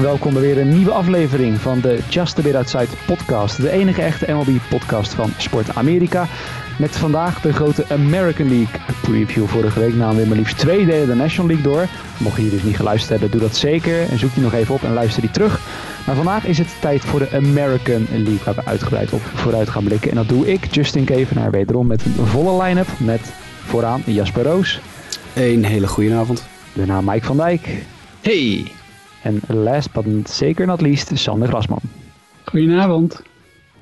en 0.00 0.06
welkom 0.06 0.32
bij 0.32 0.42
weer 0.42 0.58
een 0.58 0.68
nieuwe 0.68 0.90
aflevering 0.90 1.58
van 1.58 1.80
de 1.80 1.98
Just 2.08 2.38
a 2.38 2.42
Bit 2.42 2.54
Outside 2.54 2.86
podcast. 3.06 3.62
De 3.62 3.70
enige 3.70 4.02
echte 4.02 4.32
MLB-podcast 4.32 5.14
van 5.14 5.32
Sport 5.36 5.74
Amerika. 5.74 6.26
Met 6.78 6.96
vandaag 6.96 7.40
de 7.40 7.52
grote 7.52 7.84
American 7.90 8.48
League 8.48 8.80
preview. 9.02 9.46
Vorige 9.46 9.80
week 9.80 9.94
namen 9.94 10.22
we 10.22 10.28
maar 10.28 10.36
liefst 10.36 10.58
twee 10.58 10.86
delen 10.86 11.06
de 11.08 11.14
National 11.14 11.46
League 11.46 11.72
door. 11.72 11.86
Mocht 12.18 12.36
je 12.36 12.42
hier 12.42 12.50
dus 12.50 12.62
niet 12.62 12.76
geluisterd 12.76 13.10
hebben, 13.10 13.30
doe 13.38 13.48
dat 13.48 13.56
zeker. 13.56 14.08
En 14.10 14.18
zoek 14.18 14.34
die 14.34 14.42
nog 14.42 14.52
even 14.52 14.74
op 14.74 14.82
en 14.82 14.92
luister 14.92 15.20
die 15.20 15.30
terug. 15.30 15.60
Maar 16.06 16.14
vandaag 16.16 16.46
is 16.46 16.58
het 16.58 16.74
tijd 16.80 17.04
voor 17.04 17.18
de 17.18 17.30
American 17.32 18.06
League, 18.10 18.44
waar 18.44 18.54
we 18.54 18.64
uitgebreid 18.64 19.12
op 19.12 19.22
vooruit 19.34 19.68
gaan 19.68 19.84
blikken. 19.84 20.10
En 20.10 20.16
dat 20.16 20.28
doe 20.28 20.52
ik, 20.52 20.74
Justin 20.74 21.04
Kevenaar, 21.04 21.50
wederom 21.50 21.86
met 21.86 22.04
een 22.04 22.26
volle 22.26 22.62
line-up. 22.62 22.88
Met 22.98 23.32
vooraan 23.64 24.02
Jasper 24.04 24.42
Roos. 24.42 24.80
Een 25.34 25.64
hele 25.64 25.88
goede 25.88 26.14
avond. 26.14 26.46
Daarna 26.72 27.00
Mike 27.00 27.26
van 27.26 27.36
Dijk. 27.36 27.68
Hey. 28.20 28.79
En 29.22 29.40
last 29.46 29.92
but 29.92 30.28
zeker 30.28 30.66
not 30.66 30.80
least, 30.80 31.10
Sander 31.14 31.48
Grasman. 31.48 31.80
Goedenavond. 32.44 33.22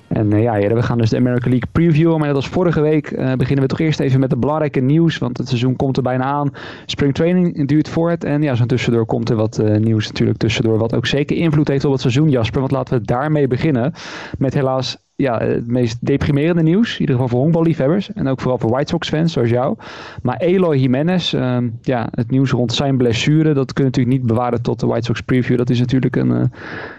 En 0.08 0.30
uh, 0.30 0.42
ja, 0.42 0.74
we 0.74 0.82
gaan 0.82 0.98
dus 0.98 1.10
de 1.10 1.16
American 1.16 1.50
League 1.50 1.68
previewen. 1.72 2.18
Maar 2.18 2.26
net 2.26 2.36
als 2.36 2.48
vorige 2.48 2.80
week 2.80 3.10
uh, 3.10 3.32
beginnen 3.32 3.64
we 3.64 3.70
toch 3.70 3.80
eerst 3.80 4.00
even 4.00 4.20
met 4.20 4.30
de 4.30 4.36
belangrijke 4.36 4.80
nieuws. 4.80 5.18
Want 5.18 5.38
het 5.38 5.48
seizoen 5.48 5.76
komt 5.76 5.96
er 5.96 6.02
bijna 6.02 6.24
aan. 6.24 6.52
Spring 6.86 7.14
training 7.14 7.68
duurt 7.68 7.88
voort. 7.88 8.24
En 8.24 8.42
ja, 8.42 8.54
zo 8.54 8.66
tussendoor 8.66 9.06
komt 9.06 9.30
er 9.30 9.36
wat 9.36 9.58
uh, 9.58 9.76
nieuws 9.76 10.06
natuurlijk 10.06 10.38
tussendoor. 10.38 10.78
Wat 10.78 10.94
ook 10.94 11.06
zeker 11.06 11.36
invloed 11.36 11.68
heeft 11.68 11.84
op 11.84 11.92
het 11.92 12.00
seizoen, 12.00 12.30
Jasper. 12.30 12.60
Want 12.60 12.72
laten 12.72 12.98
we 12.98 13.04
daarmee 13.04 13.46
beginnen. 13.46 13.92
Met 14.38 14.54
helaas 14.54 14.96
ja, 15.22 15.38
het 15.38 15.66
meest 15.66 15.96
deprimerende 16.00 16.62
nieuws. 16.62 16.94
In 16.94 17.00
ieder 17.00 17.14
geval 17.14 17.28
voor 17.28 17.40
honkballiefhebbers. 17.40 18.12
En 18.12 18.28
ook 18.28 18.40
vooral 18.40 18.58
voor 18.58 18.70
White 18.70 18.90
Sox 18.90 19.08
fans 19.08 19.32
zoals 19.32 19.48
jou. 19.48 19.76
Maar 20.22 20.36
Eloy 20.36 20.76
Jimenez, 20.76 21.32
uh, 21.32 21.56
ja, 21.82 22.08
het 22.10 22.30
nieuws 22.30 22.50
rond 22.50 22.72
zijn 22.72 22.96
blessure. 22.96 23.54
Dat 23.54 23.72
kun 23.72 23.84
je 23.84 23.90
natuurlijk 23.90 24.16
niet 24.16 24.26
bewaren 24.26 24.62
tot 24.62 24.80
de 24.80 24.86
White 24.86 25.04
Sox 25.04 25.20
preview. 25.20 25.56
Dat 25.56 25.70
is 25.70 25.78
natuurlijk 25.78 26.16
een 26.16 26.30
uh, 26.30 26.42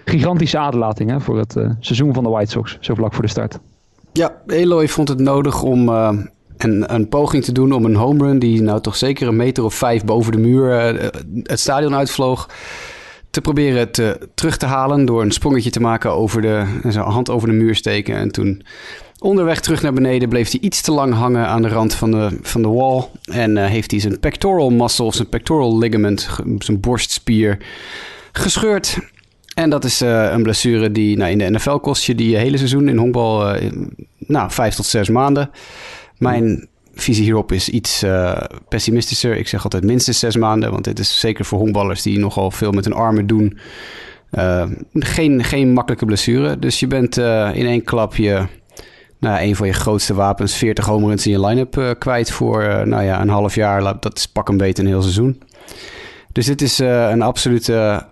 gigantische 0.05 0.57
aderlating 0.57 1.09
hè, 1.09 1.19
voor 1.19 1.37
het 1.37 1.55
uh, 1.55 1.69
seizoen 1.79 2.13
van 2.13 2.23
de 2.23 2.29
White 2.29 2.51
Sox. 2.51 2.77
Zo 2.79 2.93
vlak 2.93 3.13
voor 3.13 3.23
de 3.23 3.29
start. 3.29 3.59
Ja, 4.13 4.35
Eloy 4.47 4.87
vond 4.87 5.07
het 5.07 5.19
nodig 5.19 5.63
om 5.63 5.89
een, 5.89 6.93
een, 6.93 7.07
poging 7.07 7.43
te 7.43 7.51
doen 7.51 7.71
om 7.71 7.85
een 7.85 7.95
home 7.95 8.25
run. 8.25 8.39
Die 8.39 8.61
nou 8.61 8.81
toch 8.81 8.95
zeker 8.95 9.27
een 9.27 9.35
meter 9.35 9.63
of 9.63 9.73
vijf 9.73 10.05
boven 10.05 10.31
de 10.31 10.37
muur 10.37 10.71
het 11.43 11.59
stadion 11.59 11.95
uitvloog 11.95 12.49
te 13.29 13.41
proberen 13.41 13.91
te, 13.91 14.29
terug 14.33 14.57
te 14.57 14.65
halen 14.65 15.05
door 15.05 15.21
een 15.21 15.31
sprongetje 15.31 15.69
te 15.69 15.79
maken 15.79 16.11
over 16.11 16.41
de 16.41 16.79
zijn 16.87 17.05
hand 17.05 17.29
over 17.29 17.47
de 17.47 17.53
muur 17.53 17.75
steken. 17.75 18.15
En 18.15 18.31
toen 18.31 18.63
onderweg 19.19 19.59
terug 19.59 19.81
naar 19.81 19.93
beneden 19.93 20.29
bleef 20.29 20.51
hij 20.51 20.59
iets 20.59 20.81
te 20.81 20.91
lang 20.91 21.13
hangen 21.13 21.47
aan 21.47 21.61
de 21.61 21.67
rand 21.67 21.93
van 21.93 22.11
de, 22.11 22.37
van 22.41 22.61
de 22.61 22.67
wall. 22.67 23.07
En 23.23 23.55
uh, 23.55 23.65
heeft 23.65 23.91
hij 23.91 23.99
zijn 23.99 24.19
pectoral 24.19 24.69
muscle, 24.69 25.13
zijn 25.13 25.29
pectoral 25.29 25.77
ligament, 25.77 26.29
zijn 26.57 26.79
borstspier 26.79 27.57
gescheurd. 28.31 28.97
En 29.53 29.69
dat 29.69 29.83
is 29.83 29.99
een 29.99 30.43
blessure 30.43 30.91
die 30.91 31.17
nou, 31.17 31.31
in 31.31 31.37
de 31.37 31.49
NFL 31.49 31.75
kost 31.75 32.05
je 32.05 32.15
die 32.15 32.37
hele 32.37 32.57
seizoen 32.57 32.89
in 32.89 32.97
honkbal 32.97 33.55
uh, 33.55 33.71
nou, 34.17 34.51
vijf 34.51 34.75
tot 34.75 34.85
zes 34.85 35.09
maanden. 35.09 35.49
Mijn 36.17 36.67
visie 36.99 37.23
hierop 37.23 37.51
is 37.51 37.69
iets 37.69 38.03
uh, 38.03 38.41
pessimistischer. 38.69 39.37
Ik 39.37 39.47
zeg 39.47 39.63
altijd 39.63 39.83
minstens 39.83 40.19
zes 40.19 40.35
maanden, 40.35 40.71
want 40.71 40.83
dit 40.83 40.99
is 40.99 41.19
zeker 41.19 41.45
voor 41.45 41.59
honkballers 41.59 42.01
die 42.01 42.19
nogal 42.19 42.51
veel 42.51 42.71
met 42.71 42.85
hun 42.85 42.93
armen 42.93 43.27
doen. 43.27 43.59
Uh, 44.31 44.65
geen, 44.93 45.43
geen 45.43 45.73
makkelijke 45.73 46.05
blessure. 46.05 46.59
Dus 46.59 46.79
je 46.79 46.87
bent 46.87 47.17
uh, 47.17 47.49
in 47.53 47.65
één 47.65 47.83
klap 47.83 48.15
je, 48.15 48.45
nou, 49.19 49.41
een 49.41 49.55
van 49.55 49.67
je 49.67 49.73
grootste 49.73 50.13
wapens, 50.13 50.55
40 50.55 50.85
homeruns 50.85 51.25
in 51.25 51.31
je 51.31 51.45
line-up 51.45 51.95
kwijt 51.99 52.31
voor 52.31 52.87
nou 52.87 53.03
ja, 53.03 53.21
een 53.21 53.29
half 53.29 53.55
jaar. 53.55 53.99
Dat 53.99 54.17
is 54.17 54.25
pak 54.25 54.49
een 54.49 54.57
beetje 54.57 54.83
een 54.83 54.89
heel 54.89 55.01
seizoen. 55.01 55.41
Dus 56.31 56.45
dit 56.45 56.61
is 56.61 56.79
een 56.79 57.21
absolute 57.21 58.05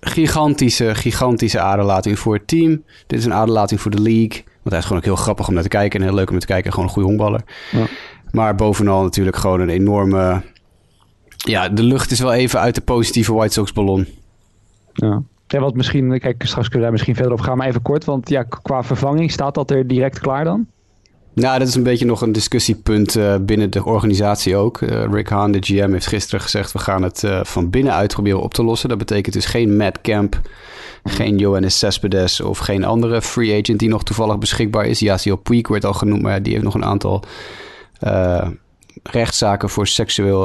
gigantische, 0.00 0.94
gigantische 0.94 1.60
aderlating 1.60 2.18
voor 2.18 2.34
het 2.34 2.48
team. 2.48 2.84
Dit 3.06 3.18
is 3.18 3.24
een 3.24 3.34
aderlating 3.34 3.80
voor 3.80 3.90
de 3.90 4.02
league. 4.02 4.44
Want 4.64 4.70
hij 4.70 4.78
is 4.78 4.84
gewoon 4.84 4.98
ook 4.98 5.04
heel 5.04 5.16
grappig 5.16 5.48
om 5.48 5.54
naar 5.54 5.62
te 5.62 5.68
kijken 5.68 6.00
en 6.00 6.06
heel 6.06 6.14
leuk 6.14 6.30
om 6.30 6.38
te 6.38 6.46
kijken. 6.46 6.70
Gewoon 6.70 6.86
een 6.86 6.92
goede 6.94 7.08
honkballer. 7.08 7.40
Ja. 7.70 7.84
Maar 8.30 8.54
bovenal 8.54 9.02
natuurlijk 9.02 9.36
gewoon 9.36 9.60
een 9.60 9.68
enorme... 9.68 10.42
Ja, 11.36 11.68
de 11.68 11.82
lucht 11.82 12.10
is 12.10 12.20
wel 12.20 12.32
even 12.32 12.60
uit 12.60 12.74
de 12.74 12.80
positieve 12.80 13.34
White 13.34 13.52
Sox 13.52 13.72
ballon. 13.72 14.06
Ja. 14.92 15.22
Ja, 15.46 15.60
wat 15.60 15.74
misschien, 15.74 16.18
kijk, 16.18 16.42
straks 16.46 16.68
kunnen 16.68 16.72
we 16.72 16.80
daar 16.80 16.92
misschien 16.92 17.14
verder 17.14 17.32
op 17.32 17.40
gaan, 17.40 17.56
maar 17.56 17.66
even 17.66 17.82
kort. 17.82 18.04
Want 18.04 18.28
ja, 18.28 18.42
qua 18.42 18.82
vervanging, 18.82 19.30
staat 19.30 19.54
dat 19.54 19.70
er 19.70 19.86
direct 19.86 20.18
klaar 20.18 20.44
dan? 20.44 20.66
Nou, 21.34 21.58
dat 21.58 21.68
is 21.68 21.74
een 21.74 21.82
beetje 21.82 22.04
nog 22.04 22.20
een 22.20 22.32
discussiepunt 22.32 23.16
uh, 23.16 23.34
binnen 23.40 23.70
de 23.70 23.84
organisatie 23.84 24.56
ook. 24.56 24.80
Uh, 24.80 25.04
Rick 25.10 25.28
Hahn, 25.28 25.50
de 25.50 25.58
GM, 25.60 25.92
heeft 25.92 26.06
gisteren 26.06 26.40
gezegd... 26.40 26.72
we 26.72 26.78
gaan 26.78 27.02
het 27.02 27.22
uh, 27.22 27.40
van 27.44 27.70
binnenuit 27.70 28.12
proberen 28.12 28.40
op 28.40 28.54
te 28.54 28.64
lossen. 28.64 28.88
Dat 28.88 28.98
betekent 28.98 29.34
dus 29.34 29.44
geen 29.44 29.76
Matt 29.76 30.00
Camp, 30.00 30.40
geen 31.04 31.38
Johannes 31.38 31.78
Cespedes... 31.78 32.40
of 32.40 32.58
geen 32.58 32.84
andere 32.84 33.22
free 33.22 33.60
agent 33.60 33.78
die 33.78 33.88
nog 33.88 34.04
toevallig 34.04 34.38
beschikbaar 34.38 34.86
is. 34.86 34.98
Yasiel 34.98 35.36
Puig 35.36 35.68
werd 35.68 35.84
al 35.84 35.92
genoemd, 35.92 36.22
maar 36.22 36.42
die 36.42 36.52
heeft 36.52 36.64
nog 36.64 36.74
een 36.74 36.84
aantal... 36.84 37.22
rechtszaken 39.02 39.68
voor 39.68 39.86
seksueel 39.86 40.40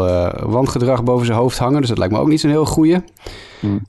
wangedrag 0.46 1.04
boven 1.04 1.26
zijn 1.26 1.38
hoofd 1.38 1.58
hangen. 1.58 1.80
Dus 1.80 1.90
dat 1.90 1.98
lijkt 1.98 2.14
me 2.14 2.20
ook 2.20 2.28
niet 2.28 2.40
zo'n 2.40 2.50
heel 2.50 2.66
goeie. 2.66 2.98
Hmm. 3.60 3.82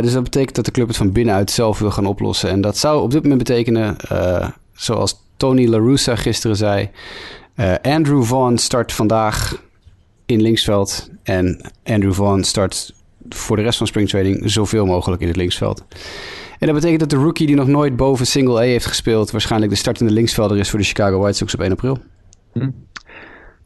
dus 0.00 0.12
dat 0.12 0.22
betekent 0.22 0.54
dat 0.54 0.64
de 0.64 0.70
club 0.70 0.88
het 0.88 0.96
van 0.96 1.12
binnenuit 1.12 1.50
zelf 1.50 1.78
wil 1.78 1.90
gaan 1.90 2.06
oplossen. 2.06 2.50
En 2.50 2.60
dat 2.60 2.76
zou 2.76 3.02
op 3.02 3.10
dit 3.10 3.22
moment 3.22 3.38
betekenen, 3.38 3.96
zoals 4.72 5.26
Tony 5.38 5.66
La 5.66 5.78
Russa 5.78 6.16
gisteren 6.16 6.56
zei. 6.56 6.90
Uh, 7.56 7.74
Andrew 7.82 8.22
Vaughn 8.22 8.56
start 8.56 8.92
vandaag 8.92 9.62
in 10.26 10.42
linksveld. 10.42 11.10
En 11.22 11.60
Andrew 11.84 12.12
Vaughn 12.12 12.42
start 12.42 12.94
voor 13.28 13.56
de 13.56 13.62
rest 13.62 13.78
van 13.78 13.86
springtraining 13.86 14.50
zoveel 14.50 14.86
mogelijk 14.86 15.22
in 15.22 15.28
het 15.28 15.36
linksveld. 15.36 15.84
En 16.58 16.66
dat 16.66 16.74
betekent 16.74 17.00
dat 17.00 17.10
de 17.10 17.16
rookie 17.16 17.46
die 17.46 17.56
nog 17.56 17.66
nooit 17.66 17.96
boven 17.96 18.26
single 18.26 18.58
A 18.58 18.62
heeft 18.62 18.86
gespeeld... 18.86 19.30
waarschijnlijk 19.30 19.72
de 19.72 19.78
startende 19.78 20.12
linksvelder 20.12 20.58
is 20.58 20.70
voor 20.70 20.78
de 20.78 20.84
Chicago 20.84 21.18
White 21.18 21.36
Sox 21.36 21.54
op 21.54 21.60
1 21.60 21.70
april. 21.70 21.98
Hm 22.52 22.68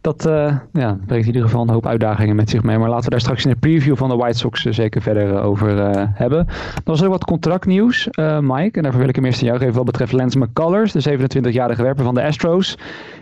dat 0.02 0.26
uh, 0.26 0.56
ja, 0.72 0.98
brengt 1.06 1.26
in 1.26 1.32
ieder 1.32 1.42
geval 1.42 1.62
een 1.62 1.68
hoop 1.68 1.86
uitdagingen 1.86 2.36
met 2.36 2.50
zich 2.50 2.62
mee. 2.62 2.78
Maar 2.78 2.88
laten 2.88 3.04
we 3.04 3.10
daar 3.10 3.20
straks 3.20 3.44
in 3.44 3.50
de 3.50 3.56
preview 3.56 3.96
van 3.96 4.08
de 4.08 4.16
White 4.16 4.38
Sox 4.38 4.64
uh, 4.64 4.72
zeker 4.72 5.02
verder 5.02 5.32
uh, 5.32 5.44
over 5.44 5.68
hebben. 6.14 6.46
Dan 6.46 6.82
was 6.84 7.00
er 7.00 7.08
wat 7.08 7.24
contractnieuws, 7.24 8.08
Mike. 8.40 8.76
En 8.76 8.82
daarvoor 8.82 9.00
wil 9.00 9.08
ik 9.08 9.14
hem 9.14 9.24
eerst 9.24 9.40
aan 9.40 9.46
jou 9.46 9.58
geven 9.58 9.74
wat 9.74 9.84
betreft 9.84 10.12
Lance 10.12 10.38
McCullers, 10.38 10.92
de 10.92 11.18
27-jarige 11.18 11.82
werper 11.82 12.04
van 12.04 12.14
de 12.14 12.22
Astros. 12.22 12.76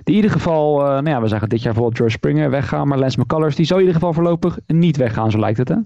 Die 0.05 0.15
in 0.15 0.23
ieder 0.23 0.31
geval, 0.31 0.79
nou 0.79 1.09
ja, 1.09 1.21
we 1.21 1.29
zagen 1.29 1.49
dit 1.49 1.63
jaar 1.63 1.73
bijvoorbeeld 1.73 1.97
George 1.97 2.17
Springer 2.17 2.51
weggaan. 2.51 2.89
Maar 2.89 2.99
Lance 2.99 3.21
McCullers, 3.21 3.57
die 3.57 3.67
zou 3.67 3.81
in 3.81 3.87
ieder 3.87 4.01
geval 4.01 4.15
voorlopig 4.15 4.59
niet 4.67 4.97
weggaan, 4.97 5.31
zo 5.31 5.39
lijkt 5.39 5.59
het 5.59 5.69
hè? 5.69 5.77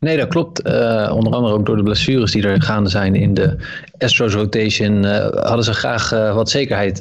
Nee, 0.00 0.16
dat 0.16 0.28
klopt. 0.28 0.66
Uh, 0.66 1.12
onder 1.14 1.32
andere 1.32 1.54
ook 1.54 1.66
door 1.66 1.76
de 1.76 1.82
blessures 1.82 2.32
die 2.32 2.42
er 2.42 2.62
gaande 2.62 2.88
zijn 2.88 3.14
in 3.14 3.34
de 3.34 3.56
Astros 3.98 4.34
rotation. 4.34 5.04
Uh, 5.04 5.26
hadden 5.28 5.64
ze 5.64 5.74
graag 5.74 6.12
uh, 6.12 6.34
wat 6.34 6.50
zekerheid 6.50 7.00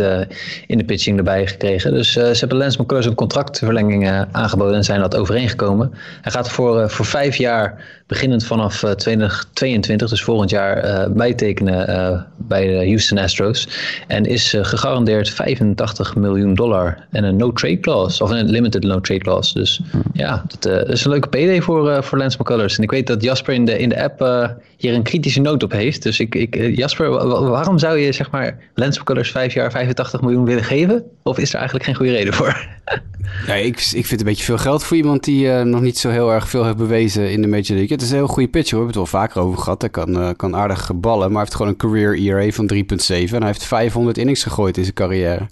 in 0.67 0.77
de 0.77 0.83
pitching 0.83 1.17
erbij 1.17 1.47
gekregen. 1.47 1.93
Dus 1.93 2.11
ze 2.11 2.35
hebben 2.39 2.57
Lance 2.57 2.81
McCullers 2.81 3.05
een 3.05 3.15
contractverlenging 3.15 4.25
aangeboden 4.31 4.75
en 4.75 4.83
zijn 4.83 4.99
dat 4.99 5.15
overeengekomen. 5.15 5.93
Hij 6.21 6.31
gaat 6.31 6.49
voor, 6.49 6.89
voor 6.89 7.05
vijf 7.05 7.35
jaar, 7.35 7.83
beginnend 8.09 8.45
vanaf 8.45 8.83
2022, 8.95 10.09
dus 10.09 10.23
volgend 10.23 10.49
jaar, 10.49 11.07
bijtekenen 11.11 12.27
bij 12.37 12.67
de 12.67 12.75
Houston 12.75 13.17
Astros. 13.17 13.67
En 14.07 14.25
is 14.25 14.55
gegarandeerd 14.61 15.29
85 15.29 16.15
miljoen 16.15 16.53
dollar 16.53 17.07
en 17.11 17.23
een 17.23 17.35
no-trade 17.35 17.79
clause, 17.79 18.23
of 18.23 18.29
een 18.29 18.49
limited 18.49 18.83
no-trade 18.83 19.19
clause. 19.19 19.53
Dus 19.53 19.81
ja, 20.13 20.45
dat, 20.59 20.89
is 20.89 21.05
een 21.05 21.11
leuke 21.11 21.27
payday 21.27 21.61
voor, 21.61 22.03
voor 22.03 22.17
Lance 22.17 22.37
McCullers. 22.41 22.77
En 22.77 22.83
ik 22.83 22.91
weet 22.91 23.07
dat 23.07 23.23
Jasper 23.23 23.53
in 23.53 23.65
de, 23.65 23.77
in 23.77 23.89
de 23.89 24.03
app 24.03 24.21
uh, 24.21 24.49
hier 24.77 24.93
een 24.93 25.03
kritische 25.03 25.41
noot 25.41 25.63
op 25.63 25.71
heeft. 25.71 26.03
Dus 26.03 26.19
ik, 26.19 26.35
ik, 26.35 26.55
eh, 26.55 26.75
Jasper, 26.75 27.09
waarom 27.49 27.79
zou 27.79 27.97
je 27.97 28.11
zeg 28.11 28.31
maar 28.31 28.57
Lens 28.73 29.03
Colors 29.03 29.31
5 29.31 29.53
jaar 29.53 29.71
85 29.71 30.21
miljoen 30.21 30.45
willen 30.45 30.63
geven? 30.63 31.03
Of 31.23 31.37
is 31.37 31.49
er 31.49 31.55
eigenlijk 31.55 31.85
geen 31.85 31.95
goede 31.95 32.11
reden 32.11 32.33
voor? 32.33 32.67
Ja, 33.47 33.53
ik, 33.53 33.75
ik 33.75 33.89
vind 33.89 34.09
het 34.09 34.19
een 34.19 34.25
beetje 34.25 34.43
veel 34.43 34.57
geld 34.57 34.83
voor 34.83 34.97
iemand 34.97 35.23
die 35.23 35.45
uh, 35.45 35.61
nog 35.61 35.81
niet 35.81 35.97
zo 35.97 36.09
heel 36.09 36.31
erg 36.33 36.49
veel 36.49 36.65
heeft 36.65 36.77
bewezen 36.77 37.31
in 37.31 37.41
de 37.41 37.47
Major 37.47 37.77
League. 37.77 37.97
Het 37.99 38.07
is 38.07 38.13
een 38.13 38.19
heel 38.23 38.33
goede 38.33 38.49
pitcher, 38.49 38.77
hoor. 38.77 38.87
we 38.87 38.93
hebben 38.93 39.03
het 39.03 39.11
wel 39.11 39.21
vaker 39.21 39.41
over 39.41 39.59
gehad. 39.63 39.81
Hij 39.81 39.89
kan, 39.89 40.21
uh, 40.21 40.29
kan 40.35 40.55
aardig 40.55 40.91
ballen, 40.95 41.27
maar 41.27 41.31
hij 41.31 41.39
heeft 41.39 41.55
gewoon 41.55 41.71
een 41.71 41.77
career 41.77 42.19
ERA 42.19 42.51
van 42.51 42.67
3,7. 42.73 43.35
En 43.35 43.37
hij 43.37 43.45
heeft 43.45 43.63
500 43.63 44.17
innings 44.17 44.43
gegooid 44.43 44.77
in 44.77 44.83
zijn 44.83 44.95
carrière. 44.95 45.47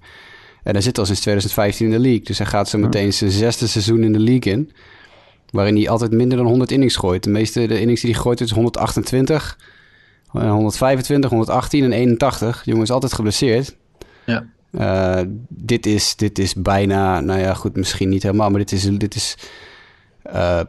En 0.63 0.73
hij 0.73 0.81
zit 0.81 0.97
al 0.97 1.05
sinds 1.05 1.21
2015 1.21 1.85
in 1.85 1.91
de 1.91 1.99
league. 1.99 2.23
Dus 2.23 2.37
hij 2.37 2.47
gaat 2.47 2.69
zo 2.69 2.77
meteen 2.77 3.13
zijn 3.13 3.31
zesde 3.31 3.67
seizoen 3.67 4.03
in 4.03 4.13
de 4.13 4.19
league 4.19 4.53
in. 4.53 4.71
Waarin 5.49 5.75
hij 5.75 5.89
altijd 5.89 6.11
minder 6.11 6.37
dan 6.37 6.47
100 6.47 6.71
innings 6.71 6.95
gooit. 6.95 7.23
De 7.23 7.29
meeste 7.29 7.67
de 7.67 7.79
innings 7.79 8.01
die 8.01 8.11
hij 8.11 8.19
gooit 8.19 8.41
is 8.41 8.51
128, 8.51 9.57
125, 10.27 11.29
118 11.29 11.83
en 11.83 11.91
81. 11.91 12.63
De 12.63 12.69
jongen 12.69 12.83
is 12.83 12.91
altijd 12.91 13.13
geblesseerd. 13.13 13.75
Ja. 14.25 14.45
Uh, 14.71 15.21
dit, 15.47 15.85
is, 15.85 16.15
dit 16.15 16.39
is 16.39 16.53
bijna, 16.53 17.19
nou 17.19 17.39
ja, 17.39 17.53
goed, 17.53 17.75
misschien 17.75 18.09
niet 18.09 18.23
helemaal, 18.23 18.49
maar 18.49 18.59
dit 18.59 18.71
is, 18.71 18.83
dit 18.83 19.15
is 19.15 19.37
uh, 20.33 20.59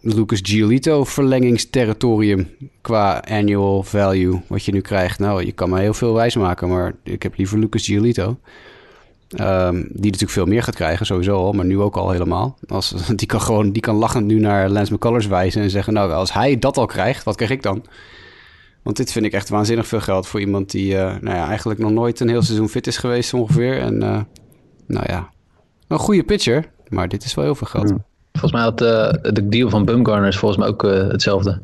Lucas 0.00 0.40
Giolito 0.42 1.04
verlengingsterritorium 1.04 2.48
qua 2.80 3.22
annual 3.28 3.82
value, 3.82 4.40
wat 4.46 4.64
je 4.64 4.72
nu 4.72 4.80
krijgt. 4.80 5.18
Nou, 5.18 5.44
je 5.44 5.52
kan 5.52 5.70
me 5.70 5.80
heel 5.80 5.94
veel 5.94 6.14
wijs 6.14 6.36
maken, 6.36 6.68
maar 6.68 6.94
ik 7.02 7.22
heb 7.22 7.36
liever 7.36 7.58
Lucas 7.58 7.84
Giolito. 7.84 8.38
Ehm, 9.28 9.74
die 9.74 10.04
natuurlijk 10.04 10.30
veel 10.30 10.46
meer 10.46 10.62
gaat 10.62 10.74
krijgen, 10.74 11.06
sowieso 11.06 11.36
al, 11.36 11.52
maar 11.52 11.64
nu 11.64 11.78
ook 11.80 11.96
al 11.96 12.10
helemaal. 12.10 12.58
Als, 12.66 12.94
die 13.16 13.26
kan 13.26 13.40
gewoon, 13.40 13.72
die 13.72 13.82
kan 13.82 13.94
lachend 13.94 14.26
nu 14.26 14.38
naar 14.38 14.68
Lance 14.68 14.92
McCullers 14.92 15.26
wijzen 15.26 15.62
en 15.62 15.70
zeggen, 15.70 15.92
nou, 15.92 16.12
als 16.12 16.32
hij 16.32 16.58
dat 16.58 16.76
al 16.76 16.86
krijgt, 16.86 17.24
wat 17.24 17.36
krijg 17.36 17.50
ik 17.50 17.62
dan? 17.62 17.84
Want 18.82 18.96
dit 18.96 19.12
vind 19.12 19.24
ik 19.24 19.32
echt 19.32 19.48
waanzinnig 19.48 19.86
veel 19.86 20.00
geld 20.00 20.26
voor 20.26 20.40
iemand 20.40 20.70
die 20.70 20.92
uh, 20.92 21.16
nou 21.20 21.36
ja, 21.36 21.46
eigenlijk 21.46 21.80
nog 21.80 21.90
nooit 21.90 22.20
een 22.20 22.28
heel 22.28 22.42
seizoen 22.42 22.68
fit 22.68 22.86
is 22.86 22.96
geweest 22.96 23.34
ongeveer. 23.34 23.80
En 23.80 23.94
uh, 23.94 24.20
nou 24.86 25.04
ja, 25.08 25.30
een 25.88 25.98
goede 25.98 26.22
pitcher, 26.22 26.70
maar 26.88 27.08
dit 27.08 27.24
is 27.24 27.34
wel 27.34 27.44
heel 27.44 27.54
veel 27.54 27.66
geld. 27.66 27.92
Volgens 28.38 28.52
mij 28.52 28.62
had 28.62 28.82
uh, 28.82 29.32
de 29.34 29.48
deal 29.48 29.70
van 29.70 29.84
Bumgarner 29.84 30.28
is 30.28 30.36
volgens 30.36 30.60
mij 30.60 30.68
ook 30.68 30.82
hetzelfde. 31.12 31.60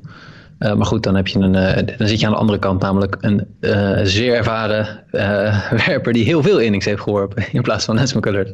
Uh, 0.58 0.74
maar 0.74 0.86
goed, 0.86 1.02
dan, 1.02 1.14
heb 1.14 1.26
je 1.26 1.38
een, 1.38 1.54
uh, 1.54 1.96
dan 1.98 2.08
zit 2.08 2.20
je 2.20 2.26
aan 2.26 2.32
de 2.32 2.38
andere 2.38 2.58
kant, 2.58 2.80
namelijk 2.80 3.16
een 3.20 3.46
uh, 3.60 4.00
zeer 4.02 4.34
ervaren 4.34 5.04
werper 5.86 6.12
die 6.12 6.24
heel 6.24 6.42
veel 6.42 6.58
innings 6.58 6.84
heeft 6.84 7.00
geworpen 7.00 7.44
in 7.52 7.62
plaats 7.62 7.84
van 7.84 7.94
McCullers. 8.14 8.50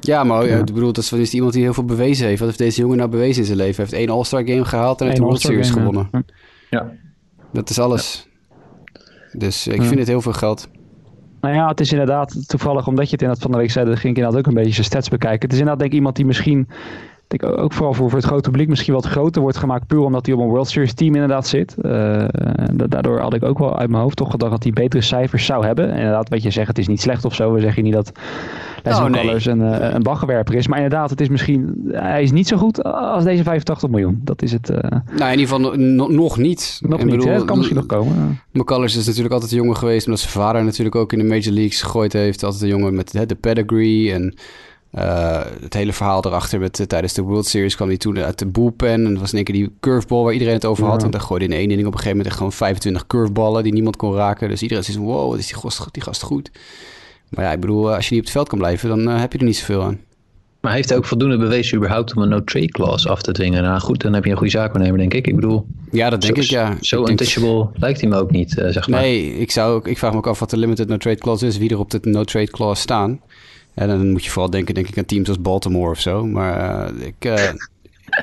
Ja, 0.00 0.24
maar 0.24 0.46
ja. 0.46 0.58
ik 0.58 0.64
bedoel, 0.64 0.92
dat 0.92 1.04
is, 1.04 1.12
is 1.12 1.34
iemand 1.34 1.52
die 1.52 1.62
heel 1.62 1.74
veel 1.74 1.84
bewezen 1.84 2.26
heeft. 2.26 2.38
Wat 2.38 2.48
heeft 2.48 2.60
deze 2.60 2.80
jongen 2.80 2.96
nou 2.96 3.10
bewezen 3.10 3.40
in 3.40 3.46
zijn 3.46 3.58
leven? 3.58 3.74
Hij 3.74 3.84
heeft 3.84 4.06
één 4.06 4.16
All-Star 4.16 4.46
game 4.46 4.64
gehaald 4.64 5.00
en 5.00 5.06
heeft 5.06 5.18
de 5.18 5.24
World 5.24 5.40
Series 5.40 5.70
gewonnen. 5.70 6.08
Ja. 6.70 6.92
Dat 7.52 7.70
is 7.70 7.78
alles. 7.78 8.28
Dus 9.32 9.66
ik 9.66 9.82
vind 9.82 9.98
het 9.98 10.08
heel 10.08 10.20
veel 10.20 10.32
geld. 10.32 10.68
Nou 11.44 11.56
ja, 11.56 11.68
het 11.68 11.80
is 11.80 11.92
inderdaad 11.92 12.48
toevallig, 12.48 12.86
omdat 12.86 13.04
je 13.04 13.12
het 13.12 13.20
inderdaad 13.20 13.42
van 13.42 13.52
de 13.52 13.58
week 13.58 13.70
zei, 13.70 13.84
dat 13.84 13.98
ging 13.98 14.12
ik 14.12 14.16
inderdaad 14.16 14.40
ook 14.40 14.46
een 14.46 14.54
beetje 14.54 14.72
zijn 14.72 14.84
stats 14.84 15.08
bekijken. 15.08 15.40
Het 15.40 15.52
is 15.52 15.58
inderdaad 15.58 15.78
denk 15.78 15.90
ik 15.90 15.96
iemand 15.96 16.16
die 16.16 16.26
misschien 16.26 16.68
ik 17.28 17.44
ook 17.44 17.72
vooral 17.72 17.94
voor, 17.94 18.12
het 18.12 18.24
grote 18.24 18.50
publiek 18.50 18.68
misschien 18.68 18.94
wat 18.94 19.06
groter 19.06 19.42
wordt 19.42 19.56
gemaakt. 19.56 19.86
Puur 19.86 20.00
omdat 20.00 20.26
hij 20.26 20.34
op 20.34 20.40
een 20.40 20.48
World 20.48 20.68
Series 20.68 20.94
team 20.94 21.14
inderdaad 21.14 21.46
zit. 21.46 21.76
Uh, 21.82 22.24
daardoor 22.88 23.20
had 23.20 23.34
ik 23.34 23.42
ook 23.42 23.58
wel 23.58 23.78
uit 23.78 23.90
mijn 23.90 24.02
hoofd 24.02 24.16
toch 24.16 24.30
gedacht 24.30 24.52
dat 24.52 24.62
hij 24.62 24.72
betere 24.72 25.02
cijfers 25.02 25.46
zou 25.46 25.66
hebben. 25.66 25.90
En 25.90 25.96
inderdaad, 25.96 26.28
wat 26.28 26.42
je 26.42 26.50
zegt, 26.50 26.68
het 26.68 26.78
is 26.78 26.88
niet 26.88 27.00
slecht 27.00 27.24
of 27.24 27.34
zo. 27.34 27.52
We 27.52 27.60
zeggen 27.60 27.82
niet 27.82 27.92
dat 27.92 28.12
Leslie 28.84 29.04
oh, 29.04 29.10
nee. 29.10 29.48
Een, 29.48 29.60
uh, 29.60 29.92
een 29.92 30.02
baggerwerper 30.02 30.54
is. 30.54 30.66
Maar 30.66 30.78
inderdaad, 30.78 31.10
het 31.10 31.20
is 31.20 31.28
misschien, 31.28 31.88
hij 31.92 32.22
is 32.22 32.32
niet 32.32 32.48
zo 32.48 32.56
goed 32.56 32.82
als 32.82 33.24
deze 33.24 33.42
85 33.42 33.90
miljoen. 33.90 34.20
Dat 34.24 34.42
is 34.42 34.52
het. 34.52 34.70
Uh... 34.70 34.76
Nou, 35.16 35.32
in 35.32 35.38
ieder 35.38 35.54
geval 35.54 35.76
no, 35.76 36.06
nog 36.06 36.36
niet. 36.36 36.78
Nog 36.82 37.04
niet, 37.04 37.10
bedoel, 37.10 37.32
het 37.32 37.44
kan 37.44 37.56
misschien 37.56 37.76
nog 37.76 37.86
komen. 37.86 38.40
McCullers 38.52 38.96
is 38.96 39.06
natuurlijk 39.06 39.34
altijd 39.34 39.52
een 39.52 39.58
jongen 39.58 39.76
geweest. 39.76 40.06
Omdat 40.06 40.20
zijn 40.20 40.32
vader 40.32 40.64
natuurlijk 40.64 40.96
ook 40.96 41.12
in 41.12 41.18
de 41.18 41.24
Major 41.24 41.52
Leagues 41.52 41.82
gegooid 41.82 42.12
heeft. 42.12 42.42
Altijd 42.42 42.62
een 42.62 42.68
jongen 42.68 42.94
met 42.94 43.12
hè, 43.12 43.26
de 43.26 43.34
pedigree 43.34 44.12
en... 44.12 44.34
Uh, 44.98 45.42
het 45.60 45.74
hele 45.74 45.92
verhaal 45.92 46.24
erachter 46.24 46.60
met 46.60 46.78
uh, 46.78 46.86
tijdens 46.86 47.12
de 47.12 47.22
World 47.22 47.46
Series 47.46 47.76
kwam 47.76 47.88
hij 47.88 47.96
toen 47.96 48.18
uit 48.18 48.38
de 48.38 48.46
bullpen. 48.46 48.88
En 48.88 49.04
dat 49.04 49.20
was 49.20 49.30
in 49.30 49.36
één 49.36 49.44
keer 49.44 49.54
die 49.54 49.76
curveball 49.80 50.22
waar 50.22 50.32
iedereen 50.32 50.54
het 50.54 50.64
over 50.64 50.84
had. 50.84 51.00
Ja. 51.00 51.06
En 51.06 51.10
daar 51.10 51.20
gooide 51.20 51.44
in 51.44 51.52
één 51.52 51.70
inning 51.70 51.80
op 51.80 51.92
een 51.92 51.98
gegeven 51.98 52.10
moment 52.10 52.26
echt 52.26 52.36
gewoon 52.36 52.52
25 52.52 53.06
curveballen 53.06 53.62
die 53.62 53.72
niemand 53.72 53.96
kon 53.96 54.14
raken. 54.14 54.48
Dus 54.48 54.62
iedereen 54.62 54.84
zei: 54.84 54.98
wow, 54.98 55.30
wat 55.30 55.38
is 55.38 55.46
die 55.46 55.56
gast, 55.56 55.86
die 55.90 56.02
gast 56.02 56.22
goed. 56.22 56.50
Maar 57.34 57.44
ja, 57.44 57.52
ik 57.52 57.60
bedoel, 57.60 57.94
als 57.94 58.08
je 58.08 58.10
niet 58.10 58.20
op 58.20 58.26
het 58.26 58.34
veld 58.34 58.48
kan 58.48 58.58
blijven, 58.58 58.88
dan 58.88 59.08
uh, 59.08 59.20
heb 59.20 59.32
je 59.32 59.38
er 59.38 59.44
niet 59.44 59.56
zoveel 59.56 59.82
aan. 59.82 60.00
Maar 60.60 60.72
heeft 60.72 60.88
hij 60.88 60.98
ook 60.98 61.04
voldoende 61.04 61.38
bewezen 61.38 61.76
überhaupt 61.76 62.16
om 62.16 62.22
een 62.22 62.28
no-trade 62.28 62.68
clause 62.68 63.08
af 63.08 63.22
te 63.22 63.32
dwingen? 63.32 63.62
Nou 63.62 63.80
goed, 63.80 64.00
dan 64.00 64.12
heb 64.12 64.24
je 64.24 64.30
een 64.30 64.36
goede 64.36 64.52
zaakwaarnemer, 64.52 64.98
denk 64.98 65.14
ik. 65.14 65.26
Ik 65.26 65.34
bedoel... 65.34 65.66
Ja, 65.90 66.10
dat 66.10 66.20
denk 66.20 66.36
zo, 66.36 66.42
ik, 66.42 66.48
ja. 66.48 66.76
Zo 66.80 67.06
untouchable 67.06 67.68
lijkt 67.74 68.00
hij 68.00 68.10
me 68.10 68.16
ook 68.16 68.30
niet, 68.30 68.50
zeg 68.50 68.88
maar. 68.88 69.00
Nee, 69.00 69.38
ik, 69.38 69.50
zou 69.50 69.74
ook, 69.74 69.88
ik 69.88 69.98
vraag 69.98 70.10
me 70.10 70.16
ook 70.16 70.26
af 70.26 70.38
wat 70.38 70.50
de 70.50 70.56
limited 70.56 70.88
no-trade 70.88 71.18
clause 71.18 71.46
is. 71.46 71.58
Wie 71.58 71.70
er 71.70 71.78
op 71.78 71.90
de 71.90 71.98
no-trade 72.02 72.50
clause 72.50 72.80
staan. 72.80 73.20
En 73.74 73.88
dan 73.88 74.10
moet 74.10 74.24
je 74.24 74.30
vooral 74.30 74.50
denken, 74.50 74.74
denk 74.74 74.88
ik, 74.88 74.98
aan 74.98 75.04
teams 75.04 75.28
als 75.28 75.40
Baltimore 75.40 75.90
of 75.90 76.00
zo. 76.00 76.26
Maar 76.26 76.90
uh, 76.92 77.06
ik, 77.06 77.24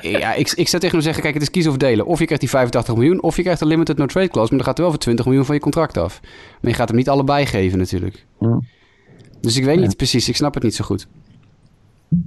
uh, 0.02 0.20
ja, 0.20 0.34
ik, 0.34 0.50
ik 0.50 0.68
zou 0.68 0.82
tegen 0.82 0.90
hem 0.90 1.00
zeggen, 1.00 1.22
kijk, 1.22 1.34
het 1.34 1.42
is 1.42 1.50
kiezen 1.50 1.70
of 1.70 1.76
delen. 1.76 2.06
Of 2.06 2.18
je 2.18 2.24
krijgt 2.24 2.42
die 2.42 2.50
85 2.50 2.94
miljoen, 2.94 3.22
of 3.22 3.36
je 3.36 3.42
krijgt 3.42 3.60
een 3.60 3.66
limited 3.66 3.96
no 3.96 4.06
trade 4.06 4.28
clause. 4.28 4.48
Maar 4.48 4.58
dan 4.58 4.68
gaat 4.68 4.76
er 4.76 4.82
wel 4.82 4.92
voor 4.92 5.02
20 5.02 5.24
miljoen 5.24 5.44
van 5.44 5.54
je 5.54 5.60
contract 5.60 5.96
af. 5.96 6.20
Maar 6.60 6.70
je 6.70 6.76
gaat 6.76 6.88
hem 6.88 6.96
niet 6.96 7.08
allebei 7.08 7.46
geven 7.46 7.78
natuurlijk. 7.78 8.24
Ja. 8.40 8.60
Dus 9.42 9.56
ik 9.56 9.64
weet 9.64 9.80
niet 9.80 9.96
precies, 9.96 10.28
ik 10.28 10.36
snap 10.36 10.54
het 10.54 10.62
niet 10.62 10.74
zo 10.74 10.84
goed. 10.84 11.06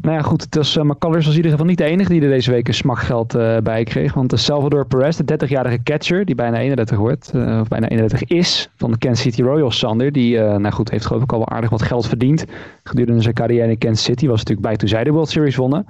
Nou 0.01 0.15
ja, 0.15 0.21
goed. 0.21 0.41
Het 0.41 0.55
was, 0.55 0.77
uh, 0.77 0.83
McCullers 0.83 1.25
was 1.25 1.33
in 1.33 1.35
ieder 1.35 1.51
geval 1.51 1.65
niet 1.65 1.77
de 1.77 1.83
enige 1.83 2.09
die 2.09 2.21
er 2.21 2.29
deze 2.29 2.51
week 2.51 2.67
een 2.67 2.73
smakgeld 2.73 3.35
uh, 3.35 3.57
bij 3.57 3.83
kreeg. 3.83 4.13
Want 4.13 4.29
de 4.29 4.37
Salvador 4.37 4.87
Perez, 4.87 5.17
de 5.17 5.45
30-jarige 5.45 5.83
catcher, 5.83 6.25
die 6.25 6.35
bijna 6.35 6.57
31 6.57 6.97
wordt, 6.97 7.31
uh, 7.35 7.59
of 7.59 7.67
bijna 7.67 7.87
31 7.87 8.23
is, 8.23 8.69
van 8.75 8.91
de 8.91 8.97
Kansas 8.97 9.21
City 9.21 9.41
Royals, 9.41 9.77
Sander, 9.77 10.11
die, 10.11 10.37
nou 10.37 10.71
goed, 10.71 10.89
heeft 10.89 11.05
geloof 11.05 11.23
ik 11.23 11.31
al 11.31 11.37
wel 11.37 11.49
aardig 11.49 11.69
wat 11.69 11.81
geld 11.81 12.07
verdiend. 12.07 12.45
Gedurende 12.83 13.21
zijn 13.21 13.33
carrière 13.33 13.69
in 13.69 13.77
Kansas 13.77 14.03
City 14.03 14.27
was 14.27 14.37
natuurlijk 14.37 14.67
bij 14.67 14.77
toen 14.77 14.89
zij 14.89 15.03
de 15.03 15.11
World 15.11 15.29
Series 15.29 15.55
wonnen. 15.55 15.85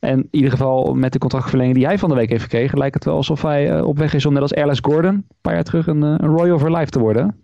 En 0.00 0.18
in 0.18 0.28
ieder 0.30 0.50
geval 0.50 0.94
met 0.94 1.12
de 1.12 1.18
contractverlenging 1.18 1.76
die 1.76 1.86
hij 1.86 1.98
van 1.98 2.08
de 2.08 2.14
week 2.14 2.30
heeft 2.30 2.42
gekregen, 2.42 2.78
lijkt 2.78 2.94
het 2.94 3.04
wel 3.04 3.16
alsof 3.16 3.42
hij 3.42 3.80
op 3.80 3.98
weg 3.98 4.14
is 4.14 4.26
om 4.26 4.32
net 4.32 4.42
als 4.42 4.54
Alice 4.54 4.82
Gordon, 4.82 5.14
een 5.14 5.24
paar 5.40 5.54
jaar 5.54 5.64
terug, 5.64 5.86
een, 5.86 6.02
een 6.02 6.36
Royal 6.36 6.58
for 6.58 6.70
Life 6.70 6.90
te 6.90 6.98
worden. 6.98 7.36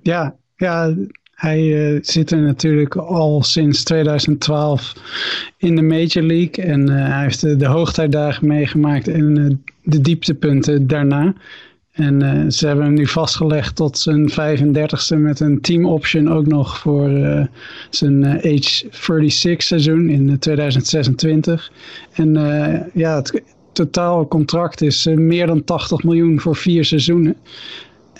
Ja, 0.00 0.36
ja, 0.56 0.94
hij 1.42 1.92
uh, 1.92 1.98
zit 2.02 2.30
er 2.30 2.38
natuurlijk 2.38 2.96
al 2.96 3.42
sinds 3.42 3.84
2012 3.84 4.92
in 5.56 5.76
de 5.76 5.82
Major 5.82 6.22
League. 6.22 6.64
En 6.64 6.90
uh, 6.90 7.06
hij 7.08 7.22
heeft 7.22 7.58
de, 7.58 7.66
hoogtijdagen 7.66 8.46
meegemaakt 8.46 9.08
en 9.08 9.38
uh, 9.38 9.50
de 9.82 10.00
dieptepunten 10.00 10.86
daarna. 10.86 11.34
En 11.92 12.52
ze 12.52 12.66
hebben 12.66 12.84
hem 12.84 12.94
nu 12.94 13.06
vastgelegd 13.06 13.76
tot 13.76 13.98
zijn 13.98 14.30
35ste 14.30 15.16
met 15.16 15.40
een 15.40 15.60
team 15.60 15.86
option 15.86 16.32
ook 16.32 16.46
nog 16.46 16.78
voor 16.78 17.10
zijn 17.90 18.24
age 18.24 18.86
36 18.90 19.62
seizoen 19.62 20.08
in 20.08 20.38
2026. 20.38 21.72
En 22.12 22.32
ja, 22.94 23.16
het 23.16 23.42
totaal 23.72 24.28
contract 24.28 24.80
is 24.80 25.06
meer 25.06 25.46
dan 25.46 25.64
80 25.64 26.02
miljoen 26.02 26.40
voor 26.40 26.56
vier 26.56 26.84
seizoenen. 26.84 27.36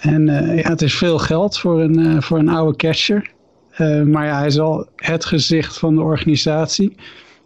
En 0.02 0.28
uh, 0.28 0.58
ja, 0.62 0.68
het 0.68 0.82
is 0.82 0.94
veel 0.94 1.18
geld 1.18 1.58
voor 1.58 1.80
een, 1.80 1.98
uh, 1.98 2.20
voor 2.20 2.38
een 2.38 2.48
oude 2.48 2.76
catcher. 2.76 3.30
Uh, 3.78 4.02
maar 4.02 4.26
ja, 4.26 4.38
hij 4.38 4.46
is 4.46 4.58
al 4.58 4.86
het 4.96 5.24
gezicht 5.24 5.78
van 5.78 5.94
de 5.94 6.00
organisatie. 6.00 6.96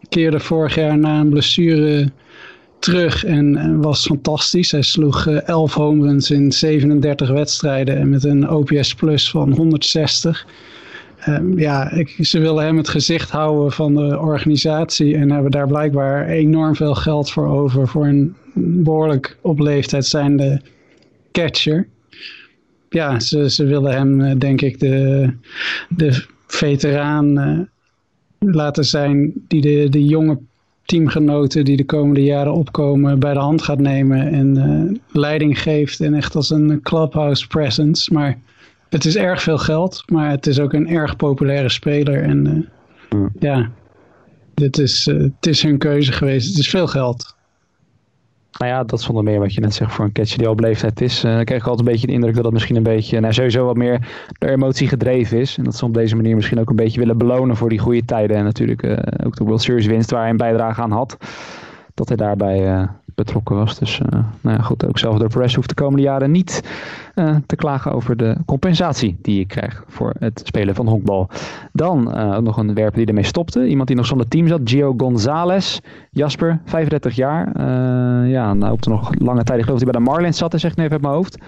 Keerde 0.09 0.41
vorig 0.41 0.75
jaar 0.75 0.99
na 0.99 1.21
een 1.21 1.29
blessure 1.29 2.11
terug 2.79 3.25
en 3.25 3.81
was 3.81 4.07
fantastisch. 4.07 4.71
Hij 4.71 4.83
sloeg 4.83 5.27
11 5.27 5.75
home 5.75 6.07
runs 6.07 6.31
in 6.31 6.53
37 6.53 7.31
wedstrijden 7.31 7.97
en 7.97 8.09
met 8.09 8.25
een 8.25 8.51
OPS 8.51 8.95
plus 8.95 9.31
van 9.31 9.53
160. 9.53 10.47
ja, 11.57 11.91
ik, 11.91 12.17
ze 12.21 12.39
willen 12.39 12.65
hem 12.65 12.77
het 12.77 12.89
gezicht 12.89 13.31
houden 13.31 13.73
van 13.73 13.95
de 13.95 14.19
organisatie 14.19 15.17
en 15.17 15.31
hebben 15.31 15.51
daar 15.51 15.67
blijkbaar 15.67 16.29
enorm 16.29 16.77
veel 16.77 16.95
geld 16.95 17.31
voor 17.31 17.47
over 17.47 17.89
voor 17.89 18.07
een 18.07 18.35
behoorlijk 18.55 19.39
op 19.41 19.59
leeftijd 19.59 20.07
zijnde 20.07 20.61
catcher 21.33 21.89
ja, 22.89 23.21
ze, 23.21 23.51
ze 23.51 23.65
willen 23.65 23.93
hem, 23.93 24.21
eh, 24.21 24.39
denk 24.39 24.61
ik, 24.61 24.81
de, 24.81 25.31
de 25.89 26.25
veteraan 26.47 27.39
uh, 27.39 27.61
laten 28.39 28.85
zijn 28.85 29.33
die 29.49 29.61
de, 29.61 29.89
de 29.89 30.05
jonge 30.05 30.39
teamgenoten 30.85 31.65
die 31.65 31.77
de 31.77 31.85
komende 31.85 32.23
jaren 32.23 32.53
opkomen 32.53 33.19
bij 33.19 33.33
de 33.33 33.39
hand 33.39 33.63
gaat 33.63 33.81
nemen 33.81 34.33
en 34.33 34.57
uh, 34.57 34.99
leiding 35.23 35.63
geeft 35.63 36.01
en 36.01 36.15
echt 36.15 36.35
als 36.35 36.51
een 36.51 36.81
clubhouse 36.83 37.47
presence. 37.47 38.13
Maar 38.13 38.39
het 38.89 39.05
is 39.05 39.17
erg 39.17 39.43
veel 39.43 39.59
geld, 39.59 40.03
maar 40.07 40.31
het 40.31 40.47
is 40.47 40.61
ook 40.61 40.73
een 40.73 40.89
erg 40.89 41.17
populaire 41.17 41.69
speler 41.69 42.23
en 42.23 42.47
uh, 42.47 43.21
mm. 43.21 43.31
ja, 43.39 43.71
dit 44.55 44.79
is, 44.79 45.05
het 45.05 45.47
is 45.47 45.63
hun 45.63 45.79
keuze 45.79 46.13
geweest. 46.13 46.49
Het 46.49 46.59
is 46.59 46.69
veel 46.69 46.87
geld. 46.87 47.36
Nou 48.59 48.71
ja, 48.71 48.85
dat 48.85 49.01
zonder 49.01 49.25
meer 49.25 49.39
wat 49.39 49.55
je 49.55 49.61
net 49.61 49.75
zegt 49.75 49.93
voor 49.93 50.05
een 50.05 50.13
catcher 50.13 50.39
die 50.39 50.47
al 50.47 50.53
op 50.53 51.01
is. 51.01 51.25
Uh, 51.25 51.35
dan 51.35 51.45
krijg 51.45 51.61
ik 51.61 51.69
altijd 51.69 51.87
een 51.87 51.93
beetje 51.93 52.07
de 52.07 52.13
indruk 52.13 52.35
dat 52.35 52.45
dat 52.45 52.53
misschien 52.53 52.77
een 52.77 52.83
beetje, 52.83 53.21
nou 53.21 53.33
sowieso 53.33 53.65
wat 53.65 53.77
meer 53.77 54.09
door 54.39 54.51
emotie 54.51 54.89
gedreven 54.89 55.39
is. 55.39 55.59
En 55.59 55.65
dat 55.65 55.77
ze 55.77 55.85
op 55.85 55.95
deze 55.95 56.17
manier 56.17 56.35
misschien 56.35 56.61
ook 56.61 56.71
een 56.71 56.77
beetje 56.77 57.01
willen 57.01 57.19
belonen 57.19 57.57
voor 57.57 57.69
die 57.69 57.79
goede 57.79 58.05
tijden. 58.05 58.37
En 58.37 58.45
natuurlijk 58.45 58.83
uh, 58.83 58.97
ook 59.25 59.37
de 59.37 59.45
World 59.45 59.63
Series 59.63 59.87
winst 59.87 60.11
waar 60.11 60.21
hij 60.21 60.31
een 60.31 60.37
bijdrage 60.37 60.83
aan 60.83 60.91
had. 60.91 61.17
Dat 61.97 62.09
hij 62.09 62.17
daarbij 62.17 62.79
uh, 62.79 62.83
betrokken 63.15 63.57
was. 63.57 63.79
Dus 63.79 63.99
uh, 63.99 64.21
nou 64.41 64.57
ja, 64.57 64.63
goed, 64.63 64.87
ook 64.87 64.99
zelf 64.99 65.19
door 65.19 65.29
Perez 65.29 65.55
hoeft 65.55 65.69
de 65.69 65.75
komende 65.75 66.03
jaren 66.03 66.31
niet 66.31 66.63
uh, 67.15 67.37
te 67.47 67.57
klagen 67.57 67.93
over 67.93 68.17
de 68.17 68.37
compensatie 68.47 69.19
die 69.23 69.39
je 69.39 69.47
krijgt 69.47 69.83
voor 69.87 70.15
het 70.19 70.43
spelen 70.45 70.75
van 70.75 70.89
honkbal. 70.89 71.29
Dan 71.73 72.03
nog 72.43 72.57
een 72.57 72.75
werper 72.75 72.99
die 72.99 73.07
ermee 73.07 73.25
stopte. 73.25 73.67
Iemand 73.67 73.89
die 73.89 73.97
nog 73.97 74.07
zonder 74.07 74.29
team 74.29 74.47
zat, 74.47 74.61
Gio 74.65 74.95
Gonzalez. 74.97 75.79
Jasper, 76.11 76.61
35 76.65 77.15
jaar. 77.15 77.61
ja, 78.29 78.55
nou 78.55 78.73
op 78.73 78.83
de 78.83 78.91
nog 78.91 79.11
lange 79.19 79.45
tijd, 79.45 79.59
ik 79.59 79.65
geloof 79.65 79.79
dat 79.79 79.89
hij 79.89 80.01
bij 80.01 80.03
de 80.03 80.11
Marlins 80.11 80.39
zat, 80.39 80.61
zeg 80.61 80.71
ik 80.71 80.77
nu 80.77 80.83
even 80.83 80.95
uit 80.95 81.03
mijn 81.03 81.15
hoofd. 81.15 81.39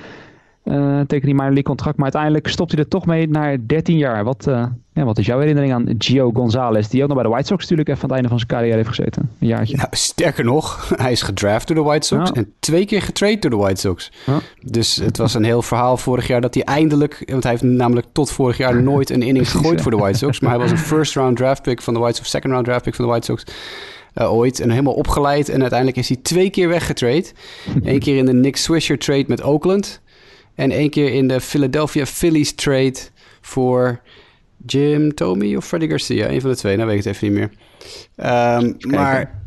Uh, 0.64 1.00
teken 1.00 1.28
hij 1.28 1.36
maar 1.36 1.52
een 1.52 1.62
contract. 1.62 1.96
Maar 1.96 2.04
uiteindelijk 2.04 2.48
stopt 2.48 2.72
hij 2.72 2.80
er 2.80 2.88
toch 2.88 3.06
mee 3.06 3.28
naar 3.28 3.56
13 3.66 3.96
jaar. 3.96 4.24
Wat, 4.24 4.46
uh, 4.48 4.64
ja, 4.92 5.04
wat 5.04 5.18
is 5.18 5.26
jouw 5.26 5.38
herinnering 5.38 5.72
aan 5.72 5.94
Gio 5.98 6.30
Gonzalez? 6.34 6.88
Die 6.88 7.02
ook 7.02 7.08
nog 7.08 7.16
bij 7.16 7.26
de 7.26 7.32
White 7.32 7.46
Sox 7.46 7.62
natuurlijk 7.62 7.88
even 7.88 8.02
aan 8.02 8.08
het 8.08 8.14
einde 8.14 8.28
van 8.28 8.38
zijn 8.38 8.50
carrière 8.50 8.76
heeft 8.76 8.88
gezeten. 8.88 9.30
Een 9.40 9.46
jaartje. 9.46 9.76
Nou, 9.76 9.88
sterker 9.90 10.44
nog, 10.44 10.88
hij 11.02 11.12
is 11.12 11.22
gedraft 11.22 11.66
door 11.66 11.76
de 11.76 11.82
White 11.82 12.06
Sox. 12.06 12.32
En 12.32 12.52
twee 12.58 12.86
keer 12.86 13.02
getrade 13.02 13.38
door 13.38 13.50
de 13.50 13.56
White 13.56 13.80
Sox. 13.80 14.12
Ja. 14.26 14.38
Dus 14.62 14.96
het 14.96 15.16
was 15.16 15.34
een 15.34 15.44
heel 15.44 15.62
verhaal 15.62 15.96
vorig 15.96 16.26
jaar 16.26 16.40
dat 16.40 16.54
hij 16.54 16.64
eindelijk... 16.64 17.22
Want 17.26 17.42
hij 17.42 17.52
heeft 17.52 17.64
namelijk 17.64 18.06
tot 18.12 18.30
vorig 18.30 18.56
jaar 18.56 18.82
nooit 18.82 19.10
een 19.10 19.22
inning 19.22 19.50
gegooid 19.50 19.80
voor 19.82 19.90
de 19.90 19.96
White 19.96 20.18
Sox. 20.18 20.40
Maar 20.40 20.50
hij 20.50 20.60
was 20.60 20.70
een 20.70 20.78
first 20.78 21.14
round 21.14 21.36
draft 21.36 21.62
pick 21.62 21.82
van 21.82 21.94
de 21.94 22.00
White 22.00 22.16
Sox. 22.16 22.30
Second 22.30 22.52
round 22.52 22.66
draft 22.66 22.84
pick 22.84 22.94
van 22.94 23.04
de 23.04 23.10
White 23.10 23.26
Sox. 23.26 23.44
Uh, 24.14 24.32
ooit. 24.32 24.60
En 24.60 24.70
helemaal 24.70 24.94
opgeleid. 24.94 25.48
En 25.48 25.60
uiteindelijk 25.60 25.98
is 25.98 26.08
hij 26.08 26.18
twee 26.22 26.50
keer 26.50 26.68
weggetrade. 26.68 27.26
Eén 27.82 27.98
keer 27.98 28.16
in 28.16 28.26
de 28.26 28.32
Nick 28.32 28.56
Swisher 28.56 28.98
trade 28.98 29.24
met 29.26 29.42
Oakland. 29.42 30.00
En 30.58 30.70
één 30.70 30.90
keer 30.90 31.12
in 31.12 31.28
de 31.28 31.40
Philadelphia 31.40 32.06
Phillies 32.06 32.54
trade 32.54 32.96
voor 33.40 34.00
Jim 34.66 35.14
Tomey 35.14 35.56
of 35.56 35.66
Freddy 35.66 35.88
Garcia. 35.88 36.28
Een 36.28 36.40
van 36.40 36.50
de 36.50 36.56
twee, 36.56 36.76
nou 36.76 36.88
weet 36.88 36.98
ik 36.98 37.04
het 37.04 37.14
even 37.14 37.28
niet 37.28 37.38
meer. 37.38 37.50
Um, 38.60 38.76
maar 38.90 39.40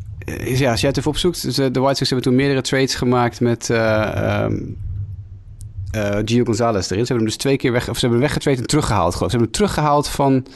ja, 0.54 0.70
als 0.70 0.80
jij 0.80 0.88
het 0.88 0.98
even 0.98 1.10
opzoekt. 1.10 1.42
Dus, 1.42 1.54
de 1.54 1.80
White 1.80 1.94
Sox 1.94 2.10
hebben 2.10 2.22
toen 2.22 2.34
meerdere 2.34 2.60
trades 2.60 2.94
gemaakt 2.94 3.40
met 3.40 3.68
um, 3.68 4.78
Gio 6.24 6.44
Gonzalez 6.44 6.90
erin. 6.90 7.06
Ze 7.06 7.12
hebben 7.12 7.16
hem 7.16 7.24
dus 7.24 7.36
twee 7.36 7.56
keer 7.56 7.72
weg, 7.72 7.88
of 7.88 7.94
ze 7.94 8.00
hebben 8.00 8.10
hem 8.10 8.20
weggetraind 8.20 8.60
en 8.60 8.66
teruggehaald. 8.66 9.14
Geloof. 9.14 9.30
Ze 9.30 9.36
hebben 9.36 9.54
hem 9.54 9.66
teruggehaald 9.66 10.08
van 10.08 10.46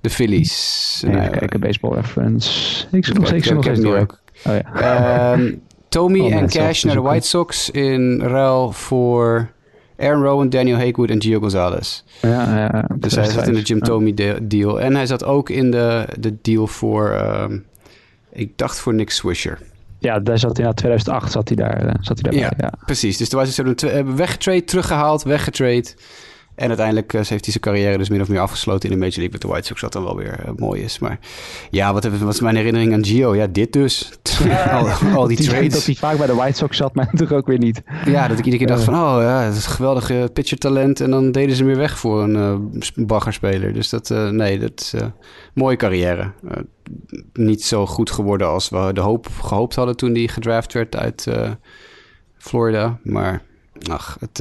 de 0.00 0.10
Phillies. 0.10 1.02
Even 1.04 1.18
nou, 1.18 1.30
kijken, 1.30 1.60
baseball 1.60 1.94
reference. 1.94 2.86
Ik 2.90 3.04
zoek 3.04 3.18
nog 3.18 3.26
steeds 3.26 3.50
nog 3.50 3.64
steeds 3.64 3.84
ook. 3.84 4.20
Oh, 4.46 4.56
ja. 4.56 5.32
um, 5.32 5.62
Tommy 5.88 6.20
oh, 6.26 6.34
en 6.34 6.48
Cash 6.48 6.84
naar 6.84 6.94
de 6.94 7.00
White 7.00 7.26
Sox 7.26 7.70
in 7.70 8.20
ruil 8.20 8.72
voor 8.72 9.52
Aaron 9.98 10.22
Rowan, 10.22 10.48
Daniel 10.48 10.76
Hakewood 10.76 11.10
en 11.10 11.22
Gio 11.22 11.40
Gonzalez. 11.40 12.02
Ja, 12.20 12.56
ja, 12.56 12.88
dus 12.98 13.14
hij 13.14 13.24
zat 13.24 13.48
in 13.48 13.54
de 13.54 13.62
Jim 13.62 13.80
Tomey 13.80 14.38
deal. 14.42 14.80
En 14.80 14.94
hij 14.94 15.06
zat 15.06 15.24
ook 15.24 15.50
in 15.50 15.70
de, 15.70 16.06
de 16.18 16.36
deal 16.42 16.66
voor, 16.66 17.10
um, 17.10 17.64
ik 18.32 18.58
dacht 18.58 18.80
voor 18.80 18.94
Nick 18.94 19.10
Swisher. 19.10 19.58
Ja, 19.98 20.20
daar 20.20 20.38
zat 20.38 20.56
hij 20.56 20.66
na 20.66 20.72
2008 20.72 21.32
zat 21.32 21.48
hij 21.48 21.56
daar, 21.56 21.84
uh, 21.84 21.90
zat 22.00 22.20
hij 22.20 22.30
daarbij. 22.30 22.40
Ja, 22.40 22.52
ja, 22.56 22.72
precies. 22.84 23.16
Dus 23.16 23.28
toen 23.28 23.40
was 23.40 23.54
ze 23.54 23.86
hebben 23.86 24.16
weggetrade, 24.16 24.64
teruggehaald, 24.64 25.22
weggetrade. 25.22 25.84
En 26.54 26.68
uiteindelijk 26.68 27.12
uh, 27.12 27.20
heeft 27.20 27.30
hij 27.30 27.40
zijn 27.40 27.60
carrière 27.60 27.98
dus 27.98 28.08
min 28.08 28.20
of 28.20 28.28
meer 28.28 28.40
afgesloten 28.40 28.90
in 28.90 28.94
de 28.94 29.00
Major 29.00 29.16
League 29.16 29.32
met 29.32 29.40
de 29.40 29.48
White 29.48 29.66
Sox, 29.66 29.80
wat 29.80 29.92
dan 29.92 30.04
wel 30.04 30.16
weer 30.16 30.40
uh, 30.46 30.50
mooi 30.56 30.82
is. 30.82 30.98
Maar 30.98 31.18
ja, 31.70 31.92
wat, 31.92 32.04
wat 32.04 32.34
is 32.34 32.40
mijn 32.40 32.56
herinnering 32.56 32.92
aan 32.92 33.04
Gio? 33.04 33.34
Ja, 33.34 33.46
dit 33.46 33.72
dus. 33.72 34.12
al, 34.70 34.88
al, 34.88 35.26
die 35.26 35.36
trades. 35.36 35.72
Dat 35.72 35.84
hij 35.84 35.94
vaak 35.94 36.16
bij 36.16 36.26
de 36.26 36.34
White 36.34 36.56
Sox 36.56 36.76
zat, 36.76 36.94
maar 36.94 37.10
toch 37.16 37.32
ook 37.32 37.46
weer 37.46 37.58
niet. 37.58 37.82
Ja, 38.04 38.28
dat 38.28 38.38
ik 38.38 38.44
iedere 38.44 38.64
keer 38.64 38.74
dacht 38.74 38.84
van, 38.84 38.94
oh 38.94 39.16
ja, 39.20 39.46
dat 39.46 39.56
is 39.56 39.64
een 39.64 39.72
geweldige 39.72 40.30
pitchertalent. 40.32 41.00
En 41.00 41.10
dan 41.10 41.32
deden 41.32 41.56
ze 41.56 41.62
hem 41.62 41.66
weer 41.66 41.80
weg 41.80 41.98
voor 41.98 42.22
een 42.22 42.72
uh, 42.74 43.06
baggerspeler. 43.06 43.72
Dus 43.72 43.88
dat, 43.88 44.08
nee, 44.30 44.58
dat 44.58 44.80
is 44.80 44.94
mooie 45.54 45.76
carrière. 45.76 46.32
niet 47.32 47.64
zo 47.64 47.86
goed 47.86 48.10
geworden 48.10 48.48
als 48.48 48.68
we 48.68 48.90
de 48.92 49.00
hoop 49.00 49.28
gehoopt 49.42 49.74
hadden 49.74 49.96
toen 49.96 50.14
hij 50.14 50.28
gedraft 50.28 50.72
werd 50.72 50.96
uit 50.96 51.26
Florida. 52.38 52.98
Maar 53.02 53.42
ach, 53.88 54.16
het 54.20 54.40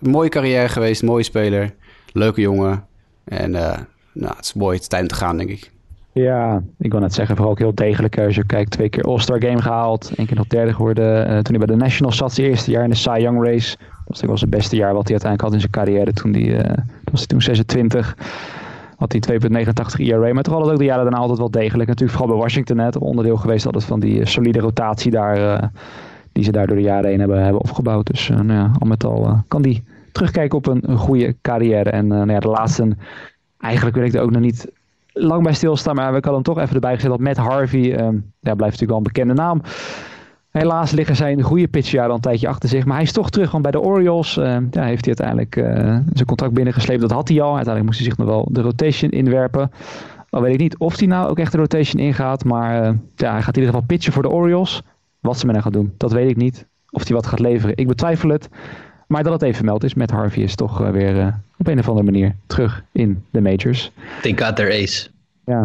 mooie 0.00 0.28
carrière 0.28 0.68
geweest, 0.68 1.02
mooie 1.02 1.22
speler, 1.22 1.74
leuke 2.12 2.40
jongen. 2.40 2.84
En 3.24 3.54
uh, 3.54 3.78
nou, 4.12 4.36
het 4.36 4.44
is 4.44 4.54
mooi, 4.54 4.72
het 4.72 4.82
is 4.82 4.88
tijd 4.88 5.08
te 5.08 5.14
gaan, 5.14 5.36
denk 5.36 5.50
ik. 5.50 5.70
Ja, 6.12 6.62
ik 6.78 6.90
wil 6.90 7.00
net 7.00 7.14
zeggen, 7.14 7.36
vooral 7.36 7.52
ook 7.52 7.58
heel 7.58 7.74
degelijk. 7.74 8.18
Als 8.18 8.34
je 8.34 8.46
kijkt, 8.46 8.70
twee 8.70 8.88
keer 8.88 9.02
All-Star 9.02 9.42
Game 9.42 9.62
gehaald. 9.62 10.12
één 10.16 10.26
keer 10.26 10.36
nog 10.36 10.46
derde 10.46 10.74
geworden. 10.74 11.26
Uh, 11.26 11.38
toen 11.38 11.56
hij 11.56 11.66
bij 11.66 11.76
de 11.76 11.82
Nationals 11.82 12.16
zat, 12.16 12.32
zijn 12.32 12.46
eerste 12.46 12.70
jaar 12.70 12.84
in 12.84 12.90
de 12.90 12.96
Cy 12.96 13.16
Young 13.18 13.44
Race. 13.44 13.76
Dat 13.78 14.06
was 14.06 14.20
wel 14.20 14.38
zijn 14.38 14.50
beste 14.50 14.76
jaar 14.76 14.94
wat 14.94 15.08
hij 15.08 15.12
uiteindelijk 15.12 15.42
had 15.42 15.52
in 15.52 15.60
zijn 15.60 15.72
carrière. 15.72 16.12
Toen, 16.12 16.32
die, 16.32 16.46
uh, 16.46 16.60
was 17.10 17.18
hij 17.18 17.26
toen 17.26 17.42
26. 17.42 18.16
Had 18.96 19.12
hij 19.12 19.38
2,89 19.40 20.06
ERA. 20.06 20.32
Maar 20.32 20.42
toch 20.42 20.54
hadden 20.54 20.72
ook 20.72 20.78
de 20.78 20.84
jaren 20.84 21.02
daarna 21.02 21.18
altijd 21.18 21.38
wel 21.38 21.50
degelijk. 21.50 21.88
Natuurlijk 21.88 22.18
vooral 22.18 22.34
bij 22.36 22.42
Washington 22.42 22.76
net. 22.76 22.96
Onderdeel 22.96 23.36
geweest 23.36 23.66
altijd 23.66 23.84
van 23.84 24.00
die 24.00 24.26
solide 24.26 24.58
rotatie 24.58 25.10
daar 25.10 25.70
die 26.32 26.44
ze 26.44 26.52
daar 26.52 26.66
door 26.66 26.76
de 26.76 26.82
jaren 26.82 27.10
heen 27.10 27.18
hebben, 27.18 27.42
hebben 27.42 27.60
opgebouwd. 27.60 28.06
Dus 28.06 28.28
uh, 28.28 28.40
nou 28.40 28.58
ja, 28.58 28.70
al 28.78 28.86
met 28.86 29.04
al 29.04 29.26
uh, 29.26 29.38
kan 29.48 29.62
die 29.62 29.82
terugkijken 30.12 30.58
op 30.58 30.66
een, 30.66 30.96
goede 30.96 31.36
carrière. 31.42 31.90
En 31.90 32.04
uh, 32.04 32.10
nou 32.10 32.30
ja, 32.30 32.40
de 32.40 32.48
laatste, 32.48 32.96
eigenlijk 33.58 33.96
wil 33.96 34.04
ik 34.04 34.14
er 34.14 34.20
ook 34.20 34.30
nog 34.30 34.42
niet 34.42 34.66
lang 35.12 35.42
bij 35.42 35.52
stilstaan, 35.52 35.94
maar 35.94 36.06
we 36.06 36.12
hadden 36.12 36.32
hem 36.32 36.42
toch 36.42 36.58
even 36.58 36.74
erbij 36.74 36.94
gezet 36.94 37.10
dat 37.10 37.20
Matt 37.20 37.36
Harvey, 37.36 37.80
ja, 37.80 38.54
blijft 38.54 38.58
natuurlijk 38.58 38.88
wel 38.88 38.96
een 38.96 39.02
bekende 39.02 39.34
naam. 39.34 39.62
Helaas 40.50 40.90
liggen 40.90 41.16
zijn 41.16 41.42
goede 41.42 41.68
pitchjaar 41.68 42.08
al 42.08 42.14
een 42.14 42.20
tijdje 42.20 42.48
achter 42.48 42.68
zich. 42.68 42.84
Maar 42.84 42.94
hij 42.94 43.04
is 43.04 43.12
toch 43.12 43.30
terug, 43.30 43.50
want 43.50 43.62
bij 43.62 43.72
de 43.72 43.80
Orioles 43.80 44.36
uh, 44.36 44.56
heeft 44.70 45.04
hij 45.04 45.16
uiteindelijk 45.16 45.54
zijn 46.12 46.26
contract 46.26 46.52
binnengesleept. 46.52 47.00
Dat 47.00 47.10
had 47.10 47.28
hij 47.28 47.40
al. 47.40 47.56
Uiteindelijk 47.56 47.84
moest 47.84 47.98
hij 47.98 48.08
zich 48.08 48.16
nog 48.16 48.26
wel 48.26 48.48
de 48.50 48.60
rotation 48.60 49.10
inwerpen. 49.10 49.70
Al 50.30 50.42
weet 50.42 50.52
ik 50.52 50.60
niet 50.60 50.78
of 50.78 50.98
hij 50.98 51.06
nou 51.06 51.28
ook 51.28 51.38
echt 51.38 51.52
de 51.52 51.58
rotation 51.58 52.02
ingaat. 52.02 52.44
Maar 52.44 52.72
ja, 53.14 53.32
hij 53.32 53.42
gaat 53.42 53.56
in 53.56 53.62
ieder 53.62 53.74
geval 53.74 53.86
pitchen 53.86 54.12
voor 54.12 54.22
de 54.22 54.30
Orioles. 54.30 54.82
Wat 55.20 55.38
ze 55.38 55.46
met 55.46 55.54
hem 55.54 55.64
gaan 55.64 55.72
doen, 55.72 55.94
dat 55.96 56.12
weet 56.12 56.30
ik 56.30 56.36
niet. 56.36 56.66
Of 56.90 57.06
hij 57.06 57.16
wat 57.16 57.26
gaat 57.26 57.40
leveren, 57.40 57.76
ik 57.76 57.86
betwijfel 57.86 58.28
het. 58.28 58.48
Maar 59.10 59.22
dat 59.22 59.32
het 59.32 59.42
even 59.42 59.64
meld 59.64 59.84
is 59.84 59.94
met 59.94 60.10
Harvey 60.10 60.42
is 60.42 60.54
toch 60.54 60.82
uh, 60.82 60.90
weer 60.90 61.16
uh, 61.16 61.26
op 61.58 61.66
een 61.66 61.78
of 61.78 61.88
andere 61.88 62.06
manier 62.10 62.36
terug 62.46 62.82
in 62.92 63.24
de 63.30 63.40
majors. 63.40 63.92
Think 64.22 64.40
got 64.40 64.56
their 64.56 64.82
ace. 64.82 65.08
Ja, 65.46 65.64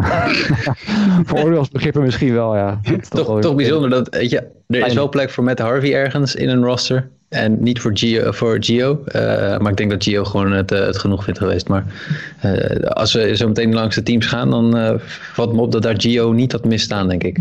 voor 1.26 1.38
Orioles 1.38 1.68
begrippen 1.68 2.02
misschien 2.02 2.32
wel, 2.32 2.56
ja. 2.56 2.80
toch, 2.82 3.00
toch, 3.00 3.40
toch 3.40 3.54
bijzonder 3.54 3.90
dat, 3.90 4.08
weet 4.14 4.30
je, 4.30 4.46
er 4.66 4.86
is 4.86 4.94
wel 4.94 5.08
plek 5.08 5.30
voor 5.30 5.44
Matt 5.44 5.58
Harvey 5.58 5.94
ergens 5.94 6.34
in 6.34 6.48
een 6.48 6.64
roster. 6.64 7.08
En 7.28 7.62
niet 7.62 7.80
voor 7.80 7.90
Gio, 7.94 8.32
voor 8.32 8.56
Gio 8.60 9.04
uh, 9.06 9.22
maar 9.58 9.70
ik 9.70 9.76
denk 9.76 9.90
dat 9.90 10.02
Gio 10.02 10.24
gewoon 10.24 10.52
het, 10.52 10.70
het 10.70 10.98
genoeg 10.98 11.24
vindt 11.24 11.38
geweest. 11.38 11.68
Maar 11.68 11.84
als 12.82 13.12
we 13.12 13.36
zo 13.36 13.46
meteen 13.48 13.74
langs 13.74 13.94
de 13.94 14.02
teams 14.02 14.26
gaan, 14.26 14.50
dan 14.50 15.00
valt 15.32 15.52
me 15.52 15.60
op 15.60 15.72
dat 15.72 15.82
daar 15.82 16.00
Gio 16.00 16.32
niet 16.32 16.52
had 16.52 16.64
misstaan, 16.64 17.08
denk 17.08 17.24
ik. 17.24 17.38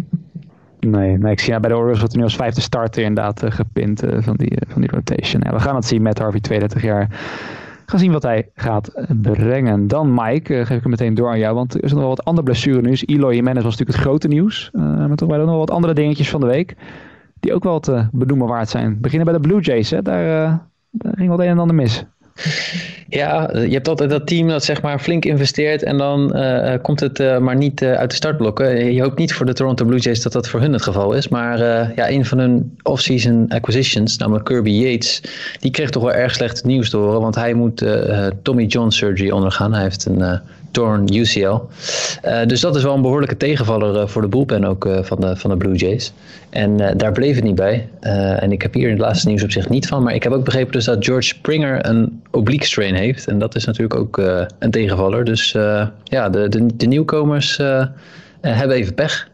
Nee, 0.86 1.18
nee, 1.18 1.32
ik 1.32 1.40
zie 1.40 1.54
ja, 1.54 1.60
bij 1.60 1.70
de 1.70 1.76
Orioles 1.76 1.98
wordt 1.98 2.14
er 2.14 2.20
nu 2.20 2.26
als 2.26 2.36
vijfde 2.36 2.62
starter 2.62 3.04
inderdaad 3.04 3.44
uh, 3.44 3.52
gepind 3.52 4.04
uh, 4.04 4.22
van, 4.22 4.36
die, 4.36 4.52
uh, 4.52 4.58
van 4.68 4.82
die 4.82 4.92
rotation. 4.92 5.42
We 5.42 5.60
gaan 5.60 5.76
het 5.76 5.86
zien 5.86 6.02
met 6.02 6.20
Harvey, 6.20 6.40
32 6.40 6.82
jaar. 6.82 7.08
Gaan 7.86 8.00
zien 8.00 8.12
wat 8.12 8.24
hij 8.24 8.50
gaat 8.56 8.92
brengen. 9.22 9.88
Dan 9.88 10.14
Mike, 10.14 10.66
geef 10.66 10.78
ik 10.78 10.82
hem 10.82 10.90
meteen 10.90 11.14
door 11.14 11.30
aan 11.30 11.40
jou, 11.40 11.56
want 11.56 11.74
er 11.74 11.84
is 11.84 11.92
nog 11.92 12.00
wel 12.00 12.10
wat 12.10 12.24
andere 12.24 12.46
blessure 12.46 12.82
nieuws. 12.82 13.06
Eloy 13.06 13.36
Jimenez 13.36 13.64
was 13.64 13.72
natuurlijk 13.78 13.98
het 13.98 14.08
grote 14.08 14.28
nieuws. 14.28 14.70
maar 14.74 15.16
toch 15.16 15.30
wel 15.30 15.46
nog 15.46 15.58
wat 15.58 15.72
andere 15.72 15.94
dingetjes 15.94 16.30
van 16.30 16.42
de 16.42 16.48
week, 16.48 16.76
die 17.40 17.54
ook 17.54 17.64
wel 17.64 17.80
te 17.80 18.08
benoemen 18.12 18.48
waard 18.48 18.70
zijn. 18.70 19.02
Beginnen 19.02 19.32
bij 19.32 19.42
de 19.42 19.48
Blue 19.48 19.62
Jays, 19.62 19.90
hè? 19.90 20.02
Daar, 20.02 20.26
daar 20.92 21.14
ging 21.16 21.30
wat 21.30 21.40
een 21.40 21.46
en 21.46 21.60
ander 21.60 21.76
mis. 21.76 22.06
Ja, 23.10 23.50
je 23.54 23.74
hebt 23.74 23.88
altijd 23.88 24.10
dat 24.10 24.28
team 24.28 24.48
dat 24.48 24.64
zeg 24.64 24.82
maar 24.82 25.00
flink 25.00 25.26
investeert 25.26 25.84
en 25.84 25.98
dan 25.98 26.38
uh, 26.38 26.74
komt 26.82 27.00
het 27.00 27.20
uh, 27.20 27.38
maar 27.38 27.56
niet 27.56 27.84
uit 27.84 28.10
de 28.10 28.16
startblokken. 28.16 28.94
Je 28.94 29.02
hoopt 29.02 29.18
niet 29.18 29.34
voor 29.34 29.46
de 29.46 29.54
Toronto 29.54 29.86
Blue 29.86 30.00
Jays 30.00 30.22
dat 30.22 30.32
dat 30.32 30.48
voor 30.48 30.60
hun 30.60 30.74
het 30.74 30.82
geval 30.82 31.14
is. 31.14 31.28
Maar 31.28 31.60
ja, 31.96 32.10
een 32.10 32.26
van 32.26 32.38
hun 32.38 32.78
off-season 32.84 33.46
acquisitions, 33.50 34.18
namelijk 34.18 34.46
Kirby 34.46 34.70
Yates, 34.70 35.22
die 35.60 35.72
kreeg 35.72 35.90
toch 35.90 36.04
wel 36.04 36.14
erg 36.14 36.34
slecht 36.34 36.64
nieuws 36.64 36.90
te 36.90 36.98
horen. 36.98 37.22
Want 37.22 37.36
hij 37.36 37.54
moet 37.54 37.86
Tommy 38.42 38.66
John 38.66 38.90
surgery 38.90 39.32
ondergaan. 39.32 39.74
Hij 39.74 39.84
heeft 39.84 40.06
een 40.06 40.42
torn 40.76 41.16
UCL. 41.16 41.60
Uh, 42.26 42.46
dus 42.46 42.62
dat 42.62 42.76
is 42.76 42.84
wel 42.84 42.96
een 42.96 43.02
behoorlijke 43.02 43.38
tegenvaller 43.38 43.96
uh, 43.96 44.08
voor 44.08 44.22
de 44.22 44.28
bullpen 44.28 44.64
ook 44.64 44.86
uh, 44.86 45.04
van, 45.04 45.20
de, 45.20 45.36
van 45.36 45.50
de 45.50 45.58
Blue 45.58 45.76
Jays. 45.76 46.14
En 46.50 46.98
daar 46.98 47.12
bleef 47.12 47.36
het 47.36 47.44
niet 47.44 47.56
bij. 47.56 47.90
en 48.00 48.52
ik 48.52 48.62
heb 48.62 48.74
hier 48.74 48.84
in 48.84 48.94
het 48.94 49.00
laatste 49.00 49.28
nieuws 49.28 49.44
op 49.44 49.52
zich 49.52 49.70
niet 49.70 49.88
van. 49.88 50.04
Maar 50.04 50.14
ik 50.14 50.24
heb 50.24 50.32
ook 50.32 50.46
begrepen 50.46 50.72
dus 50.72 50.86
dat 50.86 51.06
George 51.06 51.28
Springer 51.28 51.86
een 51.86 52.22
oblique 52.32 52.66
strain 52.66 52.94
heeft. 52.94 53.28
En 53.28 53.40
dat 53.40 53.56
is 53.56 53.66
natuurlijk 53.66 54.00
ook 54.00 54.18
een 54.60 54.72
tegenvaller. 54.72 55.24
Dus 55.24 55.52
ja, 56.04 56.30
de, 56.30 56.50
de, 56.50 56.76
de 56.76 56.86
nieuwkomers 56.86 57.58
hebben 58.42 58.76
even 58.76 58.94
pech. 58.94 59.30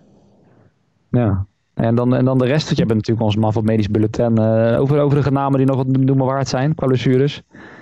Ja, 1.12 1.46
en 1.74 1.96
dan, 1.96 2.16
en 2.16 2.26
dan 2.26 2.38
de 2.38 2.46
rest. 2.46 2.70
Je 2.70 2.76
hebt 2.76 2.94
natuurlijk 2.94 3.26
ons 3.26 3.36
man 3.36 3.54
van 3.54 3.64
medisch 3.64 3.90
bulletin. 3.90 4.40
Uh, 4.40 4.80
over 4.80 4.96
de 4.96 5.02
overige 5.02 5.32
namen 5.32 5.58
die 5.58 5.68
nog 5.68 5.76
wat 5.76 5.88
noemen 5.88 6.26
waard 6.26 6.48
zijn 6.48 6.76
qua 6.76 6.88
blessures. 6.88 7.42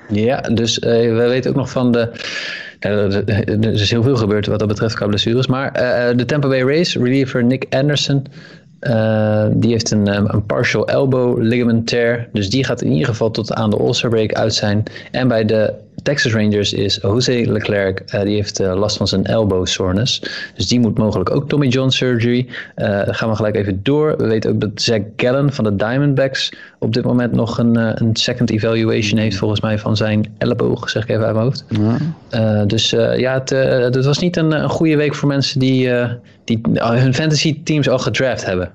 Ja, 0.09 0.41
dus 0.41 0.79
uh, 0.79 0.89
we 0.89 1.25
weten 1.27 1.49
ook 1.49 1.57
nog 1.57 1.69
van 1.69 1.91
de 1.91 2.11
er 2.79 3.73
is 3.73 3.91
heel 3.91 4.03
veel 4.03 4.15
gebeurd 4.15 4.45
wat 4.45 4.59
dat 4.59 4.67
betreft 4.67 4.95
qua 4.95 5.07
blessures. 5.07 5.47
Maar 5.47 5.67
uh, 5.67 6.17
de 6.17 6.25
Tampa 6.25 6.47
Bay 6.47 6.63
Rays, 6.63 6.95
reliever 6.95 7.43
Nick 7.43 7.65
Anderson, 7.69 8.25
die 9.51 9.71
heeft 9.71 9.91
een, 9.91 10.07
een 10.33 10.45
partial 10.45 10.87
elbow 10.87 11.41
ligament 11.41 11.87
tear. 11.87 12.27
Dus 12.33 12.49
die 12.49 12.63
gaat 12.63 12.81
in 12.81 12.91
ieder 12.91 13.07
geval 13.07 13.31
tot 13.31 13.53
aan 13.53 13.69
de 13.69 13.77
All-Star 13.77 14.09
break 14.09 14.33
uit 14.33 14.53
zijn. 14.53 14.83
En 15.11 15.27
bij 15.27 15.45
de 15.45 15.73
Texas 16.03 16.33
Rangers 16.33 16.73
is 16.73 16.99
Jose 17.01 17.51
Leclerc. 17.51 18.03
Uh, 18.13 18.21
die 18.21 18.35
heeft 18.35 18.59
uh, 18.59 18.75
last 18.75 18.97
van 18.97 19.07
zijn 19.07 19.25
elbow 19.25 19.65
soreness. 19.65 20.21
Dus 20.55 20.67
die 20.67 20.79
moet 20.79 20.97
mogelijk 20.97 21.29
ook 21.29 21.49
Tommy 21.49 21.67
John 21.67 21.89
surgery. 21.89 22.47
Uh, 22.75 23.01
gaan 23.05 23.29
we 23.29 23.35
gelijk 23.35 23.55
even 23.55 23.79
door. 23.83 24.17
We 24.17 24.27
weten 24.27 24.51
ook 24.51 24.59
dat 24.61 24.71
Zach 24.75 24.99
Gallen 25.17 25.53
van 25.53 25.63
de 25.63 25.75
Diamondbacks 25.75 26.53
op 26.79 26.93
dit 26.93 27.03
moment 27.03 27.31
nog 27.31 27.57
een, 27.57 27.75
een 27.75 28.15
second 28.15 28.49
evaluation 28.49 29.19
heeft 29.19 29.37
volgens 29.37 29.61
mij 29.61 29.79
van 29.79 29.97
zijn 29.97 30.35
elleboog. 30.37 30.89
Zeg 30.89 31.03
ik 31.03 31.09
even 31.09 31.25
uit 31.25 31.33
mijn 31.33 31.45
hoofd. 31.45 31.65
Ja. 32.29 32.65
dus 32.65 32.89
ja, 33.15 33.33
het, 33.33 33.49
het, 33.95 34.05
was 34.05 34.19
niet 34.19 34.37
een, 34.37 34.51
een, 34.51 34.69
goede 34.69 34.95
week 34.95 35.15
voor 35.15 35.27
mensen 35.27 35.59
die, 35.59 35.91
die 36.43 36.59
hun 36.73 37.13
fantasy 37.13 37.63
teams 37.63 37.89
al 37.89 37.99
gedraft 37.99 38.45
hebben 38.45 38.71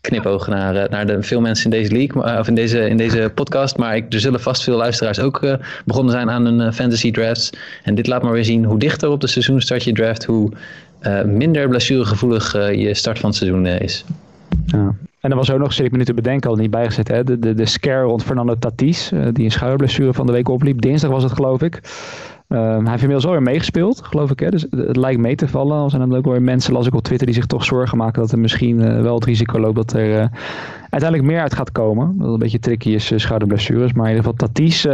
knipoog 0.00 0.46
naar, 0.46 0.76
eh, 0.76 0.90
naar 0.90 1.06
de, 1.06 1.22
veel 1.22 1.40
mensen 1.40 1.64
in 1.64 1.70
deze 1.70 1.92
league, 1.92 2.22
eh, 2.22 2.38
of 2.38 2.48
in 2.48 2.54
deze, 2.54 2.88
in 2.88 2.96
deze 2.96 3.30
podcast. 3.34 3.76
Maar 3.76 3.96
ik, 3.96 4.12
er 4.12 4.20
zullen 4.20 4.40
vast 4.40 4.62
veel 4.62 4.76
luisteraars 4.76 5.20
ook 5.20 5.42
uh, 5.42 5.54
begonnen 5.84 6.12
zijn 6.12 6.30
aan 6.30 6.44
hun 6.44 6.72
fantasy 6.72 7.10
drafts. 7.10 7.50
En 7.82 7.94
dit 7.94 8.06
laat 8.06 8.22
maar 8.22 8.32
weer 8.32 8.44
zien 8.44 8.64
hoe 8.64 8.78
dichter 8.78 9.10
op 9.10 9.20
de 9.20 9.26
seizoenstart 9.26 9.84
je 9.84 9.92
draft, 9.92 10.24
hoe 10.24 10.50
minder 11.24 11.68
blessuregevoelig 11.68 12.52
je 12.52 12.94
start 12.94 13.18
van 13.18 13.28
het 13.28 13.38
seizoen 13.38 13.66
is. 13.66 14.04
Ja. 14.66 14.94
En 15.20 15.30
er 15.30 15.36
was 15.36 15.50
ook 15.50 15.58
nog, 15.58 15.72
zit 15.72 15.86
ik 15.86 15.92
me 15.92 15.98
nu 15.98 16.04
te 16.04 16.14
bedenken, 16.14 16.50
al 16.50 16.56
niet 16.56 16.70
bijgezet, 16.70 17.08
hè? 17.08 17.24
De, 17.24 17.38
de, 17.38 17.54
de 17.54 17.66
scare 17.66 18.04
rond 18.04 18.24
Fernando 18.24 18.54
Tatis, 18.58 19.10
die 19.32 19.44
een 19.44 19.50
schouderblessure 19.50 20.14
van 20.14 20.26
de 20.26 20.32
week 20.32 20.48
opliep. 20.48 20.80
Dinsdag 20.80 21.10
was 21.10 21.22
het, 21.22 21.32
geloof 21.32 21.62
ik. 21.62 21.80
Um, 22.48 22.58
hij 22.58 22.90
heeft 22.90 23.02
inmiddels 23.02 23.26
alweer 23.26 23.42
meegespeeld, 23.42 24.02
geloof 24.04 24.30
ik. 24.30 24.40
Hè? 24.40 24.50
Dus 24.50 24.66
het 24.70 24.96
lijkt 24.96 25.20
mee 25.20 25.34
te 25.34 25.48
vallen. 25.48 25.84
Er 25.84 25.90
zijn 25.90 26.08
dan 26.08 26.18
ook 26.18 26.26
weer 26.26 26.42
mensen, 26.42 26.72
las 26.72 26.86
ik 26.86 26.94
op 26.94 27.02
Twitter, 27.02 27.26
die 27.26 27.34
zich 27.34 27.46
toch 27.46 27.64
zorgen 27.64 27.98
maken 27.98 28.20
dat 28.20 28.32
er 28.32 28.38
misschien 28.38 28.80
uh, 28.80 29.00
wel 29.00 29.14
het 29.14 29.24
risico 29.24 29.58
loopt 29.58 29.76
dat 29.76 29.92
er 29.92 30.08
uh, 30.08 30.26
uiteindelijk 30.90 31.30
meer 31.30 31.40
uit 31.40 31.54
gaat 31.54 31.72
komen. 31.72 32.18
Dat 32.18 32.32
een 32.32 32.38
beetje 32.38 32.58
tricky 32.58 32.90
is, 32.90 33.12
uh, 33.12 33.18
schouderblessures. 33.18 33.92
Maar 33.92 34.10
in 34.10 34.16
ieder 34.16 34.30
geval 34.30 34.48
Tatis, 34.48 34.86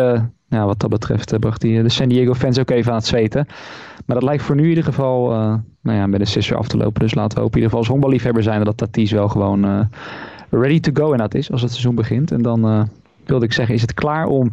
wat 0.48 0.80
dat 0.80 0.90
betreft 0.90 1.38
bracht 1.38 1.62
hij 1.62 1.82
de 1.82 1.88
San 1.88 2.08
Diego 2.08 2.34
fans 2.34 2.58
ook 2.58 2.70
even 2.70 2.90
aan 2.90 2.98
het 2.98 3.06
zweten. 3.06 3.46
Maar 4.06 4.16
dat 4.16 4.24
lijkt 4.24 4.42
voor 4.42 4.56
nu 4.56 4.62
in 4.62 4.68
ieder 4.68 4.84
geval 4.84 5.28
nou 5.80 5.98
ja, 5.98 6.06
met 6.06 6.20
een 6.20 6.26
sisser 6.26 6.56
af 6.56 6.68
te 6.68 6.76
lopen. 6.76 7.00
Dus 7.00 7.14
laten 7.14 7.36
we 7.36 7.42
hopen 7.42 7.60
in 7.60 7.62
ieder 7.62 7.78
geval 7.78 7.78
als 7.78 7.88
honkballiefhebber 7.88 8.42
zijn 8.42 8.64
dat 8.64 8.76
Tatis 8.76 9.12
wel 9.12 9.28
gewoon 9.28 9.88
ready 10.50 10.80
to 10.80 10.90
go 10.94 11.16
dat 11.16 11.34
is 11.34 11.52
als 11.52 11.62
het 11.62 11.70
seizoen 11.70 11.94
begint. 11.94 12.30
En 12.30 12.42
dan 12.42 12.88
wilde 13.24 13.44
ik 13.44 13.52
zeggen, 13.52 13.74
is 13.74 13.80
het 13.80 13.94
klaar 13.94 14.26
om 14.26 14.52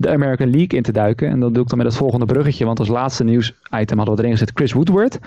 de 0.00 0.10
American 0.10 0.50
League 0.50 0.78
in 0.78 0.82
te 0.82 0.92
duiken. 0.92 1.28
En 1.28 1.40
dat 1.40 1.54
doe 1.54 1.62
ik 1.62 1.68
dan 1.68 1.78
met 1.78 1.86
het 1.86 1.96
volgende 1.96 2.26
bruggetje. 2.26 2.64
Want 2.64 2.78
als 2.78 2.88
laatste 2.88 3.24
nieuws-item 3.24 3.96
hadden 3.96 4.16
we 4.16 4.22
erin 4.22 4.32
gezet 4.32 4.50
Chris 4.54 4.72
Woodward. 4.72 5.18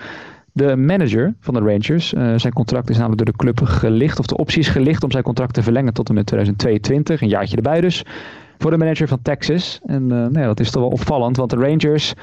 De 0.52 0.76
manager 0.76 1.34
van 1.40 1.54
de 1.54 1.60
Rangers. 1.60 2.12
Uh, 2.12 2.32
zijn 2.36 2.52
contract 2.52 2.90
is 2.90 2.96
namelijk 2.96 3.24
door 3.24 3.32
de 3.32 3.38
club 3.38 3.68
gelicht. 3.68 4.18
Of 4.18 4.26
de 4.26 4.36
optie 4.36 4.58
is 4.58 4.68
gelicht 4.68 5.02
om 5.02 5.10
zijn 5.10 5.22
contract 5.22 5.54
te 5.54 5.62
verlengen 5.62 5.92
tot 5.92 6.08
en 6.08 6.14
met 6.14 6.26
2022. 6.26 7.20
Een 7.20 7.28
jaartje 7.28 7.56
erbij 7.56 7.80
dus. 7.80 8.04
Voor 8.58 8.70
de 8.70 8.76
manager 8.76 9.08
van 9.08 9.22
Texas. 9.22 9.80
En 9.86 10.02
uh, 10.02 10.08
nou 10.08 10.38
ja, 10.38 10.46
dat 10.46 10.60
is 10.60 10.70
toch 10.70 10.82
wel 10.82 10.90
opvallend. 10.90 11.36
Want 11.36 11.50
de 11.50 11.56
Rangers 11.56 12.14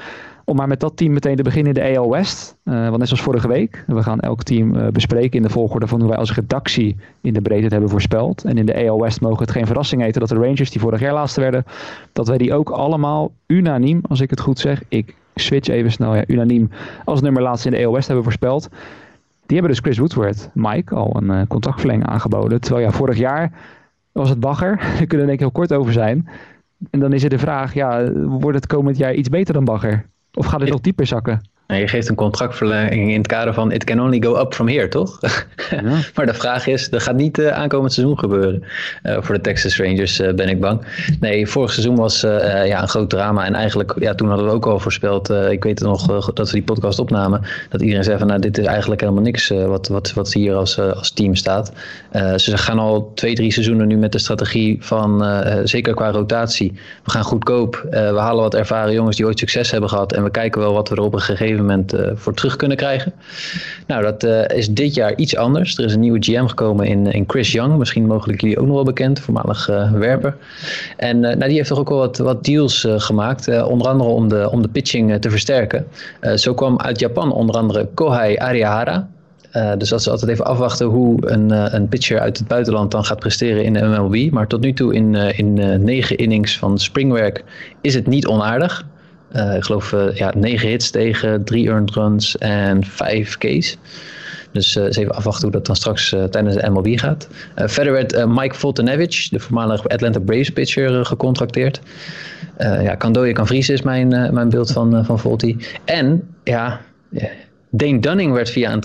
om 0.52 0.58
maar 0.58 0.68
met 0.68 0.80
dat 0.80 0.98
team 0.98 1.14
meteen 1.14 1.36
te 1.36 1.44
beginnen 1.44 1.74
in 1.74 1.82
de 1.82 1.98
AL 1.98 2.10
West. 2.10 2.58
Uh, 2.64 2.86
want 2.86 2.98
net 2.98 3.08
zoals 3.08 3.24
vorige 3.24 3.48
week. 3.48 3.84
We 3.88 4.04
gaan 4.04 4.20
elk 4.20 4.44
team 4.44 4.76
uh, 4.76 4.88
bespreken 4.88 5.38
in 5.38 5.44
de 5.44 5.50
volgorde 5.50 5.88
van 5.88 6.00
hoe 6.00 6.10
wij 6.10 6.18
als 6.18 6.34
redactie 6.34 6.96
in 7.22 7.34
de 7.34 7.42
breedte 7.42 7.68
hebben 7.68 7.90
voorspeld. 7.90 8.44
En 8.44 8.58
in 8.58 8.66
de 8.66 8.88
AL 8.88 9.02
West 9.02 9.22
mogen 9.22 9.40
het 9.40 9.52
geen 9.52 9.66
verrassing 9.66 10.04
eten 10.04 10.20
dat 10.20 10.30
de 10.30 10.36
Rangers 10.36 10.72
die 10.72 10.82
vorig 10.82 11.00
jaar 11.00 11.14
laatste 11.14 11.42
werden. 11.42 11.64
Dat 12.14 12.28
wij 12.28 12.38
die 12.38 12.54
ook 12.54 12.70
allemaal 12.70 13.32
unaniem, 13.48 14.02
als 14.08 14.20
ik 14.20 14.30
het 14.30 14.40
goed 14.40 14.60
zeg. 14.60 14.84
Ik 14.88 15.16
switch 15.36 15.68
even 15.68 15.92
snel. 15.92 16.16
Ja, 16.16 16.24
unaniem 16.28 16.70
als 17.06 17.22
nummer 17.22 17.42
laatste 17.42 17.70
in 17.70 17.78
de 17.78 17.86
AL 17.86 17.94
West 17.94 18.08
hebben 18.08 18.24
voorspeld. 18.24 18.70
Die 19.46 19.58
hebben 19.60 19.72
dus 19.72 19.80
Chris 19.80 19.98
Woodward, 19.98 20.50
Mike, 20.54 20.96
al 20.96 21.16
een 21.16 21.32
uh, 21.32 21.42
contractverlenging 21.48 22.08
aangeboden. 22.08 22.62
Terwijl 22.62 22.86
ja, 22.86 22.92
vorig 22.92 23.18
jaar 23.18 23.52
was 24.12 24.30
het 24.30 24.40
bagger. 24.40 24.78
Daar 24.98 25.06
kunnen 25.06 25.10
we 25.10 25.18
denk 25.18 25.32
ik 25.32 25.40
heel 25.40 25.52
kort 25.52 25.74
over 25.74 25.94
zijn. 25.94 26.28
En 26.90 27.00
dan 27.00 27.14
is 27.14 27.22
het 27.22 27.32
de 27.32 27.40
vraag, 27.40 27.74
ja, 27.74 28.12
wordt 28.14 28.58
het 28.58 28.68
komend 28.68 28.98
jaar 28.98 29.14
iets 29.14 29.30
beter 29.30 29.54
dan 29.54 29.66
bagger? 29.66 30.06
Of 30.34 30.46
gaat 30.46 30.60
het 30.60 30.70
nog 30.70 30.82
dieper 30.82 31.08
zakken? 31.08 31.50
Je 31.80 31.88
geeft 31.88 32.10
een 32.10 32.16
contractverlenging 32.16 33.12
in 33.12 33.18
het 33.18 33.28
kader 33.28 33.54
van 33.54 33.72
it 33.72 33.84
can 33.84 34.02
only 34.02 34.22
go 34.22 34.40
up 34.40 34.54
from 34.54 34.68
here, 34.68 34.88
toch? 34.88 35.20
Ja. 35.70 35.82
maar 36.16 36.26
de 36.26 36.34
vraag 36.34 36.68
is, 36.68 36.90
dat 36.90 37.04
gaat 37.04 37.16
niet 37.16 37.40
uh, 37.40 37.50
aankomend 37.50 37.94
seizoen 37.94 38.20
gebeuren. 38.20 38.64
Uh, 39.04 39.18
voor 39.20 39.36
de 39.36 39.42
Texas 39.42 39.78
Rangers 39.78 40.20
uh, 40.20 40.34
ben 40.34 40.50
ik 40.50 40.60
bang. 40.60 40.82
Nee, 41.20 41.48
vorig 41.48 41.72
seizoen 41.72 41.96
was 41.96 42.22
ja, 42.22 42.82
een 42.82 42.88
groot 42.88 43.10
drama. 43.10 43.46
En 43.46 43.56
eigenlijk, 43.56 43.94
ja, 44.00 44.16
toen 44.16 44.28
hadden 44.28 44.46
we 44.46 44.52
ook 44.52 44.66
al 44.66 44.80
voorspeld, 44.80 45.30
ik 45.30 45.64
weet 45.64 45.80
het 45.80 45.88
nog, 45.88 46.34
dat 46.34 46.48
we 46.48 46.54
die 46.54 46.64
podcast 46.64 47.00
opnamen. 47.00 47.42
Dat 47.70 47.82
iedereen 47.82 48.04
zei 48.04 48.18
van, 48.18 48.28
nou, 48.28 48.40
dit 48.40 48.58
is 48.58 48.66
eigenlijk 48.66 49.02
helemaal 49.02 49.24
niks 49.24 49.50
wat, 49.50 49.88
wat, 49.88 50.14
wat 50.14 50.34
hier 50.34 50.56
als, 50.56 50.80
als 50.80 51.12
team 51.12 51.36
staat. 51.36 51.72
ze 52.36 52.58
gaan 52.58 52.80
al 52.80 53.12
twee, 53.16 53.36
drie 53.36 53.52
seizoenen 53.52 53.88
nu 53.88 53.98
met 53.98 54.12
de 54.12 54.20
strategie 54.20 54.78
van, 54.80 55.26
zeker 55.64 55.94
qua 55.94 56.12
rotatie. 56.12 56.74
We 57.04 57.12
gaan 57.12 57.24
goedkoop. 57.24 57.88
we 57.90 58.18
halen 58.18 58.44
wat 58.44 58.56
ervaren 58.56 58.94
jongens 58.94 59.18
die 59.18 59.26
ooit 59.26 59.40
succes 59.40 59.72
hebben 59.72 59.90
gehad. 59.90 60.14
En 60.14 60.24
we 60.24 60.32
kijken 60.32 60.62
wel 60.62 60.74
wat 60.74 60.90
we 60.90 60.96
er 60.96 61.02
op 61.02 61.14
een 61.14 61.22
gegeven 61.22 61.61
moment 61.62 61.94
uh, 61.94 62.12
voor 62.14 62.34
terug 62.34 62.56
kunnen 62.56 62.78
krijgen. 62.78 63.14
Nou, 63.88 64.04
dat 64.04 64.24
uh, 64.24 64.58
is 64.58 64.70
dit 64.70 64.94
jaar 64.94 65.16
iets 65.16 65.36
anders. 65.36 65.78
Er 65.78 65.86
is 65.86 65.94
een 65.94 66.00
nieuwe 66.00 66.24
GM 66.24 66.46
gekomen 66.46 66.86
in, 66.86 67.08
in 67.08 67.24
Chris 67.28 67.52
Young. 67.52 67.78
Misschien 67.78 68.06
mogelijk 68.06 68.42
jullie 68.42 68.60
ook 68.60 68.66
nog 68.66 68.76
wel 68.76 68.84
bekend, 68.84 69.20
voormalig 69.20 69.70
uh, 69.70 69.92
werper. 69.92 70.36
En 70.98 71.20
nou, 71.20 71.38
die 71.40 71.56
heeft 71.56 71.70
toch 71.70 71.80
ook 71.80 71.90
wel 71.90 71.98
wat, 71.98 72.18
wat 72.18 72.44
deals 72.44 72.88
gemaakt. 72.90 73.64
onder 73.64 73.88
andere 73.88 74.10
om 74.10 74.28
de, 74.28 74.50
om 74.52 74.62
de 74.62 74.68
pitching 74.68 75.22
te 75.22 75.30
versterken. 75.30 75.88
zo 76.36 76.54
kwam 76.54 76.80
uit 76.80 77.00
Japan 77.00 77.32
onder 77.32 77.56
andere 77.56 77.90
Kohei 77.94 78.38
Arihara. 78.38 79.08
Dus 79.78 79.90
dat 79.90 80.00
is 80.00 80.10
altijd 80.10 80.32
even 80.32 80.46
afwachten 80.46 80.88
hoe 80.88 81.32
een, 81.32 81.76
een 81.76 81.88
pitcher 81.88 82.20
uit 82.20 82.38
het 82.38 82.48
buitenland 82.48 82.92
dan 82.92 83.06
gaat 83.06 83.20
presteren 83.20 83.64
in 83.64 83.74
de 83.74 83.82
MLB. 83.82 84.32
Maar 84.32 84.48
tot 84.48 84.62
nu 84.62 84.74
toe 84.74 84.94
in, 84.94 85.16
in 85.16 85.54
negen 85.84 86.18
innings 86.18 86.58
van 86.58 86.80
springwerk 86.80 87.44
is 87.82 87.94
het 87.94 88.08
niet 88.08 88.28
onaardig. 88.28 88.86
Uh, 89.36 89.56
ik 89.56 89.64
geloof 89.64 89.92
uh, 89.92 90.16
ja, 90.16 90.32
9 90.36 90.70
hits 90.70 90.90
tegen, 90.90 91.44
3 91.44 91.68
earned 91.68 91.92
runs 91.92 92.38
en 92.38 92.86
5 92.86 93.38
Ks. 93.38 93.78
Dus 94.52 94.76
eens 94.76 94.98
even 94.98 95.16
afwachten 95.16 95.44
hoe 95.44 95.52
dat 95.52 95.66
dan 95.66 95.76
straks 95.76 96.10
tijdens 96.30 96.56
de 96.56 96.70
MLB 96.70 97.00
gaat. 97.00 97.28
verder 97.56 97.94
werd 97.94 98.26
Mike 98.28 98.56
Voltenevich, 98.56 99.30
de 99.30 99.40
voormalige 99.40 99.88
Atlanta 99.88 100.20
Braves 100.20 100.50
pitcher, 100.50 101.06
gecontracteerd. 101.06 101.82
ja, 102.58 102.96
kan 102.96 103.48
vriezen 103.48 103.74
is 103.74 103.82
mijn, 103.82 104.08
mijn 104.34 104.50
beeld 104.50 104.72
van, 104.72 105.06
van 105.06 105.20
Volti. 105.20 105.58
En 105.86 106.34
ja, 106.44 106.82
Dane 107.70 108.00
Dunning 108.00 108.34
werd 108.34 108.50
via 108.50 108.74
een 108.74 108.82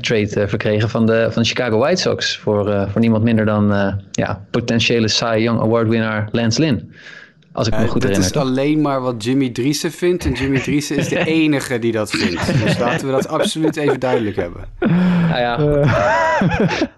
trade 0.00 0.48
verkregen 0.48 0.88
van 0.88 1.06
de, 1.06 1.28
van 1.30 1.42
de 1.42 1.48
Chicago 1.48 1.78
White 1.78 2.00
Sox. 2.00 2.38
Voor, 2.38 2.88
voor 2.90 3.00
niemand 3.00 3.24
minder 3.24 3.44
dan 3.44 3.96
ja, 4.10 4.44
potentiële 4.50 5.08
Cy 5.08 5.36
Young 5.38 5.60
Award 5.60 5.88
winnaar 5.88 6.28
Lance 6.32 6.60
Lynn. 6.60 6.92
Als 7.52 7.66
ik 7.66 7.78
me 7.78 7.86
goed 7.86 8.02
herinner. 8.02 8.26
Het 8.26 8.36
is 8.36 8.40
alleen 8.40 8.80
maar 8.80 9.00
wat 9.00 9.24
Jimmy 9.24 9.50
Driessen 9.50 9.92
vindt. 9.92 10.24
En 10.24 10.32
Jimmy 10.32 10.60
Driessen 10.60 10.96
is 10.96 11.08
de 11.08 11.24
enige 11.42 11.78
die 11.78 11.92
dat 11.92 12.10
vindt. 12.10 12.64
Dus 12.64 12.78
laten 12.78 13.06
we 13.06 13.12
dat 13.12 13.28
absoluut 13.28 13.76
even 13.76 14.00
duidelijk 14.00 14.36
hebben. 14.36 14.64
Nou 15.28 15.40
ja. 15.40 15.58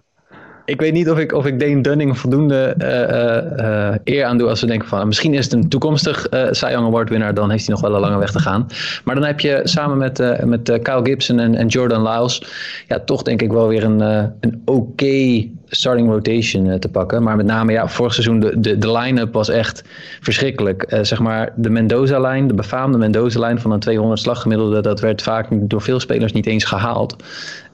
ik 0.65 0.81
weet 0.81 0.93
niet 0.93 1.11
of 1.11 1.19
ik, 1.19 1.33
of 1.33 1.47
ik 1.47 1.61
Dane 1.61 1.81
Dunning 1.81 2.19
voldoende 2.19 2.75
uh, 2.79 3.65
uh, 3.65 3.95
eer 4.05 4.25
aan 4.25 4.39
doe 4.39 4.49
als 4.49 4.61
we 4.61 4.67
denken 4.67 4.89
van 4.89 5.07
misschien 5.07 5.35
is 5.35 5.45
het 5.45 5.53
een 5.53 5.69
toekomstig 5.69 6.33
uh, 6.33 6.47
Cy 6.51 6.69
Young 6.71 6.87
Award 6.87 7.09
winnaar, 7.09 7.35
dan 7.35 7.51
heeft 7.51 7.67
hij 7.67 7.75
nog 7.75 7.83
wel 7.83 7.95
een 7.95 8.01
lange 8.01 8.19
weg 8.19 8.31
te 8.31 8.39
gaan. 8.39 8.67
Maar 9.05 9.15
dan 9.15 9.25
heb 9.25 9.41
je 9.41 9.61
samen 9.65 9.99
met, 9.99 10.45
met 10.45 10.79
Kyle 10.83 11.01
Gibson 11.03 11.39
en, 11.39 11.55
en 11.55 11.67
Jordan 11.67 12.03
Lyles 12.03 12.43
ja, 12.89 13.01
toch 13.01 13.23
denk 13.23 13.43
ik 13.43 13.53
wel 13.53 13.69
weer 13.69 13.85
een, 13.85 14.01
een 14.41 14.63
oké 14.65 15.49
starting 15.69 16.09
rotation 16.09 16.79
te 16.79 16.89
pakken. 16.89 17.23
Maar 17.23 17.37
met 17.37 17.47
name 17.47 17.73
ja, 17.73 17.89
vorig 17.89 18.13
seizoen 18.13 18.41
de, 18.41 18.61
de, 18.61 18.79
de 18.79 18.93
line-up 18.93 19.33
was 19.33 19.49
echt 19.49 19.85
verschrikkelijk. 20.21 20.99
zeg 21.03 21.19
maar 21.19 21.53
de 21.57 21.71
Mendoza-lijn, 21.71 22.47
de 22.47 22.55
befaamde 22.55 22.99
Mendoza-lijn 22.99 23.61
van 23.61 23.71
een 23.71 23.81
200 23.81 24.21
slaggemiddelde, 24.21 24.81
dat 24.81 25.01
werd 25.01 25.23
vaak 25.23 25.47
door 25.51 25.83
veel 25.83 26.01
spelers 26.01 26.33
niet 26.33 26.47
eens 26.47 26.65
gehaald. 26.65 27.17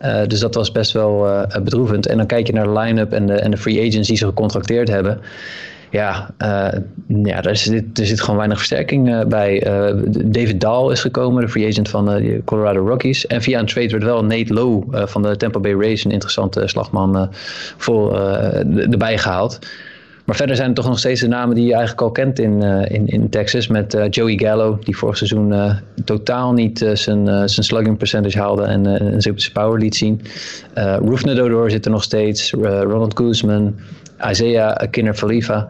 Uh, 0.05 0.21
dus 0.27 0.41
dat 0.41 0.55
was 0.55 0.73
best 0.73 0.93
wel 0.93 1.47
bedroevend. 1.63 2.07
En 2.07 2.17
dan 2.17 2.27
kijk 2.27 2.47
je 2.47 2.53
naar 2.53 2.67
de 2.67 2.79
line-up 2.79 3.13
en 3.13 3.27
de, 3.27 3.35
en 3.35 3.51
de 3.51 3.57
free 3.57 3.89
agents 3.89 4.09
die 4.09 4.17
ze 4.17 4.27
gecontracteerd 4.27 4.89
hebben. 4.89 5.21
Ja, 5.91 6.31
uh, 6.43 6.81
ja 7.25 7.43
er, 7.43 7.57
zit, 7.57 7.99
er 7.99 8.07
zit 8.07 8.21
gewoon 8.21 8.37
weinig 8.37 8.59
versterking 8.59 9.29
bij. 9.29 9.61
David 10.25 10.61
Dahl 10.61 10.91
is 10.91 11.01
gekomen, 11.01 11.43
de 11.43 11.49
free 11.49 11.69
agent 11.69 11.89
van 11.89 12.07
de 12.07 12.41
Colorado 12.45 12.87
Rockies. 12.89 13.27
En 13.27 13.43
via 13.43 13.59
een 13.59 13.67
trade 13.67 13.89
werd 13.89 14.03
wel 14.03 14.25
Nate 14.25 14.55
Lowe 14.55 15.07
van 15.07 15.23
de 15.23 15.37
Tampa 15.37 15.59
Bay 15.59 15.75
Rays, 15.75 16.05
een 16.05 16.11
interessante 16.11 16.69
slagman, 16.69 17.29
voor, 17.77 18.19
erbij 18.77 19.19
gehaald. 19.19 19.59
Maar 20.25 20.37
verder 20.37 20.57
zijn 20.57 20.69
er 20.69 20.75
toch 20.75 20.89
nog 20.89 20.99
steeds 20.99 21.21
de 21.21 21.29
namen 21.29 21.55
die 21.55 21.65
je 21.65 21.73
eigenlijk 21.73 22.03
al 22.03 22.11
kent 22.11 22.39
in, 22.39 22.63
in, 22.89 23.07
in 23.07 23.29
Texas. 23.29 23.67
Met 23.67 23.99
Joey 24.11 24.39
Gallo, 24.39 24.79
die 24.85 24.97
vorig 24.97 25.17
seizoen 25.17 25.55
totaal 26.05 26.53
niet 26.53 26.79
zijn, 26.79 27.27
zijn 27.27 27.67
slugging 27.67 27.97
percentage 27.97 28.39
haalde 28.39 28.63
en 28.63 28.85
een 28.85 29.21
zijn 29.21 29.37
power 29.53 29.79
liet 29.79 29.97
zien. 29.97 30.21
Uh, 30.79 30.97
Roof 30.97 31.25
Nadodor 31.25 31.71
zit 31.71 31.85
er 31.85 31.91
nog 31.91 32.03
steeds. 32.03 32.51
Ronald 32.61 33.17
Guzman, 33.17 33.75
Isaiah 34.29 35.15
Falifa. 35.15 35.69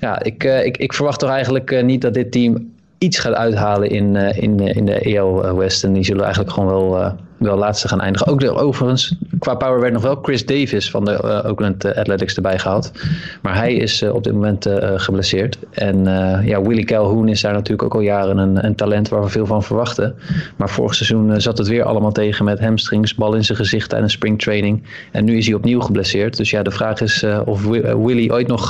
Ja, 0.00 0.22
ik, 0.22 0.44
ik, 0.44 0.76
ik 0.76 0.92
verwacht 0.92 1.18
toch 1.18 1.30
eigenlijk 1.30 1.82
niet 1.82 2.00
dat 2.00 2.14
dit 2.14 2.32
team 2.32 2.72
iets 2.98 3.18
gaat 3.18 3.34
uithalen 3.34 3.90
in, 3.90 4.16
in, 4.16 4.58
in 4.58 4.84
de 4.84 5.00
EL 5.00 5.56
West. 5.56 5.84
En 5.84 5.92
die 5.92 6.04
zullen 6.04 6.24
eigenlijk 6.24 6.52
gewoon 6.52 6.68
wel 6.68 7.16
wel 7.42 7.56
laatste 7.56 7.88
gaan 7.88 8.00
eindigen. 8.00 8.26
Ook 8.26 8.40
de, 8.40 8.54
overigens, 8.54 9.16
qua 9.42 9.54
power 9.54 9.80
werd 9.80 9.92
nog 9.92 10.02
wel 10.02 10.18
Chris 10.22 10.46
Davis 10.46 10.90
van 10.90 11.04
de 11.04 11.20
uh, 11.24 11.50
Oakland 11.50 11.84
eh, 11.84 11.96
Athletics 11.98 12.34
erbij 12.34 12.58
gehaald. 12.58 12.92
Maar 13.40 13.56
hij 13.56 13.74
is 13.74 14.02
uh, 14.02 14.14
op 14.14 14.24
dit 14.24 14.32
moment 14.32 14.66
uh, 14.66 14.92
geblesseerd. 14.96 15.58
En 15.70 16.04
ja, 16.44 16.62
Willie 16.62 16.84
Calhoun 16.84 17.28
is 17.28 17.40
daar 17.40 17.52
natuurlijk 17.52 17.82
ook 17.82 17.94
al 17.94 18.00
jaren 18.00 18.38
een, 18.38 18.64
een, 18.64 18.74
talent 18.74 19.08
waar 19.08 19.22
we 19.22 19.28
veel 19.28 19.46
van 19.46 19.62
verwachten. 19.62 20.14
Maar 20.56 20.70
vorig 20.70 20.94
seizoen 20.94 21.40
zat 21.40 21.58
het 21.58 21.68
weer 21.68 21.84
allemaal 21.84 22.12
tegen 22.12 22.44
met 22.44 22.60
hamstrings, 22.60 23.14
bal 23.14 23.34
in 23.34 23.44
zijn 23.44 23.58
gezicht 23.58 23.88
tijdens 23.88 24.12
springtraining. 24.12 24.82
En 25.12 25.24
nu 25.24 25.36
is 25.36 25.46
hij 25.46 25.54
opnieuw 25.54 25.80
geblesseerd. 25.80 26.36
Dus 26.36 26.50
ja, 26.50 26.62
de 26.62 26.70
vraag 26.70 27.00
is 27.00 27.24
of 27.44 27.64
Willie 27.64 28.32
ooit 28.32 28.48
nog 28.48 28.68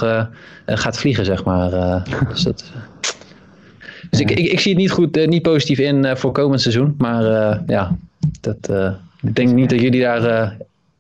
gaat 0.67 0.99
vliegen, 0.99 1.25
zeg 1.25 1.45
maar. 1.45 1.71
dus 2.33 2.43
dat... 2.43 2.65
Dus 4.11 4.21
ik, 4.21 4.31
ik, 4.31 4.53
ik, 4.53 4.61
zie 4.61 4.73
het 4.73 4.81
niet 4.81 4.91
goed, 4.91 5.27
niet 5.27 5.43
positief 5.43 5.79
in 5.79 6.17
voor 6.17 6.33
komend 6.33 6.61
seizoen. 6.61 6.95
Maar 6.99 7.23
ja, 7.67 7.97
dat, 8.41 8.71
ik 9.23 9.35
denk 9.35 9.53
niet 9.53 9.71
dat 9.71 9.81
jullie 9.81 10.01
daar 10.01 10.23
uh, 10.25 10.51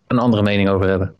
een 0.06 0.18
andere 0.18 0.42
mening 0.42 0.68
over 0.68 0.88
hebben. 0.88 1.14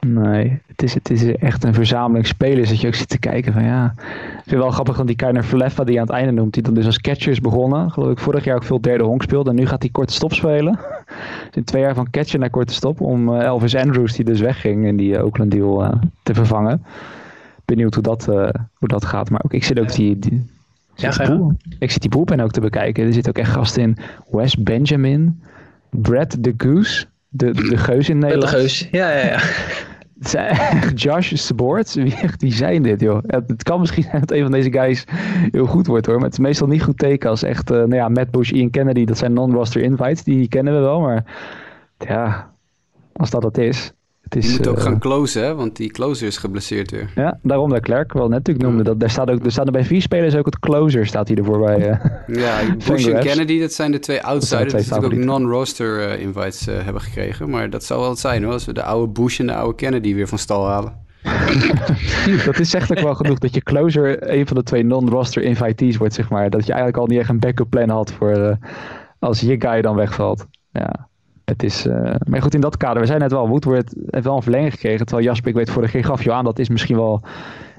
Nee, 0.00 0.60
het 0.66 0.82
is, 0.82 0.94
het 0.94 1.10
is 1.10 1.24
echt 1.24 1.64
een 1.64 1.74
verzameling 1.74 2.26
spelers 2.26 2.68
dat 2.68 2.80
je 2.80 2.86
ook 2.86 2.94
zit 2.94 3.08
te 3.08 3.18
kijken 3.18 3.52
van 3.52 3.64
ja. 3.64 3.94
Ik 3.96 4.02
vind 4.32 4.50
het 4.50 4.58
wel 4.58 4.70
grappig, 4.70 4.96
want 4.96 5.08
die 5.08 5.16
Keiner 5.16 5.44
Verleffa 5.44 5.84
die 5.84 6.00
aan 6.00 6.06
het 6.06 6.14
einde 6.14 6.32
noemt, 6.32 6.54
die 6.54 6.62
dan 6.62 6.74
dus 6.74 6.86
als 6.86 7.00
catcher 7.00 7.32
is 7.32 7.40
begonnen. 7.40 7.90
Geloof 7.90 8.10
ik 8.10 8.18
vorig 8.18 8.44
jaar 8.44 8.56
ook 8.56 8.62
veel 8.62 8.80
derde 8.80 9.04
honk 9.04 9.22
speelde 9.22 9.50
en 9.50 9.56
nu 9.56 9.66
gaat 9.66 9.82
hij 9.82 9.90
korte 9.90 10.12
stop 10.12 10.32
spelen. 10.32 10.78
dus 11.46 11.56
in 11.56 11.64
twee 11.64 11.82
jaar 11.82 11.94
van 11.94 12.10
catcher 12.10 12.38
naar 12.38 12.50
korte 12.50 12.74
stop 12.74 13.00
om 13.00 13.28
uh, 13.28 13.42
Elvis 13.42 13.76
Andrews, 13.76 14.12
die 14.12 14.24
dus 14.24 14.40
wegging 14.40 14.86
in 14.86 14.96
die 14.96 15.22
Oakland 15.22 15.50
deal, 15.50 15.98
te 16.22 16.34
vervangen. 16.34 16.84
Benieuwd 17.64 17.94
hoe 17.94 18.02
dat, 18.02 18.24
hoe 18.74 18.88
dat 18.88 19.04
gaat, 19.04 19.30
maar 19.30 19.40
ook 19.44 19.52
ik 19.52 19.64
zit 19.64 19.80
ook 19.80 19.92
die, 19.92 20.18
die 20.18 20.46
ja, 20.98 21.12
ja. 21.16 21.54
Ik 21.78 21.90
zit 21.90 22.00
die 22.00 22.10
boelpen 22.10 22.40
ook 22.40 22.50
te 22.50 22.60
bekijken. 22.60 23.06
Er 23.06 23.12
zitten 23.12 23.32
ook 23.32 23.38
echt 23.38 23.52
gasten 23.52 23.82
in. 23.82 23.96
Wes 24.30 24.56
Benjamin, 24.56 25.42
Brad 25.90 26.36
de 26.40 26.54
Goose, 26.56 27.04
de, 27.28 27.52
de 27.52 27.76
Geus 27.76 28.08
in 28.08 28.18
Nederland. 28.18 28.50
De 28.50 28.58
Geus, 28.58 28.88
ja, 28.90 29.10
ja, 29.10 29.26
ja. 29.26 29.40
Josh 30.94 31.32
Sabort, 31.34 31.94
wie, 31.94 32.14
wie 32.38 32.52
zijn 32.52 32.82
dit 32.82 33.00
joh? 33.00 33.18
Het 33.26 33.62
kan 33.62 33.80
misschien 33.80 34.06
dat 34.12 34.30
een 34.30 34.42
van 34.42 34.52
deze 34.52 34.72
guys 34.72 35.04
heel 35.50 35.66
goed 35.66 35.86
wordt 35.86 36.06
hoor, 36.06 36.14
maar 36.14 36.24
het 36.24 36.32
is 36.32 36.38
meestal 36.38 36.66
niet 36.66 36.82
goed 36.82 36.98
teken 36.98 37.30
als 37.30 37.42
echt, 37.42 37.70
uh, 37.70 37.76
nou 37.76 37.94
ja, 37.94 38.08
Matt 38.08 38.30
Bush, 38.30 38.50
Ian 38.50 38.70
Kennedy, 38.70 39.04
dat 39.04 39.18
zijn 39.18 39.32
non-roster 39.32 39.82
invites, 39.82 40.22
die 40.22 40.48
kennen 40.48 40.74
we 40.74 40.80
wel, 40.80 41.00
maar 41.00 41.24
ja, 41.98 42.52
als 43.12 43.30
dat 43.30 43.42
het 43.42 43.58
is. 43.58 43.92
Het 44.28 44.44
is 44.44 44.46
die 44.46 44.56
moet 44.56 44.68
ook 44.68 44.76
uh, 44.76 44.82
gaan 44.82 44.98
closen, 44.98 45.42
hè? 45.42 45.54
want 45.54 45.76
die 45.76 45.90
closer 45.90 46.26
is 46.26 46.36
geblesseerd 46.36 46.90
weer. 46.90 47.10
Ja, 47.14 47.38
daarom 47.42 47.70
dat 47.70 47.80
Klerk 47.80 48.12
wel 48.12 48.28
net 48.28 48.38
natuurlijk 48.38 48.66
noemde. 48.66 48.82
Dat, 48.82 49.00
daar 49.00 49.10
staat 49.10 49.30
ook, 49.30 49.44
er 49.44 49.52
staan 49.52 49.66
er 49.66 49.72
bij 49.72 49.84
vier 49.84 50.02
spelers 50.02 50.36
ook 50.36 50.46
het 50.46 50.58
closer 50.58 51.06
staat 51.06 51.28
hij 51.28 51.36
ervoor 51.36 51.58
bij. 51.58 51.88
Uh, 51.88 52.36
ja, 52.42 52.60
Bush 52.88 53.06
en 53.06 53.20
Kennedy, 53.20 53.60
dat 53.60 53.72
zijn 53.72 53.92
de 53.92 53.98
twee 53.98 54.22
outsiders 54.22 54.72
die 54.72 54.94
natuurlijk 54.94 55.14
ook 55.14 55.26
non-roster 55.26 55.98
uh, 55.98 56.20
invites 56.20 56.66
hebben 56.66 57.02
gekregen. 57.02 57.50
Maar 57.50 57.70
dat 57.70 57.84
zou 57.84 58.00
wel 58.00 58.10
het 58.10 58.18
zijn 58.18 58.42
hoor, 58.42 58.52
als 58.52 58.64
we 58.64 58.72
de 58.72 58.82
oude 58.82 59.12
Bush 59.12 59.40
en 59.40 59.46
de 59.46 59.54
oude 59.54 59.74
Kennedy 59.74 60.14
weer 60.14 60.28
van 60.28 60.38
stal 60.38 60.66
halen. 60.66 61.06
dat 62.44 62.58
is 62.58 62.74
echt 62.74 62.90
ook 62.90 63.04
wel 63.04 63.14
genoeg 63.14 63.38
dat 63.38 63.54
je 63.54 63.62
closer 63.62 64.32
een 64.32 64.46
van 64.46 64.56
de 64.56 64.62
twee 64.62 64.84
non-roster 64.84 65.42
invitees 65.42 65.96
wordt, 65.96 66.14
zeg 66.14 66.30
maar. 66.30 66.50
Dat 66.50 66.66
je 66.66 66.72
eigenlijk 66.72 67.00
al 67.00 67.06
niet 67.06 67.18
echt 67.18 67.28
een 67.28 67.38
backup 67.38 67.70
plan 67.70 67.88
had 67.88 68.12
voor 68.12 68.58
als 69.18 69.40
je 69.40 69.60
guy 69.60 69.82
dan 69.82 69.96
wegvalt. 69.96 70.46
Ja. 70.72 71.07
Het 71.48 71.62
is, 71.62 71.86
uh, 71.86 72.14
maar 72.28 72.42
goed, 72.42 72.54
in 72.54 72.60
dat 72.60 72.76
kader, 72.76 73.00
we 73.00 73.06
zijn 73.06 73.20
net 73.20 73.32
wel, 73.32 73.48
Woodward 73.48 73.94
heeft 74.10 74.24
wel 74.24 74.36
een 74.36 74.42
verlenging 74.42 74.72
gekregen. 74.72 75.06
Terwijl 75.06 75.26
Jasper, 75.26 75.48
ik 75.48 75.54
weet 75.54 75.70
vorig 75.70 75.92
jaar 75.92 76.04
gaf 76.04 76.22
je 76.22 76.32
aan, 76.32 76.44
dat 76.44 76.58
is 76.58 76.68
misschien 76.68 76.96
wel 76.96 77.22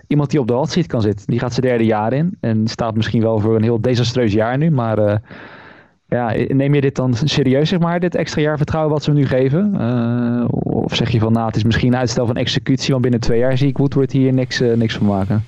iemand 0.07 0.29
die 0.29 0.39
op 0.39 0.47
de 0.47 0.53
hot 0.53 0.71
seat 0.71 0.87
kan 0.87 1.01
zitten. 1.01 1.25
Die 1.27 1.39
gaat 1.39 1.53
zijn 1.53 1.65
derde 1.65 1.85
jaar 1.85 2.13
in 2.13 2.37
en 2.39 2.67
staat 2.67 2.95
misschien 2.95 3.21
wel 3.21 3.39
voor 3.39 3.55
een 3.55 3.63
heel 3.63 3.81
desastreus 3.81 4.33
jaar 4.33 4.57
nu. 4.57 4.71
Maar 4.71 4.99
uh, 4.99 5.15
ja, 6.07 6.33
neem 6.47 6.73
je 6.73 6.81
dit 6.81 6.95
dan 6.95 7.13
serieus, 7.13 7.69
zeg 7.69 7.79
maar, 7.79 7.99
dit 7.99 8.15
extra 8.15 8.41
jaar 8.41 8.57
vertrouwen 8.57 8.93
wat 8.93 9.03
ze 9.03 9.11
nu 9.11 9.25
geven? 9.25 9.75
Uh, 9.79 10.45
of 10.83 10.95
zeg 10.95 11.09
je 11.09 11.19
van, 11.19 11.33
nou, 11.33 11.45
het 11.45 11.55
is 11.55 11.63
misschien 11.63 11.93
een 11.93 11.99
uitstel 11.99 12.25
van 12.25 12.35
executie, 12.35 12.91
want 12.91 13.01
binnen 13.01 13.19
twee 13.19 13.39
jaar 13.39 13.57
zie 13.57 13.67
ik 13.67 13.77
Woodward 13.77 14.11
hier 14.11 14.33
niks, 14.33 14.59
niks 14.59 14.95
van 14.95 15.07
maken. 15.07 15.43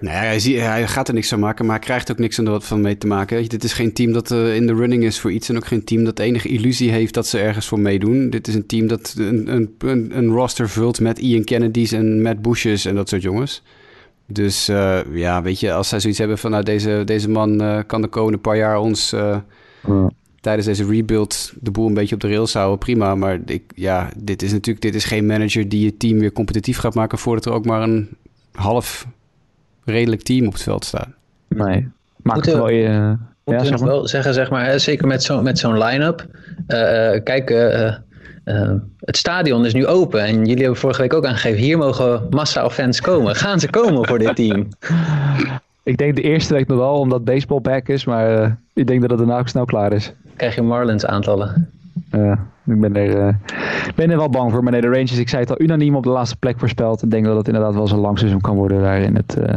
Nee, 0.00 0.14
hij, 0.14 0.38
zie, 0.38 0.60
hij, 0.60 0.88
gaat 0.88 1.08
er 1.08 1.14
niks 1.14 1.28
van 1.28 1.40
maken, 1.40 1.66
maar 1.66 1.76
hij 1.76 1.84
krijgt 1.84 2.10
ook 2.10 2.18
niks 2.18 2.38
er 2.38 2.60
van 2.60 2.80
mee 2.80 2.98
te 2.98 3.06
maken. 3.06 3.48
Dit 3.48 3.64
is 3.64 3.72
geen 3.72 3.92
team 3.92 4.12
dat 4.12 4.30
uh, 4.30 4.54
in 4.54 4.66
de 4.66 4.74
running 4.74 5.04
is 5.04 5.20
voor 5.20 5.32
iets 5.32 5.48
en 5.48 5.56
ook 5.56 5.66
geen 5.66 5.84
team 5.84 6.04
dat 6.04 6.18
enige 6.18 6.48
illusie 6.48 6.90
heeft 6.90 7.14
dat 7.14 7.26
ze 7.26 7.38
ergens 7.38 7.66
voor 7.66 7.80
meedoen. 7.80 8.30
Dit 8.30 8.48
is 8.48 8.54
een 8.54 8.66
team 8.66 8.86
dat 8.86 9.14
een, 9.18 9.68
een, 9.78 10.16
een, 10.18 10.28
roster 10.28 10.68
vult 10.68 11.00
met 11.00 11.18
Ian 11.18 11.44
Kennedy's 11.44 11.92
en 11.92 12.22
Matt 12.22 12.42
Bushes 12.42 12.84
en 12.84 12.94
dat 12.94 13.08
soort 13.08 13.22
jongens. 13.22 13.62
Dus 14.26 14.68
uh, 14.68 14.98
ja, 15.12 15.42
weet 15.42 15.60
je, 15.60 15.72
als 15.72 15.88
zij 15.88 16.00
zoiets 16.00 16.18
hebben 16.18 16.38
van 16.38 16.50
nou, 16.50 16.62
deze, 16.62 17.02
deze 17.04 17.30
man 17.30 17.62
uh, 17.62 17.78
kan 17.86 18.02
de 18.02 18.08
komende 18.08 18.38
paar 18.38 18.56
jaar 18.56 18.78
ons 18.78 19.10
ja. 19.10 19.44
tijdens 20.40 20.66
deze 20.66 20.86
rebuild 20.86 21.52
de 21.60 21.70
boel 21.70 21.86
een 21.86 21.94
beetje 21.94 22.14
op 22.14 22.20
de 22.20 22.28
rails 22.28 22.52
houden, 22.52 22.78
prima. 22.78 23.14
Maar 23.14 23.40
ik, 23.46 23.62
ja, 23.74 24.10
dit 24.16 24.42
is 24.42 24.52
natuurlijk 24.52 24.84
dit 24.84 24.94
is 24.94 25.04
geen 25.04 25.26
manager 25.26 25.68
die 25.68 25.84
je 25.84 25.96
team 25.96 26.18
weer 26.18 26.32
competitief 26.32 26.78
gaat 26.78 26.94
maken 26.94 27.18
voordat 27.18 27.44
er 27.46 27.52
ook 27.52 27.64
maar 27.64 27.82
een 27.82 28.08
half 28.52 29.06
redelijk 29.86 30.22
team 30.22 30.46
op 30.46 30.52
het 30.52 30.62
veld 30.62 30.84
staan. 30.84 31.14
Nee, 31.48 31.88
maakt 32.22 32.46
het 32.46 32.54
wel... 32.54 32.70
Uh, 32.70 33.12
Moet 33.44 33.62
ja, 33.64 33.70
nog 33.70 33.80
wel 33.80 34.08
zeggen, 34.08 34.34
zeg 34.34 34.50
maar, 34.50 34.80
zeker 34.80 35.06
met 35.06 35.22
zo'n 35.22 35.42
met 35.42 35.58
zo'n 35.58 35.78
line-up. 35.78 36.26
Uh, 36.68 36.76
kijk, 37.22 37.50
uh, 37.50 37.94
het 38.98 39.16
stadion 39.16 39.64
is 39.64 39.74
nu 39.74 39.86
open 39.86 40.20
en 40.20 40.36
jullie 40.36 40.62
hebben 40.62 40.76
vorige 40.76 41.00
week 41.00 41.14
ook 41.14 41.26
aangegeven, 41.26 41.62
hier 41.62 41.78
mogen 41.78 42.26
massaal 42.30 42.70
fans 42.70 43.00
komen. 43.00 43.36
Gaan 43.36 43.60
ze 43.60 43.70
komen 43.70 44.06
voor 44.06 44.18
dit 44.18 44.36
team? 44.36 44.68
Ik 45.82 45.96
denk 45.96 46.16
de 46.16 46.22
eerste 46.22 46.54
week 46.54 46.66
nog 46.66 46.78
wel, 46.78 46.98
omdat 46.98 47.24
baseball 47.24 47.60
back 47.60 47.88
is, 47.88 48.04
maar 48.04 48.58
ik 48.74 48.86
denk 48.86 49.00
dat 49.00 49.10
het 49.10 49.18
daarna 49.18 49.38
ook 49.38 49.48
snel 49.48 49.64
klaar 49.64 49.92
is. 49.92 50.12
Krijg 50.36 50.54
je 50.54 50.62
Marlins 50.62 51.06
aantallen? 51.06 51.70
Uh, 52.14 52.32
ik 52.66 52.80
ben 52.80 54.10
er, 54.10 54.16
wel 54.16 54.28
bang 54.28 54.52
voor. 54.52 54.62
Maar 54.62 54.72
nee, 54.72 54.80
de 54.80 54.86
Rangers, 54.86 55.18
ik 55.18 55.28
zei 55.28 55.42
het 55.42 55.50
al, 55.50 55.60
unaniem 55.60 55.96
op 55.96 56.02
de 56.02 56.08
laatste 56.08 56.36
plek 56.36 56.58
voorspeld. 56.58 57.02
Ik 57.02 57.10
denk 57.10 57.24
dat 57.24 57.36
het 57.36 57.46
inderdaad 57.46 57.74
wel 57.74 57.86
zo'n 57.86 57.98
lang 57.98 58.18
seizoen 58.18 58.40
kan 58.40 58.56
worden 58.56 58.80
daar 58.80 59.00
in 59.00 59.14
het 59.14 59.36
uh, 59.38 59.56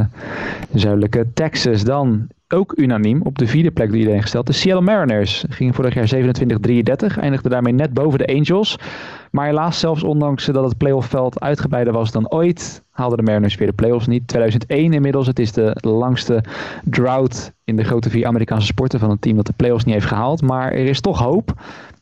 zuidelijke 0.73 1.25
Texas. 1.33 1.83
Dan 1.83 2.27
ook 2.47 2.73
unaniem 2.75 3.21
op 3.21 3.37
de 3.37 3.47
vierde 3.47 3.71
plek 3.71 3.87
door 3.87 3.97
iedereen 3.97 4.21
gesteld. 4.21 4.47
De 4.47 4.53
Seattle 4.53 4.85
Mariners 4.85 5.45
gingen 5.49 5.73
vorig 5.73 5.93
jaar 5.93 6.23
27-33. 7.15 7.19
Eindigden 7.19 7.51
daarmee 7.51 7.73
net 7.73 7.93
boven 7.93 8.19
de 8.19 8.27
Angels. 8.27 8.79
Maar 9.31 9.45
helaas, 9.45 9.79
zelfs 9.79 10.03
ondanks 10.03 10.45
dat 10.45 10.63
het 10.63 10.77
playoffveld 10.77 11.39
uitgebreider 11.39 11.93
was 11.93 12.11
dan 12.11 12.31
ooit, 12.31 12.83
haalden 12.89 13.17
de 13.17 13.23
Mariners 13.23 13.55
weer 13.55 13.67
de 13.67 13.73
playoffs 13.73 14.07
niet. 14.07 14.27
2001 14.27 14.93
inmiddels. 14.93 15.27
Het 15.27 15.39
is 15.39 15.51
de 15.51 15.75
langste 15.81 16.43
drought 16.83 17.53
in 17.63 17.75
de 17.75 17.83
grote 17.83 18.09
vier 18.09 18.25
Amerikaanse 18.25 18.65
sporten 18.65 18.99
van 18.99 19.09
een 19.09 19.19
team 19.19 19.35
dat 19.35 19.45
de 19.45 19.53
playoffs 19.55 19.83
niet 19.83 19.93
heeft 19.93 20.07
gehaald. 20.07 20.41
Maar 20.41 20.71
er 20.71 20.85
is 20.85 21.01
toch 21.01 21.19
hoop. 21.19 21.53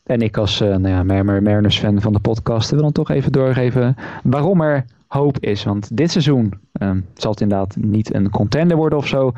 En 0.08 0.22
ik 0.22 0.38
als 0.38 0.62
uh, 0.62 0.76
nou 0.76 1.14
ja, 1.14 1.24
Mariners 1.24 1.80
fan 1.80 2.02
van 2.02 2.14
de 2.14 2.20
podcast 2.20 2.70
wil 2.70 2.82
dan 2.82 2.92
toch 2.92 3.10
even 3.10 3.32
doorgeven 3.32 3.96
waarom 4.24 4.62
er 4.62 4.86
hoop 5.08 5.40
is. 5.40 5.64
Want 5.64 5.98
dit 5.98 6.12
seizoen 6.12 6.54
um, 6.82 7.06
zal 7.14 7.32
het 7.32 7.42
inderdaad 7.42 7.76
niet 7.76 8.14
een 8.14 8.30
contender 8.30 8.78
worden 8.78 8.98
of 8.98 9.08
zo. 9.08 9.32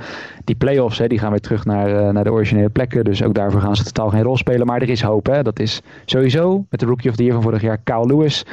Die 0.43 0.55
playoffs 0.55 0.97
hè, 0.97 1.08
die 1.08 1.19
gaan 1.19 1.29
weer 1.29 1.39
terug 1.39 1.65
naar, 1.65 1.89
uh, 1.89 2.10
naar 2.10 2.23
de 2.23 2.32
originele 2.32 2.69
plekken. 2.69 3.03
Dus 3.03 3.23
ook 3.23 3.34
daarvoor 3.34 3.62
gaan 3.62 3.75
ze 3.75 3.84
totaal 3.84 4.10
geen 4.10 4.23
rol 4.23 4.38
spelen. 4.38 4.67
Maar 4.67 4.82
er 4.82 4.89
is 4.89 5.01
hoop. 5.01 5.25
Hè. 5.25 5.43
Dat 5.43 5.60
is 5.60 5.82
sowieso 6.05 6.65
met 6.69 6.79
de 6.79 6.86
Rookie 6.86 7.10
of 7.10 7.15
the 7.15 7.23
Year 7.23 7.36
van 7.36 7.43
vorig 7.43 7.62
jaar 7.62 7.77
Kyle 7.77 8.05
Lewis. 8.05 8.45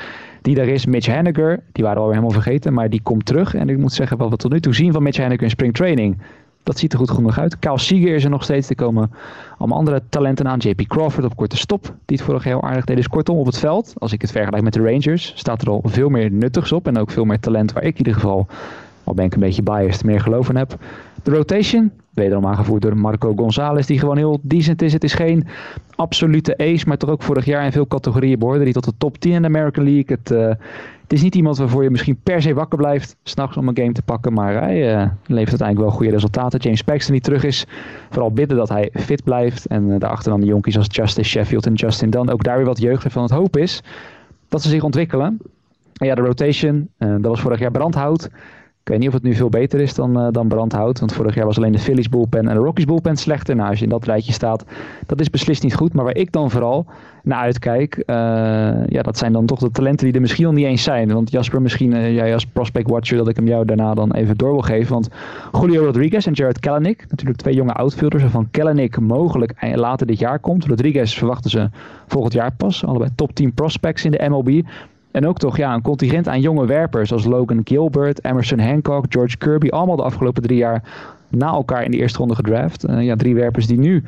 Die 0.42 0.54
daar 0.54 0.68
is, 0.68 0.86
Mitch 0.86 1.06
Haniger. 1.06 1.60
Die 1.72 1.84
waren 1.84 1.98
we 1.98 2.04
alweer 2.04 2.20
helemaal 2.20 2.42
vergeten. 2.42 2.72
Maar 2.72 2.90
die 2.90 3.02
komt 3.02 3.26
terug. 3.26 3.54
En 3.54 3.68
ik 3.68 3.78
moet 3.78 3.92
zeggen, 3.92 4.16
wat 4.16 4.30
we 4.30 4.36
tot 4.36 4.52
nu 4.52 4.60
toe 4.60 4.74
zien 4.74 4.92
van 4.92 5.02
Mitch 5.02 5.18
Haniger 5.18 5.42
in 5.42 5.50
spring 5.50 5.74
training 5.74 6.18
dat 6.66 6.78
ziet 6.78 6.92
er 6.92 6.98
goed 6.98 7.10
genoeg 7.10 7.38
uit. 7.38 7.58
Kyle 7.58 7.78
Seager 7.78 8.14
is 8.14 8.24
er 8.24 8.30
nog 8.30 8.42
steeds. 8.42 8.68
Er 8.68 8.74
komen 8.74 9.10
allemaal 9.58 9.78
andere 9.78 10.02
talenten 10.08 10.48
aan. 10.48 10.58
JP 10.58 10.86
Crawford 10.86 11.24
op 11.24 11.36
korte 11.36 11.56
stop, 11.56 11.94
die 12.04 12.16
het 12.16 12.26
vorig 12.26 12.44
jaar 12.44 12.52
heel 12.52 12.62
aardig 12.68 12.84
deed. 12.84 12.96
Dus 12.96 13.08
kortom, 13.08 13.38
op 13.38 13.46
het 13.46 13.58
veld, 13.58 13.92
als 13.98 14.12
ik 14.12 14.20
het 14.20 14.30
vergelijk 14.30 14.62
met 14.62 14.72
de 14.72 14.82
Rangers, 14.82 15.32
staat 15.36 15.62
er 15.62 15.68
al 15.68 15.80
veel 15.84 16.08
meer 16.08 16.30
nuttigs 16.30 16.72
op. 16.72 16.86
En 16.86 16.98
ook 16.98 17.10
veel 17.10 17.24
meer 17.24 17.40
talent 17.40 17.72
waar 17.72 17.82
ik 17.82 17.92
in 17.92 17.98
ieder 17.98 18.14
geval, 18.14 18.46
al 19.04 19.14
ben 19.14 19.24
ik 19.24 19.34
een 19.34 19.40
beetje 19.40 19.62
biased, 19.62 20.04
meer 20.04 20.20
geloof 20.20 20.48
in 20.48 20.56
heb. 20.56 20.76
De 21.26 21.32
rotation, 21.32 21.90
wederom 22.10 22.46
aangevoerd 22.46 22.82
door 22.82 22.96
Marco 22.96 23.34
Gonzalez, 23.36 23.86
die 23.86 23.98
gewoon 23.98 24.16
heel 24.16 24.38
decent 24.42 24.82
is. 24.82 24.92
Het 24.92 25.04
is 25.04 25.14
geen 25.14 25.46
absolute 25.96 26.56
ace, 26.58 26.88
maar 26.88 26.96
toch 26.96 27.10
ook 27.10 27.22
vorig 27.22 27.44
jaar 27.44 27.64
in 27.64 27.72
veel 27.72 27.86
categorieën 27.86 28.38
behoorde. 28.38 28.64
Die 28.64 28.72
tot 28.72 28.84
de 28.84 28.92
top 28.98 29.18
10 29.18 29.32
in 29.32 29.42
de 29.42 29.48
American 29.48 29.84
League. 29.84 30.16
Het, 30.16 30.30
uh, 30.30 30.48
het 31.02 31.12
is 31.12 31.22
niet 31.22 31.34
iemand 31.34 31.58
waarvoor 31.58 31.82
je 31.82 31.90
misschien 31.90 32.18
per 32.22 32.42
se 32.42 32.54
wakker 32.54 32.78
blijft 32.78 33.16
s'nachts 33.22 33.56
om 33.56 33.68
een 33.68 33.76
game 33.76 33.92
te 33.92 34.02
pakken. 34.02 34.32
Maar 34.32 34.62
hij 34.62 34.94
uh, 34.94 35.08
levert 35.26 35.48
uiteindelijk 35.48 35.78
wel 35.78 35.90
goede 35.90 36.10
resultaten. 36.10 36.60
James 36.60 36.82
Paxton 36.82 37.12
die 37.12 37.22
terug 37.22 37.44
is. 37.44 37.66
Vooral 38.10 38.32
bidden 38.32 38.56
dat 38.56 38.68
hij 38.68 38.90
fit 38.92 39.24
blijft. 39.24 39.66
En 39.66 39.88
uh, 39.88 39.98
daarachter 39.98 40.30
dan 40.30 40.40
de 40.40 40.46
jonkies 40.46 40.76
als 40.76 40.86
Justice 40.90 41.30
Sheffield 41.30 41.66
en 41.66 41.74
Justin 41.74 42.10
Dunn. 42.10 42.30
Ook 42.30 42.44
daar 42.44 42.56
weer 42.56 42.66
wat 42.66 42.80
jeugd 42.80 43.12
van 43.12 43.22
het 43.22 43.32
hoop 43.32 43.56
is 43.56 43.82
dat 44.48 44.62
ze 44.62 44.68
zich 44.68 44.82
ontwikkelen. 44.82 45.38
En 45.96 46.06
ja, 46.06 46.14
de 46.14 46.22
rotation, 46.22 46.88
dat 46.98 47.26
was 47.26 47.40
vorig 47.40 47.58
jaar 47.58 47.70
brandhout. 47.70 48.28
Ik 48.86 48.92
weet 48.92 49.00
niet 49.00 49.10
of 49.10 49.14
het 49.14 49.22
nu 49.22 49.34
veel 49.34 49.48
beter 49.48 49.80
is 49.80 49.94
dan, 49.94 50.20
uh, 50.20 50.28
dan 50.30 50.48
brandhout. 50.48 50.98
Want 50.98 51.12
vorig 51.12 51.34
jaar 51.34 51.44
was 51.44 51.56
alleen 51.56 51.72
de 51.72 51.78
Phillies 51.78 52.08
bullpen 52.08 52.48
en 52.48 52.54
de 52.54 52.60
Rockies 52.60 52.84
bullpen 52.84 53.16
slechter. 53.16 53.56
Nou, 53.56 53.68
als 53.68 53.78
je 53.78 53.84
in 53.84 53.90
dat 53.90 54.04
rijtje 54.04 54.32
staat, 54.32 54.64
dat 55.06 55.20
is 55.20 55.30
beslist 55.30 55.62
niet 55.62 55.74
goed. 55.74 55.92
Maar 55.92 56.04
waar 56.04 56.16
ik 56.16 56.32
dan 56.32 56.50
vooral 56.50 56.86
naar 57.22 57.38
uitkijk, 57.38 57.96
uh, 57.96 58.06
ja, 58.86 59.02
dat 59.02 59.18
zijn 59.18 59.32
dan 59.32 59.46
toch 59.46 59.58
de 59.58 59.70
talenten 59.70 60.06
die 60.06 60.14
er 60.14 60.20
misschien 60.20 60.44
nog 60.44 60.54
niet 60.54 60.64
eens 60.64 60.82
zijn. 60.82 61.12
Want 61.12 61.30
Jasper, 61.30 61.62
misschien 61.62 61.92
uh, 61.92 62.14
jij 62.14 62.32
als 62.32 62.46
prospect 62.46 62.90
watcher, 62.90 63.16
dat 63.16 63.28
ik 63.28 63.36
hem 63.36 63.46
jou 63.46 63.64
daarna 63.64 63.94
dan 63.94 64.12
even 64.12 64.36
door 64.36 64.52
wil 64.52 64.60
geven. 64.60 64.92
Want 64.92 65.08
Julio 65.60 65.84
Rodriguez 65.84 66.26
en 66.26 66.32
Jared 66.32 66.60
Kelenic, 66.60 67.06
natuurlijk 67.08 67.38
twee 67.38 67.54
jonge 67.54 67.72
outfielders, 67.72 68.22
waarvan 68.22 68.50
Kelenic 68.50 69.00
mogelijk 69.00 69.52
later 69.74 70.06
dit 70.06 70.18
jaar 70.18 70.38
komt. 70.38 70.66
Rodriguez 70.66 71.14
verwachten 71.14 71.50
ze 71.50 71.70
volgend 72.06 72.32
jaar 72.32 72.52
pas. 72.52 72.84
Allebei 72.84 73.10
top 73.14 73.34
10 73.34 73.54
prospects 73.54 74.04
in 74.04 74.10
de 74.10 74.28
MLB. 74.28 74.62
En 75.16 75.26
ook 75.26 75.38
toch 75.38 75.56
ja, 75.56 75.74
een 75.74 75.82
contingent 75.82 76.28
aan 76.28 76.40
jonge 76.40 76.66
werpers 76.66 77.08
zoals 77.08 77.24
Logan 77.24 77.60
Gilbert, 77.64 78.24
Emerson 78.24 78.58
Hancock, 78.58 79.04
George 79.08 79.36
Kirby. 79.36 79.68
Allemaal 79.68 79.96
de 79.96 80.02
afgelopen 80.02 80.42
drie 80.42 80.56
jaar 80.56 80.82
na 81.28 81.46
elkaar 81.46 81.84
in 81.84 81.90
de 81.90 81.96
eerste 81.96 82.18
ronde 82.18 82.34
gedraft. 82.34 82.88
Uh, 82.88 83.02
ja, 83.02 83.16
drie 83.16 83.34
werpers 83.34 83.66
die 83.66 83.78
nu 83.78 83.94
in 83.94 84.04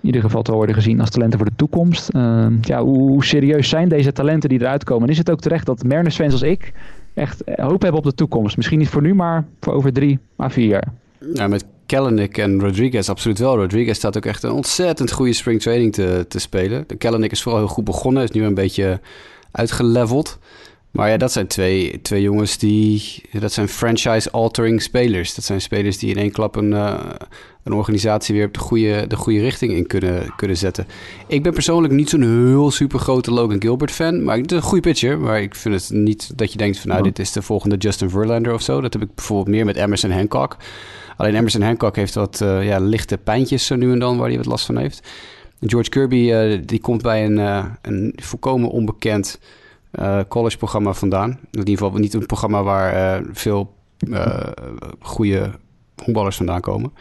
ieder 0.00 0.20
geval 0.20 0.42
te 0.42 0.52
worden 0.52 0.74
gezien 0.74 1.00
als 1.00 1.10
talenten 1.10 1.38
voor 1.38 1.48
de 1.48 1.56
toekomst. 1.56 2.14
Uh, 2.14 2.46
ja, 2.60 2.82
hoe, 2.82 3.24
serieus 3.24 3.68
zijn 3.68 3.88
deze 3.88 4.12
talenten 4.12 4.48
die 4.48 4.60
eruit 4.60 4.84
komen? 4.84 5.04
En 5.04 5.12
is 5.12 5.18
het 5.18 5.30
ook 5.30 5.40
terecht 5.40 5.66
dat 5.66 5.84
Mariners 5.84 6.16
fans 6.16 6.32
als 6.32 6.42
ik 6.42 6.72
echt 7.14 7.42
hoop 7.54 7.82
hebben 7.82 8.00
op 8.00 8.06
de 8.06 8.14
toekomst? 8.14 8.56
Misschien 8.56 8.78
niet 8.78 8.88
voor 8.88 9.02
nu, 9.02 9.14
maar 9.14 9.44
voor 9.60 9.72
over 9.72 9.92
drie 9.92 10.18
à 10.40 10.50
vier 10.50 10.68
jaar. 10.68 10.92
Ja, 11.34 11.48
met 11.48 11.64
Kellenic 11.86 12.38
en 12.38 12.60
Rodriguez 12.60 13.08
absoluut 13.08 13.38
wel. 13.38 13.56
Rodriguez 13.56 13.96
staat 13.96 14.16
ook 14.16 14.26
echt 14.26 14.42
een 14.42 14.52
ontzettend 14.52 15.12
goede 15.12 15.32
spring 15.32 15.60
training 15.60 15.92
te, 15.92 16.24
te 16.28 16.38
spelen. 16.38 16.84
De 16.86 16.96
Kellenic 16.96 17.30
is 17.30 17.42
vooral 17.42 17.60
heel 17.60 17.70
goed 17.70 17.84
begonnen. 17.84 18.22
Is 18.22 18.30
nu 18.30 18.44
een 18.44 18.54
beetje 18.54 19.00
uitgeleveld. 19.58 20.38
Maar 20.90 21.10
ja, 21.10 21.16
dat 21.16 21.32
zijn 21.32 21.46
twee, 21.46 22.00
twee 22.02 22.22
jongens 22.22 22.58
die... 22.58 23.22
Dat 23.32 23.52
zijn 23.52 23.68
franchise-altering 23.68 24.82
spelers. 24.82 25.34
Dat 25.34 25.44
zijn 25.44 25.60
spelers 25.60 25.98
die 25.98 26.10
in 26.10 26.16
één 26.16 26.30
klap 26.32 26.56
een, 26.56 26.70
uh, 26.70 27.00
een 27.64 27.72
organisatie 27.72 28.34
weer 28.34 28.46
op 28.46 28.54
de 28.54 28.60
goede, 28.60 29.06
de 29.06 29.16
goede 29.16 29.40
richting 29.40 29.72
in 29.72 29.86
kunnen, 29.86 30.34
kunnen 30.36 30.56
zetten. 30.56 30.86
Ik 31.26 31.42
ben 31.42 31.52
persoonlijk 31.52 31.94
niet 31.94 32.08
zo'n 32.08 32.48
heel 32.48 32.70
super 32.70 32.98
grote 32.98 33.30
Logan 33.30 33.60
Gilbert 33.60 33.90
fan. 33.90 34.24
Maar 34.24 34.36
het 34.36 34.50
is 34.50 34.56
een 34.56 34.62
goede 34.62 34.88
pitcher. 34.88 35.18
Maar 35.18 35.42
ik 35.42 35.54
vind 35.54 35.74
het 35.74 35.90
niet 35.90 36.38
dat 36.38 36.52
je 36.52 36.58
denkt 36.58 36.78
van... 36.78 36.90
Nou, 36.90 37.02
dit 37.02 37.18
is 37.18 37.32
de 37.32 37.42
volgende 37.42 37.76
Justin 37.76 38.10
Verlander 38.10 38.54
of 38.54 38.62
zo. 38.62 38.80
Dat 38.80 38.92
heb 38.92 39.02
ik 39.02 39.14
bijvoorbeeld 39.14 39.48
meer 39.48 39.64
met 39.64 39.76
Emerson 39.76 40.10
Hancock. 40.10 40.56
Alleen 41.16 41.34
Emerson 41.34 41.62
Hancock 41.62 41.96
heeft 41.96 42.14
wat 42.14 42.40
uh, 42.42 42.66
ja, 42.66 42.78
lichte 42.78 43.18
pijntjes 43.18 43.66
zo 43.66 43.76
nu 43.76 43.92
en 43.92 43.98
dan... 43.98 44.18
waar 44.18 44.28
hij 44.28 44.36
wat 44.36 44.46
last 44.46 44.66
van 44.66 44.76
heeft. 44.76 45.08
George 45.60 45.90
Kirby 45.90 46.16
uh, 46.16 46.60
die 46.64 46.80
komt 46.80 47.02
bij 47.02 47.24
een, 47.24 47.38
uh, 47.38 47.64
een 47.82 48.12
volkomen 48.16 48.70
onbekend 48.70 49.40
college-programma 50.28 50.92
vandaan. 50.92 51.30
In 51.30 51.58
ieder 51.58 51.76
geval 51.76 51.98
niet 51.98 52.14
een 52.14 52.26
programma 52.26 52.62
waar 52.62 53.22
veel 53.32 53.74
goede 55.00 55.50
honkballers 56.02 56.36
vandaan 56.36 56.60
komen. 56.60 56.92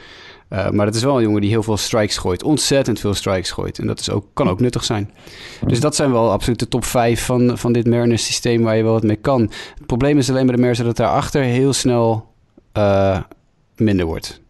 Uh, 0.50 0.70
maar 0.70 0.86
het 0.86 0.96
is 0.96 1.04
wel 1.04 1.17
een 1.17 1.24
jongen 1.24 1.41
die 1.41 1.50
heel 1.50 1.63
veel 1.63 1.78
strikes 1.78 2.17
gooit. 2.17 2.43
Ontzettend 2.43 3.00
veel 3.00 3.13
strikes 3.13 3.52
gooit. 3.52 3.80
En 3.80 3.88
dat 3.88 4.00
is 4.00 4.10
ook, 4.10 4.26
kan 4.34 4.50
ook 4.50 4.60
nuttig 4.60 4.84
zijn. 4.84 5.12
Dus 5.65 5.80
dat 5.80 5.96
zijn 5.96 6.12
wel 6.12 6.32
absoluut 6.32 6.60
de 6.60 6.67
top 6.67 6.86
5 6.86 7.26
van, 7.26 7.58
van 7.58 7.72
dit 7.74 7.88
Mariners 7.88 8.26
systeem 8.26 8.63
waar 8.63 8.76
je 8.76 8.84
wel 8.84 8.93
wat 8.93 9.04
mee 9.04 9.15
kan. 9.15 9.41
Het 9.78 9.86
probleem 9.86 10.17
is 10.17 10.30
alleen 10.30 10.46
bij 10.46 10.56
de 10.56 10.62
Mariners 10.62 10.88
dat 10.88 10.98
daarachter 10.98 11.43
heel 11.43 11.74
snel 11.74 12.34
uh, 12.78 13.20
minder 13.76 14.06
wordt. 14.06 14.41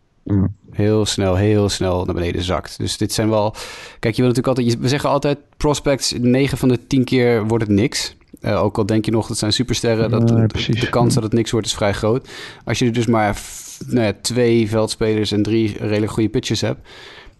Heel 0.71 1.05
snel, 1.05 1.35
heel 1.35 1.69
snel 1.69 2.05
naar 2.05 2.15
beneden 2.15 2.43
zakt. 2.43 2.77
Dus 2.77 2.97
dit 2.97 3.13
zijn 3.13 3.29
wel... 3.29 3.55
Kijk, 3.99 4.15
je 4.15 4.21
wil 4.21 4.31
natuurlijk 4.31 4.57
altijd... 4.57 4.79
We 4.79 4.87
zeggen 4.87 5.09
altijd 5.09 5.37
prospects, 5.57 6.13
9 6.17 6.57
van 6.57 6.69
de 6.69 6.87
10 6.87 7.03
keer 7.03 7.47
wordt 7.47 7.63
het 7.63 7.73
niks. 7.73 8.15
Uh, 8.41 8.63
ook 8.63 8.77
al 8.77 8.85
denk 8.85 9.05
je 9.05 9.11
nog 9.11 9.27
dat 9.27 9.37
zijn 9.37 9.53
supersterren, 9.53 10.09
dat 10.09 10.27
de, 10.27 10.47
de, 10.69 10.89
kans 10.89 11.13
dat 11.13 11.23
het 11.23 11.33
niks 11.33 11.51
wordt 11.51 11.67
is 11.67 11.73
vrij 11.73 11.93
groot. 11.93 12.29
Als 12.65 12.79
je 12.79 12.85
er 12.85 12.93
dus 12.93 13.05
maar 13.05 13.41
nou 13.87 14.05
ja, 14.05 14.13
twee 14.21 14.69
veldspelers 14.69 15.31
en 15.31 15.43
drie 15.43 15.77
redelijk 15.77 16.11
goede 16.11 16.29
pitchers 16.29 16.61
hebt, 16.61 16.87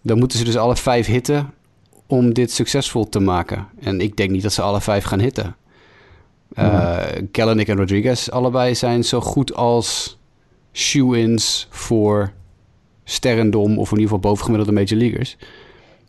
dan 0.02 0.18
moeten 0.18 0.38
ze 0.38 0.44
dus 0.44 0.56
alle 0.56 0.76
vijf 0.76 1.06
hitten 1.06 1.52
om 2.06 2.34
dit 2.34 2.52
succesvol 2.52 3.08
te 3.08 3.20
maken. 3.20 3.66
En 3.80 4.00
ik 4.00 4.16
denk 4.16 4.30
niet 4.30 4.42
dat 4.42 4.52
ze 4.52 4.62
alle 4.62 4.80
vijf 4.80 5.04
gaan 5.04 5.20
hitten. 5.20 5.56
Uh, 6.58 7.16
en 7.16 7.76
Rodriguez 7.76 8.28
allebei 8.28 8.74
zijn 8.74 9.04
zo 9.04 9.20
goed 9.20 9.54
als 9.54 10.18
shoe-ins 10.72 11.66
voor 11.70 12.32
sterrendom 13.10 13.78
of 13.78 13.90
in 13.90 13.98
ieder 13.98 14.14
geval 14.14 14.30
bovengemiddelde 14.30 14.72
major 14.72 14.98
leaguers. 14.98 15.36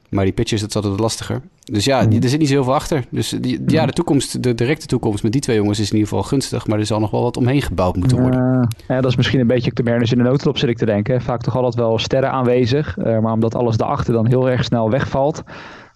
Maar 0.09 0.23
die 0.23 0.33
pitchers, 0.33 0.61
dat 0.61 0.69
is 0.69 0.75
altijd 0.75 0.99
lastiger. 0.99 1.41
Dus 1.63 1.85
ja, 1.85 2.01
mm. 2.01 2.11
er 2.21 2.29
zit 2.29 2.39
niet 2.39 2.49
zoveel 2.49 2.73
achter. 2.73 3.05
Dus 3.09 3.29
die, 3.29 3.61
ja, 3.67 3.85
de 3.85 3.91
toekomst, 3.91 4.43
de 4.43 4.55
directe 4.55 4.85
toekomst 4.85 5.23
met 5.23 5.31
die 5.31 5.41
twee 5.41 5.55
jongens 5.55 5.79
is 5.79 5.89
in 5.89 5.93
ieder 5.93 6.09
geval 6.09 6.23
gunstig. 6.23 6.67
Maar 6.67 6.79
er 6.79 6.85
zal 6.85 6.99
nog 6.99 7.11
wel 7.11 7.21
wat 7.21 7.37
omheen 7.37 7.61
gebouwd 7.61 7.95
moeten 7.95 8.21
worden. 8.21 8.67
ja, 8.87 9.01
dat 9.01 9.11
is 9.11 9.15
misschien 9.15 9.39
een 9.39 9.47
beetje 9.47 9.71
de 9.73 9.83
Mariners 9.83 10.11
in 10.11 10.17
de 10.17 10.23
noodlop 10.23 10.57
zit 10.57 10.69
ik 10.69 10.77
te 10.77 10.85
denken. 10.85 11.21
Vaak 11.21 11.41
toch 11.41 11.55
altijd 11.55 11.75
wel 11.75 11.97
sterren 11.97 12.31
aanwezig. 12.31 12.97
Uh, 12.97 13.19
maar 13.19 13.33
omdat 13.33 13.55
alles 13.55 13.77
daarachter 13.77 14.13
dan 14.13 14.27
heel 14.27 14.49
erg 14.49 14.63
snel 14.63 14.89
wegvalt. 14.89 15.43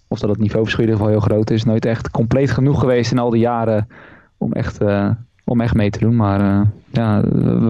Of 0.07 0.19
dat 0.19 0.29
het 0.29 0.39
niveauverschil 0.39 0.83
in 0.83 0.89
ieder 0.89 1.05
geval 1.05 1.19
heel 1.19 1.29
groot 1.29 1.49
is. 1.49 1.63
Nooit 1.63 1.85
echt 1.85 2.11
compleet 2.11 2.51
genoeg 2.51 2.79
geweest 2.79 3.11
in 3.11 3.19
al 3.19 3.29
die 3.29 3.41
jaren 3.41 3.87
om 4.37 4.53
echt... 4.53 4.81
Uh, 4.81 5.09
om 5.45 5.61
echt 5.61 5.73
mee 5.73 5.89
te 5.89 5.99
doen. 5.99 6.15
Maar 6.15 6.41
uh, 6.41 6.61
ja, 6.91 7.21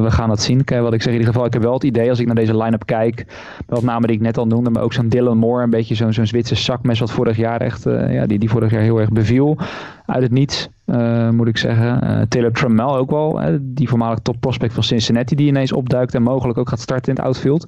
we 0.02 0.12
gaan 0.12 0.30
het 0.30 0.42
zien. 0.42 0.64
Kijk, 0.64 0.82
wat 0.82 0.94
ik 0.94 1.02
zeg 1.02 1.14
in 1.14 1.20
ieder 1.20 1.34
geval, 1.34 1.48
ik 1.48 1.54
heb 1.54 1.62
wel 1.62 1.74
het 1.74 1.84
idee 1.84 2.10
als 2.10 2.20
ik 2.20 2.26
naar 2.26 2.36
deze 2.36 2.58
line-up 2.58 2.86
kijk, 2.86 3.26
wat 3.68 3.84
namen 3.84 4.08
die 4.08 4.18
ik 4.18 4.22
net 4.22 4.38
al 4.38 4.48
noemde, 4.48 4.70
maar 4.70 4.84
ook 4.84 4.94
zo'n 4.94 5.10
Dylan 5.10 5.38
Moore, 5.38 5.64
een 5.64 5.70
beetje 5.70 5.96
zo'n 5.96 6.14
zo'n 6.14 6.26
Zwitser 6.26 6.58
zakmes 6.58 7.00
wat 7.00 7.12
vorig 7.12 7.38
jaar 7.38 7.62
echt, 7.62 7.88
uh, 7.88 8.14
ja, 8.14 8.26
die, 8.26 8.40
die 8.40 8.50
vorig 8.50 8.72
jaar 8.72 8.82
heel 8.82 9.00
erg 9.00 9.10
beviel. 9.10 9.58
Uit 10.06 10.22
het 10.22 10.32
niets, 10.32 10.68
uh, 10.86 11.30
moet 11.30 11.48
ik 11.48 11.58
zeggen. 11.58 12.26
Taylor 12.30 12.52
Trammell 12.52 12.86
ook 12.86 13.12
wel, 13.12 13.42
die 13.62 13.90
voormalig 13.90 14.20
top 14.20 14.36
prospect 14.40 14.74
van 14.74 14.84
Cincinnati, 14.84 15.36
die 15.36 15.48
ineens 15.48 15.72
opduikt 15.72 16.16
en 16.16 16.24
mogelijk 16.24 16.58
ook 16.58 16.70
gaat 16.70 16.80
starten 16.80 17.10
in 17.10 17.16
het 17.16 17.26
outfield. 17.26 17.68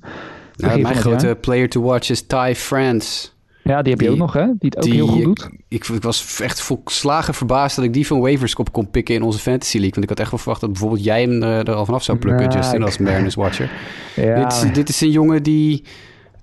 Mijn 0.58 0.86
grote 0.86 1.38
player 1.41 1.70
to 1.70 1.82
watch 1.82 2.10
is 2.10 2.22
Ty 2.22 2.54
France. 2.56 3.34
Ja, 3.67 3.82
die 3.82 3.91
heb 3.91 4.01
je 4.01 4.10
ook 4.10 4.17
nog, 4.17 4.34
hè? 4.34 4.45
Die 4.45 4.71
het 4.75 4.78
ook 4.78 4.93
heel 4.93 5.08
goed 5.08 5.23
doet. 5.23 5.49
Ik, 5.67 5.88
ik, 5.88 6.01
was 6.01 6.39
echt 6.41 6.62
volslagen 6.62 7.34
verbaasd 7.34 7.75
dat 7.75 7.86
ik 7.86 7.93
die 7.93 8.08
van 8.08 8.19
waivers 8.19 8.56
op 8.56 8.71
kon 8.71 8.89
pikken 8.89 9.15
in 9.15 9.21
onze 9.21 9.39
Fantasy 9.39 9.78
League. 9.78 9.93
Want 9.93 10.04
ik 10.04 10.10
had 10.10 10.19
echt 10.19 10.30
wel 10.30 10.39
verwacht 10.39 10.62
dat 10.62 10.71
bijvoorbeeld 10.71 11.04
jij 11.04 11.21
hem 11.21 11.43
er, 11.43 11.73
al 11.73 11.86
vanaf 11.86 12.04
zou 12.04 12.17
plukken, 12.17 12.47
nou, 12.47 12.60
Justin, 12.60 12.84
als 12.84 12.97
Mariners 12.97 13.36
Watcher. 13.36 13.71
Ja. 14.15 14.43
Dit, 14.43 14.51
is, 14.51 14.73
dit 14.73 14.89
is 14.89 15.01
een 15.01 15.12
jongen 15.12 15.43
die 15.43 15.84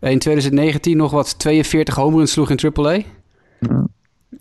in 0.00 0.18
2019 0.18 0.96
nog 0.96 1.10
wat 1.10 1.38
42 1.38 1.94
home 1.94 2.26
sloeg 2.26 2.50
in 2.50 2.72
AAA. 2.74 2.98
Ja. 3.58 3.86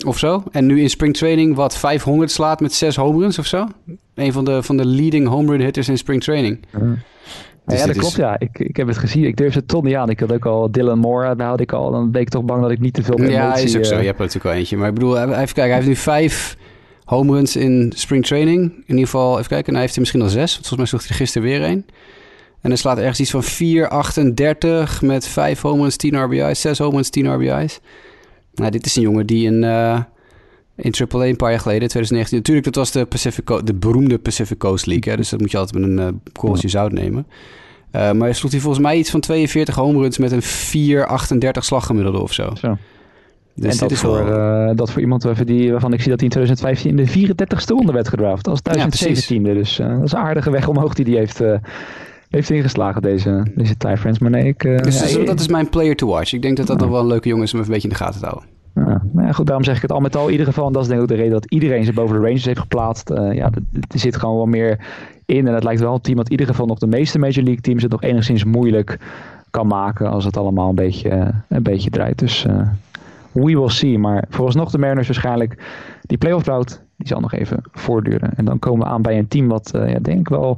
Of 0.06 0.18
zo. 0.18 0.44
En 0.52 0.66
nu 0.66 0.82
in 0.82 0.90
spring 0.90 1.18
training 1.18 1.56
wat 1.56 1.78
500 1.78 2.32
slaat 2.32 2.60
met 2.60 2.74
6 2.74 2.96
home 2.96 3.20
runs 3.20 3.40
of 3.40 3.46
zo. 3.46 3.68
Een 4.16 4.34
van 4.34 4.46
de, 4.46 4.64
van 4.64 4.78
de 4.78 4.86
leading 4.86 5.28
home 5.28 5.52
run 5.52 5.62
hitters 5.62 5.90
in 5.90 5.98
spring 5.98 6.24
training. 6.24 6.60
Ja. 6.72 6.96
Dus 7.72 7.80
ja, 7.80 7.88
dat 7.88 7.98
klopt. 7.98 8.16
Ja, 8.16 8.40
ik, 8.40 8.60
ik 8.60 8.76
heb 8.76 8.88
het 8.88 8.98
gezien. 8.98 9.24
Ik 9.24 9.38
durf 9.38 9.54
het 9.54 9.68
toch 9.68 9.84
niet 9.84 9.96
aan. 9.96 10.10
Ik 10.10 10.20
had 10.20 10.34
ook 10.34 10.46
al 10.46 10.72
Dylan 10.72 11.00
Moore. 11.00 11.36
Daar 11.36 11.48
had 11.48 11.60
ik 11.60 11.72
al. 11.72 11.92
Dan 11.92 12.12
ben 12.12 12.22
ik 12.22 12.30
toch 12.30 12.44
bang 12.44 12.62
dat 12.62 12.72
ik 12.72 12.80
niet 12.80 12.94
te 12.94 13.04
veel 13.04 13.18
meer 13.18 13.32
Ja, 13.32 13.56
is 13.56 13.78
ook 13.78 13.86
zo. 13.86 13.98
Je 13.98 14.06
hebt 14.06 14.20
er 14.20 14.26
natuurlijk 14.26 14.44
wel 14.44 14.54
eentje. 14.54 14.78
Maar 14.78 14.88
ik 14.88 14.94
bedoel, 14.94 15.18
even 15.18 15.36
kijken. 15.36 15.64
Hij 15.64 15.74
heeft 15.74 15.88
nu 15.88 15.96
vijf 15.96 16.58
home 17.06 17.34
runs 17.34 17.56
in 17.56 17.94
spring 17.96 18.26
training. 18.26 18.62
In 18.72 18.84
ieder 18.88 19.06
geval, 19.06 19.38
even 19.38 19.50
kijken. 19.50 19.68
En 19.68 19.74
hij 19.74 19.82
heeft 19.82 19.94
er 19.94 20.00
misschien 20.00 20.22
al 20.22 20.30
zes. 20.30 20.54
Want 20.54 20.68
volgens 20.68 20.78
mij 20.78 20.86
sloeg 20.86 21.08
hij 21.08 21.18
gisteren 21.18 21.48
weer 21.48 21.64
een. 21.64 21.86
En 22.62 22.70
hij 22.70 22.76
slaat 22.78 22.98
ergens 22.98 23.20
iets 23.20 23.32
van 23.32 23.44
4,38 24.94 25.06
met 25.06 25.28
vijf 25.28 25.62
home 25.62 25.82
runs, 25.82 25.96
10 25.96 26.24
RBI's. 26.24 26.62
Zes 26.62 26.78
home 26.78 26.96
runs, 26.96 27.10
10 27.10 27.34
RBI's. 27.34 27.80
Nou, 28.54 28.72
dit 28.72 28.86
is 28.86 28.96
een 28.96 29.02
jongen 29.02 29.26
die 29.26 29.46
in... 29.46 29.64
Uh, 29.64 30.00
in 30.82 30.94
AAA 31.10 31.26
een 31.26 31.36
paar 31.36 31.50
jaar 31.50 31.60
geleden, 31.60 31.88
2019. 31.88 32.38
Natuurlijk, 32.38 32.66
dat 32.66 32.76
was 32.76 32.92
de, 32.92 33.06
Pacific 33.06 33.66
de 33.66 33.74
beroemde 33.74 34.20
Pacific 34.20 34.58
Coast 34.58 34.86
League. 34.86 35.12
Hè, 35.12 35.18
dus 35.18 35.30
dat 35.30 35.40
moet 35.40 35.52
je 35.52 35.58
altijd 35.58 35.80
met 35.80 35.90
een 35.90 36.08
uh, 36.08 36.32
korreltje 36.34 36.68
zout 36.68 36.92
nemen. 36.92 37.26
Uh, 37.28 38.02
maar 38.02 38.22
hij 38.22 38.34
sloeg 38.34 38.52
hij 38.52 38.60
volgens 38.60 38.84
mij 38.84 38.98
iets 38.98 39.10
van 39.10 39.20
42 39.20 39.76
home 39.76 40.00
runs 40.02 40.18
met 40.18 40.32
een 40.32 40.42
4,38 40.42 41.50
slaggemiddelde 41.52 42.20
of 42.20 42.34
zo. 42.34 42.52
zo. 42.56 42.78
Dus 43.56 43.74
en 43.74 43.80
dat, 43.80 43.92
is 43.92 44.00
voor, 44.00 44.30
uh, 44.30 44.72
dat 44.76 44.92
voor 44.92 45.02
iemand 45.02 45.46
die, 45.48 45.72
waarvan 45.72 45.94
ik 45.94 46.02
zie 46.02 46.10
dat 46.10 46.20
hij 46.20 46.30
in 46.30 46.36
2015 46.36 46.90
in 46.90 46.96
de 47.06 47.36
34ste 47.46 47.76
ronde 47.76 47.92
werd 47.92 48.08
gedraft. 48.08 48.48
Als 48.48 48.60
1017e. 48.60 48.72
Ja, 48.72 48.86
dus 49.54 49.80
uh, 49.80 49.88
dat 49.88 50.04
is 50.04 50.12
een 50.12 50.20
aardige 50.20 50.52
weg 50.52 50.68
omhoog 50.68 50.94
die 50.94 51.06
hij 51.06 51.16
heeft, 51.16 51.42
heeft 52.30 52.50
ingeslagen, 52.50 53.02
deze, 53.02 53.46
deze 53.56 53.78
Ty 53.78 53.96
Friends. 53.96 54.20
Maar 54.20 54.30
nee, 54.30 54.46
ik... 54.46 54.62
dus 54.84 55.26
dat 55.26 55.40
is 55.40 55.48
mijn 55.48 55.70
player 55.70 55.96
to 55.96 56.08
watch. 56.08 56.34
Ik 56.34 56.42
denk 56.42 56.58
dat 56.58 56.68
dat 56.68 56.80
nog 56.80 56.90
wel 56.90 57.00
een 57.00 57.08
leuke 57.08 57.30
jongen 57.30 57.44
is 57.44 57.54
om 57.54 57.60
even 57.60 57.74
een 57.74 57.82
beetje 57.82 57.90
in 57.90 57.98
de 57.98 58.04
gaten 58.04 58.20
te 58.20 58.26
houden. 58.26 59.01
Goed, 59.34 59.46
daarom 59.46 59.66
zeg 59.66 59.76
ik 59.76 59.82
het 59.82 59.92
al 59.92 60.00
met 60.00 60.16
al 60.16 60.26
in 60.26 60.32
ieder 60.32 60.46
geval. 60.46 60.68
En 60.68 60.74
dat 60.74 60.82
is 60.82 60.88
denk 60.88 61.02
ik 61.02 61.06
ook 61.06 61.16
de 61.18 61.22
reden 61.22 61.34
dat 61.34 61.52
iedereen 61.52 61.84
ze 61.84 61.94
boven 61.94 62.16
de 62.16 62.26
Rangers 62.26 62.46
heeft 62.46 62.60
geplaatst. 62.60 63.10
Uh, 63.10 63.34
ja, 63.34 63.50
er 63.72 64.00
zit 64.00 64.16
gewoon 64.16 64.36
wel 64.36 64.46
meer 64.46 64.80
in. 65.26 65.48
En 65.48 65.54
het 65.54 65.64
lijkt 65.64 65.82
wel 65.82 65.94
een 65.94 66.02
team 66.02 66.18
dat 66.18 66.26
in 66.26 66.32
ieder 66.32 66.48
geval 66.48 66.66
nog 66.66 66.80
de 66.80 66.88
meeste 66.88 67.20
Major 67.20 67.44
League 67.44 67.62
teams 67.62 67.82
het 67.82 67.92
nog 67.92 68.04
enigszins 68.04 68.44
moeilijk 68.44 69.00
kan 69.50 69.68
maken. 69.68 70.10
Als 70.10 70.26
het 70.26 70.38
allemaal 70.38 70.70
een 70.70 70.76
beetje, 70.76 71.10
uh, 71.10 71.28
een 71.48 71.64
beetje 71.64 71.90
draait. 71.90 72.20
Dus 72.20 72.46
uh, 72.46 72.62
we 73.32 73.42
will 73.42 73.70
see. 73.70 73.98
Maar 73.98 74.26
vooralsnog 74.30 74.72
de 74.72 74.78
Mariners 74.78 75.08
waarschijnlijk. 75.08 75.64
Die 76.02 76.18
playoff 76.18 76.44
drought, 76.44 76.82
die 76.96 77.08
zal 77.08 77.20
nog 77.20 77.34
even 77.34 77.64
voortduren. 77.72 78.36
En 78.36 78.46
dan 78.46 78.60
komen 78.60 78.86
we 78.86 78.94
aan 78.94 79.02
bij 79.02 79.18
een 79.18 79.28
team 79.28 79.48
wat 79.48 79.70
ja, 79.74 80.00
denk 80.02 80.20
ik 80.20 80.30
wel 80.30 80.58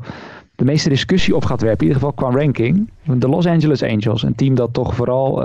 de 0.56 0.66
meeste 0.66 0.90
discussie 0.90 1.36
op 1.36 1.46
gaat 1.46 1.62
werpen. 1.62 1.88
In 1.88 1.94
ieder 1.94 2.02
geval 2.02 2.30
qua 2.30 2.40
ranking. 2.40 2.90
De 3.04 3.28
Los 3.28 3.46
Angeles 3.46 3.84
Angels. 3.84 4.24
Een 4.24 4.36
team 4.36 4.56
dat 4.56 4.74
toch 4.74 4.96
vooral 4.96 5.44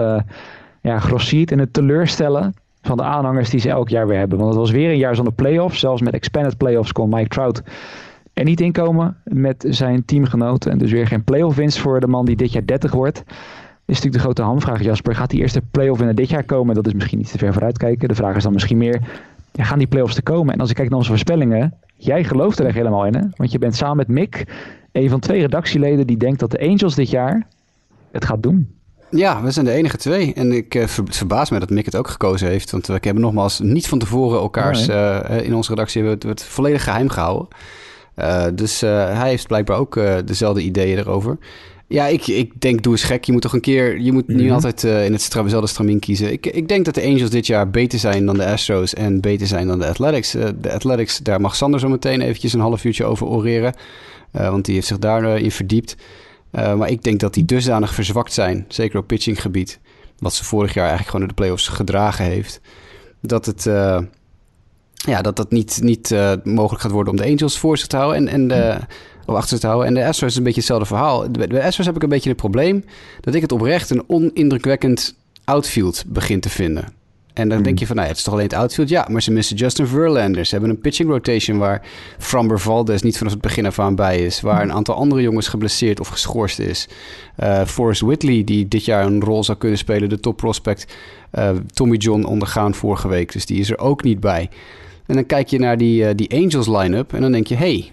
ja, 0.80 0.98
grossiert 0.98 1.50
in 1.50 1.58
het 1.58 1.72
teleurstellen 1.72 2.54
van 2.88 2.96
de 2.96 3.03
aanhangers 3.03 3.51
die 3.51 3.61
ze 3.61 3.68
elk 3.68 3.88
jaar 3.88 4.07
weer 4.07 4.18
hebben. 4.18 4.38
Want 4.38 4.51
het 4.51 4.59
was 4.59 4.70
weer 4.70 4.90
een 4.90 4.96
jaar 4.96 5.14
zonder 5.14 5.35
playoffs. 5.35 5.81
Zelfs 5.81 6.03
met 6.03 6.14
expanded 6.14 6.57
playoffs 6.57 6.92
kon 6.92 7.09
Mike 7.09 7.29
Trout 7.29 7.62
er 8.33 8.44
niet 8.44 8.61
inkomen 8.61 9.16
met 9.24 9.64
zijn 9.68 10.05
teamgenoten. 10.05 10.70
En 10.70 10.79
dus 10.79 10.90
weer 10.90 11.07
geen 11.07 11.24
playoff 11.24 11.57
winst 11.57 11.79
voor 11.79 12.01
de 12.01 12.07
man 12.07 12.24
die 12.24 12.37
dit 12.37 12.53
jaar 12.53 12.66
30 12.66 12.92
wordt. 12.92 13.22
Is 13.27 13.94
natuurlijk 13.94 14.14
de 14.14 14.20
grote 14.20 14.42
hamvraag, 14.42 14.83
Jasper. 14.83 15.14
Gaat 15.14 15.31
die 15.31 15.40
eerste 15.40 15.62
playoff 15.70 15.98
winnaar 15.98 16.16
dit 16.16 16.29
jaar 16.29 16.44
komen? 16.44 16.74
Dat 16.74 16.87
is 16.87 16.92
misschien 16.92 17.18
niet 17.18 17.31
te 17.31 17.38
ver 17.38 17.53
vooruitkijken. 17.53 18.09
De 18.09 18.14
vraag 18.14 18.37
is 18.37 18.42
dan 18.42 18.53
misschien 18.53 18.79
meer, 18.79 19.01
gaan 19.53 19.79
die 19.79 19.87
playoffs 19.87 20.14
te 20.14 20.22
komen? 20.22 20.55
En 20.55 20.61
als 20.61 20.70
ik 20.70 20.77
kijk 20.77 20.88
naar 20.88 20.98
onze 20.98 21.11
voorspellingen, 21.11 21.74
jij 21.96 22.24
gelooft 22.24 22.59
er 22.59 22.66
echt 22.66 22.74
helemaal 22.74 23.07
in. 23.07 23.14
Hè? 23.14 23.22
Want 23.37 23.53
je 23.53 23.59
bent 23.59 23.77
samen 23.77 23.96
met 23.96 24.09
Mick 24.09 24.44
een 24.92 25.09
van 25.09 25.20
twee 25.20 25.40
redactieleden 25.40 26.07
die 26.07 26.16
denkt 26.16 26.40
dat 26.40 26.51
de 26.51 26.61
Angels 26.61 26.94
dit 26.94 27.11
jaar 27.11 27.46
het 28.11 28.24
gaat 28.24 28.42
doen. 28.42 28.77
Ja, 29.10 29.42
we 29.42 29.50
zijn 29.50 29.64
de 29.64 29.72
enige 29.72 29.96
twee. 29.96 30.34
En 30.34 30.52
ik 30.52 30.74
uh, 30.74 30.84
verbaas 30.86 31.50
me 31.50 31.58
dat 31.58 31.70
Mick 31.70 31.84
het 31.84 31.96
ook 31.96 32.08
gekozen 32.08 32.48
heeft. 32.48 32.70
Want 32.70 32.86
we 32.86 32.92
hebben 33.00 33.22
nogmaals 33.22 33.60
niet 33.60 33.88
van 33.88 33.98
tevoren 33.98 34.40
elkaars... 34.40 34.88
Uh, 34.88 35.20
in 35.42 35.54
onze 35.54 35.70
redactie 35.70 36.02
hebben 36.02 36.20
we 36.20 36.28
het, 36.28 36.44
volledig 36.44 36.84
geheim 36.84 37.08
gehouden. 37.08 37.48
Uh, 38.18 38.44
dus 38.54 38.80
hij 38.80 39.28
heeft 39.28 39.46
blijkbaar 39.46 39.78
ook 39.78 40.00
dezelfde 40.24 40.62
ideeën 40.62 40.98
erover. 40.98 41.38
Ja, 41.86 42.06
ik, 42.06 42.26
ik 42.26 42.60
denk, 42.60 42.82
doe 42.82 42.92
eens 42.92 43.02
gek. 43.02 43.24
Je 43.24 43.32
moet 43.32 43.42
toch 43.42 43.52
een 43.52 43.60
keer... 43.60 44.00
Je 44.00 44.12
moet 44.12 44.26
mm 44.26 44.34
-hmm. 44.34 44.44
niet 44.44 44.52
altijd 44.52 44.82
in 44.82 45.12
het 45.12 45.32
dezelfde 45.32 45.66
stramien 45.66 45.98
kiezen. 45.98 46.32
Ik, 46.32 46.46
ik 46.46 46.68
denk 46.68 46.84
dat 46.84 46.94
de 46.94 47.04
Angels 47.04 47.30
dit 47.30 47.46
jaar 47.46 47.70
beter 47.70 47.98
zijn 47.98 48.26
dan 48.26 48.36
de 48.36 48.46
Astros... 48.46 48.94
en 48.94 49.20
beter 49.20 49.46
zijn 49.46 49.66
dan 49.66 49.78
de 49.78 49.86
Athletics. 49.86 50.30
de 50.60 50.72
Athletics, 50.72 51.18
daar 51.18 51.40
mag 51.40 51.56
Sander 51.56 51.80
zo 51.80 51.88
meteen 51.88 52.20
eventjes 52.20 52.52
een 52.52 52.60
half 52.60 52.84
uurtje 52.84 53.04
over 53.04 53.26
oreren. 53.26 53.74
want 54.30 54.64
die 54.64 54.74
heeft 54.74 54.86
zich 54.86 54.98
daarin 54.98 55.50
verdiept. 55.50 55.96
Uh, 56.52 56.74
maar 56.74 56.90
ik 56.90 57.02
denk 57.02 57.20
dat 57.20 57.34
die 57.34 57.44
dusdanig 57.44 57.94
verzwakt 57.94 58.32
zijn, 58.32 58.64
zeker 58.68 58.98
op 58.98 59.06
pitchinggebied, 59.06 59.80
wat 60.18 60.34
ze 60.34 60.44
vorig 60.44 60.74
jaar 60.74 60.88
eigenlijk 60.88 61.11
gewoon 61.11 61.28
in 61.28 61.34
de 61.34 61.42
playoffs 61.42 61.68
gedragen 61.68 62.24
heeft, 62.24 62.61
dat 63.20 63.46
het 63.46 63.66
uh, 63.66 64.00
ja, 64.94 65.22
dat 65.22 65.37
dat 65.37 65.50
niet, 65.50 65.78
niet 65.82 66.11
uh, 66.11 66.32
mogelijk 66.44 66.82
gaat 66.82 66.92
worden 66.92 67.12
om 67.12 67.18
de 67.18 67.26
Angels 67.26 67.58
voor 67.58 67.78
zich 67.78 67.87
te 67.87 67.96
houden 67.96 68.28
en, 68.28 68.28
en 68.28 68.48
de, 68.48 68.78
of 69.26 69.34
achter 69.34 69.48
zich 69.48 69.58
te 69.58 69.66
houden. 69.66 69.88
En 69.88 69.94
de 69.94 70.06
Astros 70.06 70.30
is 70.30 70.37
een 70.37 70.42
beetje 70.42 70.58
hetzelfde 70.58 70.87
verhaal. 70.87 71.30
Bij 71.30 71.46
de 71.46 71.62
Astros 71.62 71.87
heb 71.87 71.96
ik 71.96 72.02
een 72.02 72.08
beetje 72.08 72.28
het 72.28 72.38
probleem 72.38 72.84
dat 73.20 73.34
ik 73.34 73.42
het 73.42 73.52
oprecht 73.52 73.90
een 73.90 74.04
onindrukwekkend 74.06 75.14
outfield 75.44 76.04
begin 76.06 76.40
te 76.40 76.48
vinden. 76.48 76.97
En 77.38 77.48
dan 77.48 77.62
denk 77.62 77.64
hmm. 77.64 77.79
je 77.79 77.87
van, 77.87 77.96
nou 77.96 78.07
ja, 78.09 78.12
het 78.12 78.18
is 78.18 78.24
toch 78.24 78.35
alleen 78.35 78.46
het 78.46 78.55
outfield? 78.55 78.88
Ja, 78.88 79.07
maar 79.11 79.22
ze 79.22 79.33
missen 79.33 79.57
Justin 79.57 79.87
Verlander. 79.87 80.44
Ze 80.44 80.51
hebben 80.51 80.70
een 80.70 80.81
pitching 80.81 81.09
rotation 81.09 81.59
waar 81.59 81.83
Framber 82.18 82.61
Valdez 82.61 83.03
niet 83.03 83.18
vanaf 83.18 83.33
het 83.33 83.42
begin 83.42 83.66
af 83.66 83.79
aan 83.79 83.94
bij 83.94 84.18
is. 84.18 84.40
Waar 84.40 84.62
een 84.62 84.72
aantal 84.72 84.94
andere 84.94 85.22
jongens 85.22 85.48
geblesseerd 85.48 86.01
of 86.01 86.09
geschorst 86.09 86.59
is. 86.59 86.88
Uh, 87.42 87.64
Forrest 87.64 88.01
Whitley, 88.01 88.44
die 88.44 88.68
dit 88.68 88.85
jaar 88.85 89.07
een 89.07 89.22
rol 89.22 89.44
zou 89.44 89.59
kunnen 89.59 89.79
spelen, 89.79 90.09
de 90.09 90.20
top 90.20 90.37
prospect. 90.37 90.96
Uh, 91.38 91.51
Tommy 91.72 91.96
John 91.96 92.24
ondergaan 92.24 92.74
vorige 92.74 93.09
week, 93.09 93.33
dus 93.33 93.46
die 93.46 93.61
is 93.61 93.70
er 93.70 93.79
ook 93.79 94.03
niet 94.03 94.20
bij. 94.20 94.51
En 95.07 95.14
dan 95.14 95.27
kijk 95.27 95.48
je 95.48 95.59
naar 95.59 95.77
die, 95.77 96.14
die 96.14 96.35
Angels 96.35 96.66
line-up 96.66 97.12
en 97.12 97.20
dan 97.20 97.33
denk 97.33 97.46
je... 97.46 97.57
hey, 97.57 97.92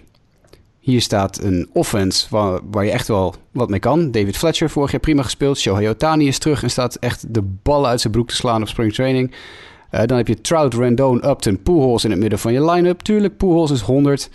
hier 0.86 1.00
staat 1.00 1.42
een 1.42 1.68
offense 1.72 2.26
waar, 2.30 2.60
waar 2.70 2.84
je 2.84 2.90
echt 2.90 3.08
wel 3.08 3.34
wat 3.52 3.68
mee 3.68 3.78
kan. 3.78 4.10
David 4.10 4.36
Fletcher 4.36 4.70
vorig 4.70 4.90
jaar 4.90 5.00
prima 5.00 5.22
gespeeld. 5.22 5.58
Shohei 5.58 5.88
Otani 5.88 6.26
is 6.26 6.38
terug 6.38 6.62
en 6.62 6.70
staat 6.70 6.94
echt 6.94 7.34
de 7.34 7.42
ballen 7.42 7.90
uit 7.90 8.00
zijn 8.00 8.12
broek 8.12 8.28
te 8.28 8.34
slaan 8.34 8.62
op 8.62 8.68
spring 8.68 8.94
training. 8.94 9.30
Uh, 9.90 10.00
dan 10.04 10.16
heb 10.16 10.28
je 10.28 10.40
Trout, 10.40 10.74
Rendon, 10.74 11.28
Upton, 11.28 11.62
Pujols 11.62 12.04
in 12.04 12.10
het 12.10 12.20
midden 12.20 12.38
van 12.38 12.52
je 12.52 12.70
line-up. 12.70 13.00
Tuurlijk, 13.00 13.36
Pujols 13.36 13.70
is 13.70 13.80
100. 13.80 14.30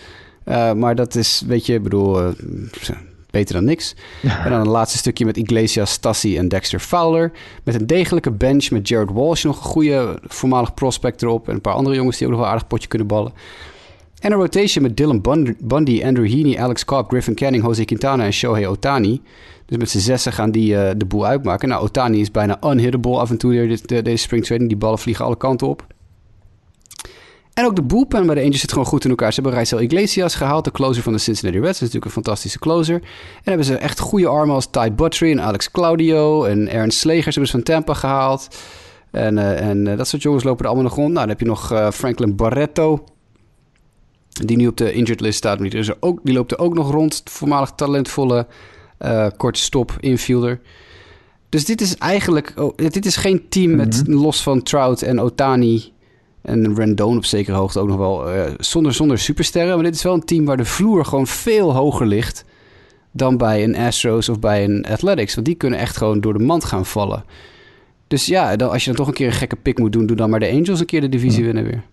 Uh, 0.45 0.73
maar 0.73 0.95
dat 0.95 1.15
is, 1.15 1.43
weet 1.47 1.65
je, 1.65 1.73
ik 1.73 1.83
bedoel, 1.83 2.21
uh, 2.21 2.29
beter 3.29 3.55
dan 3.55 3.65
niks. 3.65 3.95
Ja. 4.21 4.43
En 4.43 4.51
dan 4.51 4.59
een 4.59 4.67
laatste 4.67 4.97
stukje 4.97 5.25
met 5.25 5.37
Iglesias, 5.37 5.91
Stassi 5.91 6.37
en 6.37 6.47
Dexter 6.47 6.79
Fowler. 6.79 7.31
Met 7.63 7.75
een 7.75 7.87
degelijke 7.87 8.31
bench 8.31 8.69
met 8.69 8.87
Jared 8.87 9.11
Walsh, 9.11 9.43
nog 9.43 9.57
een 9.57 9.63
goede 9.63 10.19
voormalig 10.23 10.73
prospect 10.73 11.21
erop. 11.21 11.47
En 11.47 11.53
een 11.53 11.61
paar 11.61 11.73
andere 11.73 11.95
jongens 11.95 12.17
die 12.17 12.27
ook 12.27 12.33
nog 12.33 12.41
wel 12.41 12.49
aardig 12.49 12.67
potje 12.67 12.87
kunnen 12.87 13.07
ballen. 13.07 13.33
En 14.21 14.31
een 14.31 14.37
rotation 14.37 14.83
met 14.83 14.97
Dylan 14.97 15.21
Bundy, 15.59 16.03
Andrew 16.03 16.27
Heaney, 16.27 16.59
Alex 16.59 16.85
Cobb, 16.85 17.09
Griffin 17.09 17.35
Canning, 17.35 17.63
Jose 17.63 17.85
Quintana 17.85 18.23
en 18.23 18.33
Shohei 18.33 18.67
Otani. 18.67 19.21
Dus 19.65 19.77
met 19.77 19.89
z'n 19.89 19.99
zessen 19.99 20.33
gaan 20.33 20.51
die 20.51 20.73
uh, 20.73 20.89
de 20.97 21.05
boel 21.05 21.25
uitmaken. 21.25 21.69
Nou, 21.69 21.83
Otani 21.83 22.19
is 22.19 22.31
bijna 22.31 22.59
unhittable 22.63 23.17
af 23.17 23.29
en 23.29 23.37
toe 23.37 23.51
deze, 23.51 24.01
deze 24.01 24.23
spring 24.23 24.45
training. 24.45 24.69
Die 24.71 24.79
ballen 24.79 24.99
vliegen 24.99 25.25
alle 25.25 25.37
kanten 25.37 25.67
op. 25.67 25.85
En 27.53 27.65
ook 27.65 27.75
de 27.75 27.83
bullpen 27.83 28.25
bij 28.25 28.35
de 28.35 28.41
Angels 28.41 28.59
zit 28.59 28.71
gewoon 28.71 28.85
goed 28.85 29.03
in 29.03 29.09
elkaar. 29.09 29.33
Ze 29.33 29.41
hebben 29.41 29.53
Raizel 29.53 29.81
Iglesias 29.81 30.35
gehaald, 30.35 30.63
de 30.63 30.71
closer 30.71 31.03
van 31.03 31.13
de 31.13 31.19
Cincinnati 31.19 31.59
Reds. 31.59 31.79
Dat 31.79 31.87
is 31.87 31.93
natuurlijk 31.93 32.05
een 32.05 32.23
fantastische 32.23 32.59
closer. 32.59 32.95
En 32.95 33.01
hebben 33.43 33.65
ze 33.65 33.75
echt 33.75 33.99
goede 33.99 34.27
armen 34.27 34.55
als 34.55 34.69
Ty 34.71 34.91
Buttrey 34.91 35.31
en 35.31 35.41
Alex 35.41 35.71
Claudio 35.71 36.43
en 36.43 36.71
Aaron 36.71 36.91
Slegers 36.91 37.35
hebben 37.35 37.45
ze 37.45 37.51
van 37.51 37.63
Tampa 37.63 37.93
gehaald. 37.93 38.47
En, 39.11 39.37
uh, 39.37 39.69
en 39.69 39.85
uh, 39.85 39.97
dat 39.97 40.07
soort 40.07 40.21
jongens 40.21 40.43
lopen 40.43 40.61
er 40.61 40.71
allemaal 40.71 40.87
nog 40.87 40.95
rond. 40.95 41.13
Nou, 41.13 41.19
dan 41.19 41.29
heb 41.29 41.39
je 41.39 41.45
nog 41.45 41.93
Franklin 41.93 42.35
Barreto, 42.35 43.03
die 44.31 44.57
nu 44.57 44.67
op 44.67 44.77
de 44.77 44.93
injured 44.93 45.21
list 45.21 45.37
staat. 45.37 45.59
Die, 45.59 45.71
is 45.71 45.87
er 45.87 45.97
ook, 45.99 46.19
die 46.23 46.33
loopt 46.33 46.51
er 46.51 46.59
ook 46.59 46.73
nog 46.73 46.91
rond. 46.91 47.21
Voormalig 47.25 47.71
talentvolle 47.75 48.47
uh, 48.99 49.27
korte 49.37 49.59
stop 49.59 49.95
infielder. 49.99 50.59
Dus 51.49 51.65
dit 51.65 51.81
is 51.81 51.97
eigenlijk... 51.97 52.53
Oh, 52.55 52.75
dit 52.75 53.05
is 53.05 53.15
geen 53.15 53.45
team 53.49 53.75
met 53.75 54.03
Mhm. 54.07 54.17
los 54.17 54.43
van 54.43 54.63
Trout 54.63 55.01
en 55.01 55.19
Otani... 55.19 55.91
en 56.41 56.75
Rendon 56.75 57.17
op 57.17 57.25
zekere 57.25 57.57
hoogte 57.57 57.79
ook 57.79 57.87
nog 57.87 57.97
wel... 57.97 58.29
eh, 58.31 58.51
zonder, 58.57 58.93
zonder 58.93 59.19
supersterren. 59.19 59.75
Maar 59.75 59.83
dit 59.83 59.95
is 59.95 60.03
wel 60.03 60.13
een 60.13 60.25
team 60.25 60.45
waar 60.45 60.57
de 60.57 60.65
vloer 60.65 61.05
gewoon 61.05 61.27
veel 61.27 61.73
hoger 61.75 62.07
ligt... 62.07 62.45
dan 63.11 63.37
bij 63.37 63.63
een 63.63 63.75
Astros 63.77 64.29
of 64.29 64.39
bij 64.39 64.63
een 64.63 64.85
Athletics. 64.85 65.33
Want 65.33 65.45
die 65.47 65.55
kunnen 65.55 65.79
echt 65.79 65.97
gewoon 65.97 66.21
door 66.21 66.33
de 66.33 66.43
mand 66.43 66.63
gaan 66.65 66.85
vallen. 66.85 67.23
Dus 68.07 68.25
ja, 68.25 68.55
dan, 68.55 68.69
als 68.69 68.81
je 68.83 68.87
dan 68.87 68.95
toch 68.95 69.07
een 69.07 69.13
keer 69.13 69.27
een 69.27 69.33
gekke 69.33 69.55
pick 69.55 69.79
moet 69.79 69.91
doen... 69.91 70.05
doe 70.05 70.15
dan 70.17 70.29
maar 70.29 70.39
de 70.39 70.49
Angels 70.51 70.79
een 70.79 70.85
keer 70.85 71.01
de 71.01 71.09
divisie 71.09 71.45
winnen 71.45 71.63
weer. 71.63 71.83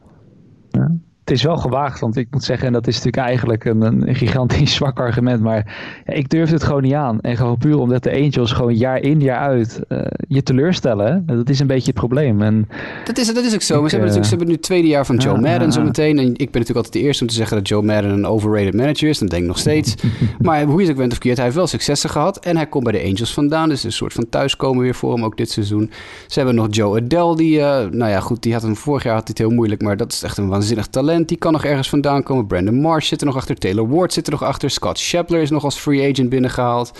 Het 1.29 1.37
is 1.37 1.43
wel 1.43 1.57
gewaagd, 1.57 2.01
want 2.01 2.17
ik 2.17 2.27
moet 2.31 2.45
zeggen, 2.45 2.67
en 2.67 2.73
dat 2.73 2.87
is 2.87 2.97
natuurlijk 2.97 3.27
eigenlijk 3.27 3.65
een, 3.65 3.83
een 3.83 4.15
gigantisch 4.15 4.75
zwak 4.79 4.99
argument, 4.99 5.43
maar 5.43 5.77
ja, 6.07 6.13
ik 6.13 6.29
durf 6.29 6.51
het 6.51 6.63
gewoon 6.63 6.83
niet 6.83 6.93
aan. 6.93 7.21
En 7.21 7.37
gewoon 7.37 7.59
puur 7.59 7.79
omdat 7.79 8.03
de 8.03 8.13
Angels 8.13 8.53
gewoon 8.53 8.75
jaar 8.75 9.01
in, 9.01 9.21
jaar 9.21 9.39
uit 9.39 9.81
uh, 9.89 10.01
je 10.29 10.43
teleurstellen. 10.43 11.27
Dat 11.27 11.49
is 11.49 11.61
een 11.61 11.67
beetje 11.67 11.87
het 11.87 11.95
probleem. 11.95 12.43
En 12.43 12.69
dat, 13.05 13.19
is, 13.19 13.35
dat 13.35 13.45
is 13.45 13.55
ook 13.55 13.63
zo. 13.63 13.83
Ik, 13.83 13.91
ze, 13.91 13.97
hebben 13.97 14.17
uh, 14.17 14.23
ze 14.23 14.29
hebben 14.29 14.47
nu 14.47 14.53
het 14.53 14.63
tweede 14.63 14.89
jaar 14.89 15.07
van 15.07 15.17
Joe 15.17 15.37
uh, 15.37 15.43
Madden 15.43 15.73
zo 15.73 15.83
meteen. 15.83 16.19
En 16.19 16.27
ik 16.27 16.37
ben 16.37 16.61
natuurlijk 16.61 16.77
altijd 16.77 16.93
de 16.93 17.01
eerste 17.01 17.23
om 17.23 17.29
te 17.29 17.35
zeggen 17.35 17.57
dat 17.57 17.69
Joe 17.69 17.83
Madden 17.83 18.11
een 18.11 18.27
overrated 18.27 18.75
manager 18.75 19.09
is. 19.09 19.19
Dat 19.19 19.31
denk 19.31 19.43
ik 19.43 19.49
nog 19.49 19.59
steeds. 19.59 19.95
maar 20.39 20.65
hoe 20.65 20.81
je 20.81 20.83
het 20.83 20.91
ook 20.91 20.97
bent 20.97 21.13
of 21.13 21.19
keert, 21.19 21.37
hij 21.37 21.45
heeft 21.45 21.57
wel 21.57 21.67
successen 21.67 22.11
gehad. 22.11 22.39
En 22.39 22.57
hij 22.57 22.67
komt 22.67 22.85
bij 22.85 22.93
de 22.93 23.09
Angels 23.09 23.33
vandaan. 23.33 23.69
Dus 23.69 23.85
een 23.85 23.93
soort 23.93 24.13
van 24.13 24.29
thuiskomen 24.29 24.83
weer 24.83 24.95
voor 24.95 25.15
hem 25.15 25.25
ook 25.25 25.37
dit 25.37 25.51
seizoen. 25.51 25.91
Ze 26.27 26.39
hebben 26.39 26.57
nog 26.57 26.67
Joe 26.71 27.01
Adele, 27.01 27.37
die, 27.37 27.59
uh, 27.59 27.65
nou 27.91 28.11
ja 28.11 28.21
goed, 28.21 28.43
die 28.43 28.53
had 28.53 28.63
hem 28.63 28.77
vorig 28.77 29.03
jaar 29.03 29.15
had 29.15 29.29
hij 29.29 29.35
het 29.37 29.47
heel 29.47 29.57
moeilijk. 29.57 29.83
Maar 29.83 29.97
dat 29.97 30.13
is 30.13 30.23
echt 30.23 30.39
een 30.39 30.49
waanzinnig 30.49 30.87
talent. 30.87 31.18
Die 31.27 31.37
kan 31.37 31.53
nog 31.53 31.65
ergens 31.65 31.89
vandaan 31.89 32.23
komen. 32.23 32.47
Brandon 32.47 32.81
Marsh 32.81 33.09
zit 33.09 33.21
er 33.21 33.27
nog 33.27 33.37
achter. 33.37 33.57
Taylor 33.57 33.89
Ward 33.89 34.13
zit 34.13 34.27
er 34.27 34.33
nog 34.33 34.43
achter. 34.43 34.71
Scott 34.71 34.99
Scheffler 34.99 35.43
is 35.43 35.51
nog 35.51 35.65
als 35.65 35.77
free 35.77 36.11
agent 36.11 36.29
binnengehaald. 36.29 36.99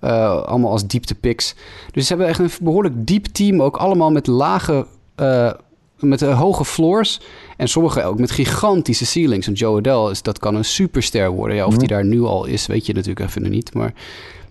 Uh, 0.00 0.42
allemaal 0.42 0.70
als 0.70 0.86
dieptepics. 0.86 1.54
Dus 1.90 2.02
ze 2.02 2.08
hebben 2.08 2.26
echt 2.28 2.38
een 2.38 2.50
behoorlijk 2.60 2.94
diep 3.06 3.24
team. 3.26 3.62
Ook 3.62 3.76
allemaal 3.76 4.10
met 4.10 4.26
lage... 4.26 4.86
Uh, 5.20 5.52
met 5.96 6.22
uh, 6.22 6.38
hoge 6.38 6.64
floors. 6.64 7.20
En 7.56 7.68
sommige 7.68 8.02
ook 8.02 8.18
met 8.18 8.30
gigantische 8.30 9.06
ceilings. 9.06 9.46
Want 9.46 9.58
Joe 9.58 9.78
Adele, 9.78 10.10
is, 10.10 10.22
dat 10.22 10.38
kan 10.38 10.54
een 10.54 10.64
superster 10.64 11.30
worden. 11.30 11.56
Ja, 11.56 11.66
of 11.66 11.76
die 11.76 11.88
daar 11.88 12.04
nu 12.04 12.22
al 12.22 12.44
is, 12.44 12.66
weet 12.66 12.86
je 12.86 12.92
natuurlijk 12.92 13.26
even 13.26 13.50
niet. 13.50 13.74
Maar 13.74 13.92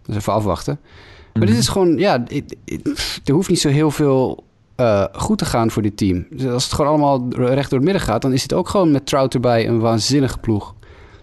dat 0.01 0.09
is 0.09 0.15
even 0.15 0.33
afwachten. 0.33 0.79
Maar 0.81 1.31
mm-hmm. 1.33 1.51
dit 1.51 1.59
is 1.59 1.67
gewoon... 1.67 1.97
Ja, 1.97 2.23
er 3.25 3.33
hoeft 3.33 3.49
niet 3.49 3.59
zo 3.59 3.69
heel 3.69 3.91
veel... 3.91 4.43
Uh, 4.79 5.03
goed 5.11 5.37
te 5.37 5.45
gaan 5.45 5.71
voor 5.71 5.81
dit 5.81 5.97
team. 5.97 6.25
Dus 6.29 6.45
als 6.45 6.63
het 6.63 6.73
gewoon 6.73 6.91
allemaal 6.91 7.27
recht 7.29 7.69
door 7.69 7.79
het 7.79 7.87
midden 7.87 8.07
gaat, 8.07 8.21
dan 8.21 8.33
is 8.33 8.41
het 8.41 8.53
ook 8.53 8.69
gewoon 8.69 8.91
met 8.91 9.05
Trout 9.05 9.33
erbij 9.33 9.67
een 9.67 9.79
waanzinnige 9.79 10.37
ploeg. 10.37 10.73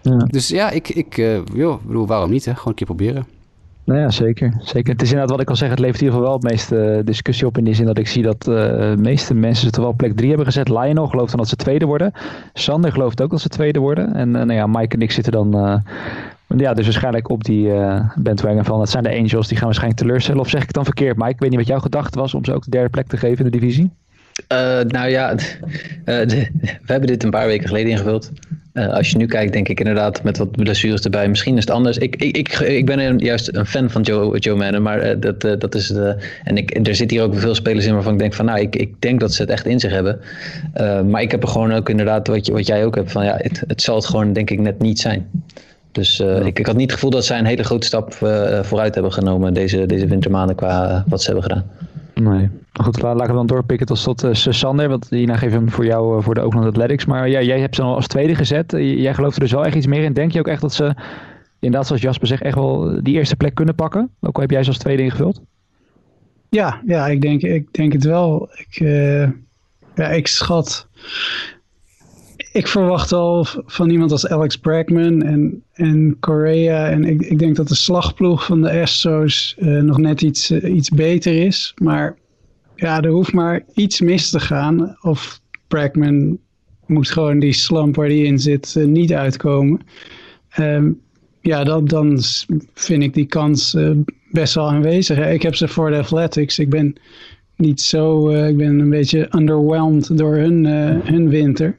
Ja. 0.03 0.17
Dus 0.17 0.49
ja, 0.49 0.71
ik, 0.71 0.89
ik 0.89 1.17
uh, 1.17 1.39
joh, 1.55 1.85
bedoel, 1.85 2.07
waarom 2.07 2.31
niet? 2.31 2.45
Hè? 2.45 2.53
Gewoon 2.53 2.69
een 2.69 2.75
keer 2.75 2.87
proberen. 2.87 3.27
Nou 3.85 4.01
ja, 4.01 4.11
zeker, 4.11 4.61
zeker. 4.61 4.93
Het 4.93 5.03
is 5.03 5.11
inderdaad 5.11 5.31
wat 5.31 5.41
ik 5.41 5.49
al 5.49 5.57
zeg, 5.57 5.71
het 5.71 5.79
levert 5.79 6.01
in 6.01 6.07
ieder 6.07 6.19
geval 6.19 6.33
wel 6.33 6.41
het 6.43 6.51
meeste 6.51 7.03
discussie 7.05 7.47
op 7.47 7.59
in 7.59 7.65
die 7.65 7.75
zin 7.75 7.87
dat 7.87 7.99
ik 7.99 8.09
zie 8.09 8.23
dat 8.23 8.47
uh, 8.49 8.55
de 8.55 8.95
meeste 8.99 9.35
mensen 9.35 9.67
het 9.67 9.77
wel 9.77 9.87
op 9.87 9.97
plek 9.97 10.17
3 10.17 10.29
hebben 10.29 10.47
gezet. 10.47 10.69
Lionel 10.69 11.07
gelooft 11.07 11.31
dan 11.31 11.39
dat 11.39 11.49
ze 11.49 11.57
tweede 11.57 11.87
worden. 11.87 12.13
Sander 12.53 12.93
gelooft 12.93 13.23
ook 13.23 13.31
dat 13.31 13.41
ze 13.41 13.49
tweede 13.49 13.79
worden. 13.79 14.15
En 14.15 14.31
nou 14.31 14.53
ja, 14.53 14.67
Mike 14.67 14.95
en 14.95 15.03
ik 15.03 15.11
zitten 15.11 15.33
dan 15.33 15.83
ja, 16.57 16.75
dus 16.75 16.85
waarschijnlijk 16.85 17.29
op 17.29 17.45
die 17.45 17.67
uh, 17.67 18.01
van, 18.45 18.79
dat 18.79 18.91
zijn 18.91 19.03
de 19.03 19.17
Angels, 19.17 19.49
die 19.49 19.57
gaan 19.57 19.67
waarschijnlijk 19.67 20.01
teleurstellen. 20.01 20.41
Of 20.41 20.49
zeg 20.49 20.61
ik 20.61 20.67
het 20.67 20.75
dan 20.75 20.85
verkeerd, 20.85 21.17
Mike? 21.17 21.31
Ik 21.31 21.41
weet 21.41 21.51
niet 21.51 21.59
wat 21.59 21.69
jouw 21.69 21.79
gedachte 21.79 22.19
was 22.19 22.35
om 22.35 22.45
ze 22.45 22.53
ook 22.53 22.65
de 22.65 22.71
derde 22.71 22.91
plek 22.91 23.07
te 23.07 23.17
geven 23.17 23.45
in 23.45 23.51
de 23.51 23.59
divisie. 23.59 23.91
Uh, 24.53 24.81
nou 24.81 25.09
ja, 25.09 25.35
de, 26.05 26.49
we 26.61 26.93
hebben 26.93 27.09
dit 27.09 27.23
een 27.23 27.31
paar 27.31 27.47
weken 27.47 27.69
geleden 27.69 27.91
ingevuld. 27.91 28.31
Als 28.73 29.11
je 29.11 29.17
nu 29.17 29.27
kijkt, 29.27 29.53
denk 29.53 29.69
ik 29.69 29.79
inderdaad 29.79 30.23
met 30.23 30.39
wat 30.39 30.51
blessures 30.51 31.01
erbij. 31.01 31.29
Misschien 31.29 31.57
is 31.57 31.61
het 31.61 31.71
anders. 31.71 31.99
Ik, 31.99 32.17
ik, 32.17 32.37
ik, 32.37 32.49
ik 32.59 32.87
ben 32.87 33.19
juist 33.19 33.57
een 33.57 33.67
fan 33.67 33.91
van 33.91 34.03
Joe, 34.03 34.39
Joe 34.39 34.57
Madden. 34.57 34.83
Maar 34.83 35.21
dat, 35.21 35.41
dat 35.41 35.75
is 35.75 35.87
de. 35.87 36.17
En 36.45 36.57
ik, 36.57 36.87
er 36.87 36.95
zitten 36.95 37.17
hier 37.17 37.27
ook 37.27 37.37
veel 37.37 37.55
spelers 37.55 37.87
in 37.87 37.95
waarvan 37.95 38.13
ik 38.13 38.19
denk 38.19 38.35
van 38.35 38.45
nou, 38.45 38.61
ik, 38.61 38.77
ik 38.77 39.01
denk 39.01 39.21
dat 39.21 39.35
ze 39.35 39.43
het 39.43 39.51
echt 39.51 39.67
in 39.67 39.81
zich 39.81 39.91
hebben. 39.91 40.21
maar 41.11 41.23
ik 41.23 41.31
heb 41.31 41.43
er 41.43 41.49
gewoon 41.49 41.73
ook 41.73 41.89
inderdaad, 41.89 42.27
wat, 42.27 42.47
je, 42.47 42.53
wat 42.53 42.67
jij 42.67 42.85
ook 42.85 42.95
hebt, 42.95 43.13
van 43.13 43.25
ja, 43.25 43.37
het, 43.39 43.63
het 43.67 43.83
zal 43.83 43.97
het 43.97 44.07
gewoon 44.07 44.33
denk 44.33 44.51
ik 44.51 44.61
net 44.61 44.79
niet 44.79 45.01
zijn. 45.01 45.31
Dus 45.93 46.21
uh, 46.21 46.39
ja. 46.39 46.45
ik, 46.45 46.59
ik, 46.59 46.67
had 46.67 46.77
niet 46.77 46.91
het 46.91 46.93
gevoel 46.93 47.11
dat 47.11 47.25
zij 47.25 47.39
een 47.39 47.45
hele 47.45 47.65
grote 47.65 47.87
stap 47.87 48.15
uh, 48.23 48.63
vooruit 48.63 48.95
hebben 48.95 49.13
genomen 49.13 49.55
deze, 49.55 49.87
deze 49.87 50.07
wintermaanden 50.07 50.57
qua 50.57 50.91
uh, 50.91 51.01
wat 51.07 51.23
ze 51.23 51.31
hebben 51.33 51.51
gedaan. 51.51 51.71
Nee. 52.15 52.51
Goed, 52.73 53.03
laten 53.03 53.27
we 53.27 53.33
dan 53.33 53.47
doorpikken 53.47 53.87
tot 53.87 53.99
slot 53.99 54.25
uh, 54.25 54.31
Sander. 54.33 54.89
Want 54.89 55.07
hierna 55.11 55.37
geef 55.37 55.53
hem 55.53 55.71
voor 55.71 55.85
jou 55.85 56.23
voor 56.23 56.35
de 56.35 56.41
Oakland 56.45 56.67
Athletics. 56.67 57.05
Maar 57.05 57.29
ja, 57.29 57.43
jij 57.43 57.61
hebt 57.61 57.75
ze 57.75 57.83
al 57.83 57.95
als 57.95 58.07
tweede 58.07 58.35
gezet. 58.35 58.71
jij 58.77 59.15
gelooft 59.15 59.35
er 59.35 59.41
dus 59.41 59.53
wel 59.53 59.65
echt 59.65 59.75
iets 59.75 59.87
meer 59.87 60.03
in. 60.03 60.13
Denk 60.13 60.33
je 60.33 60.39
ook 60.39 60.49
echt 60.49 60.61
dat 60.61 60.75
ze, 60.75 60.95
inderdaad 61.59 61.87
zoals 61.87 62.03
Jasper 62.03 62.27
zegt, 62.27 62.43
echt 62.43 62.55
wel 62.55 63.03
die 63.03 63.15
eerste 63.15 63.37
plek 63.37 63.55
kunnen 63.55 63.75
pakken? 63.75 64.11
Ook 64.21 64.35
al 64.35 64.41
heb 64.41 64.51
jij 64.51 64.63
ze 64.63 64.69
als 64.69 64.79
tweede 64.79 65.03
ingevuld? 65.03 65.41
Ja, 66.49 66.81
ja 66.87 67.07
ik, 67.07 67.21
denk, 67.21 67.43
ik 67.43 67.73
denk 67.73 67.93
het 67.93 68.05
wel. 68.05 68.49
Ik, 68.55 68.79
ja, 69.95 70.09
ik 70.09 70.27
schat 70.27 70.89
ik 72.53 72.67
verwacht 72.67 73.13
al 73.13 73.47
van 73.67 73.91
iemand 73.91 74.11
als 74.11 74.29
Alex 74.29 74.57
Bregman 74.57 75.23
en, 75.23 75.63
en 75.73 76.17
Correa. 76.21 76.91
En 76.91 77.05
ik, 77.05 77.21
ik 77.21 77.39
denk 77.39 77.57
dat 77.57 77.69
de 77.69 77.75
slagploeg 77.75 78.45
van 78.45 78.63
de 78.63 78.81
Astros 78.81 79.57
uh, 79.59 79.83
nog 79.83 79.99
net 79.99 80.23
iets, 80.23 80.51
uh, 80.51 80.75
iets 80.75 80.89
beter 80.89 81.35
is. 81.47 81.75
Maar 81.83 82.17
ja, 82.77 83.01
er 83.01 83.11
hoeft 83.11 83.33
maar 83.33 83.65
iets 83.75 84.01
mis 84.01 84.31
te 84.31 84.41
gaan. 84.41 84.97
Of 85.01 85.41
Bregman 85.69 86.39
moet 86.87 87.11
gewoon 87.11 87.39
die 87.39 87.53
slump 87.53 87.97
waar 87.97 88.07
hij 88.07 88.19
in 88.19 88.39
zit 88.39 88.75
uh, 88.79 88.87
niet 88.87 89.13
uitkomen. 89.13 89.81
Um, 90.59 91.01
ja, 91.41 91.65
dan 91.65 92.19
vind 92.75 93.03
ik 93.03 93.15
die 93.15 93.27
kans 93.27 93.77
best 94.31 94.55
wel 94.55 94.71
aanwezig. 94.71 95.19
Ik 95.19 95.43
heb 95.43 95.55
ze 95.55 95.69
voor 95.69 95.91
de 95.91 95.99
Athletics. 95.99 96.59
Ik 96.59 96.71
ben 96.71 96.95
niet 97.57 97.81
zo... 97.81 98.29
ik 98.31 98.57
ben 98.57 98.79
een 98.79 98.91
beetje 98.91 99.29
underwhelmed 99.37 100.19
door 100.19 100.37
hun, 100.37 100.65
hun 101.05 101.29
winter. 101.29 101.79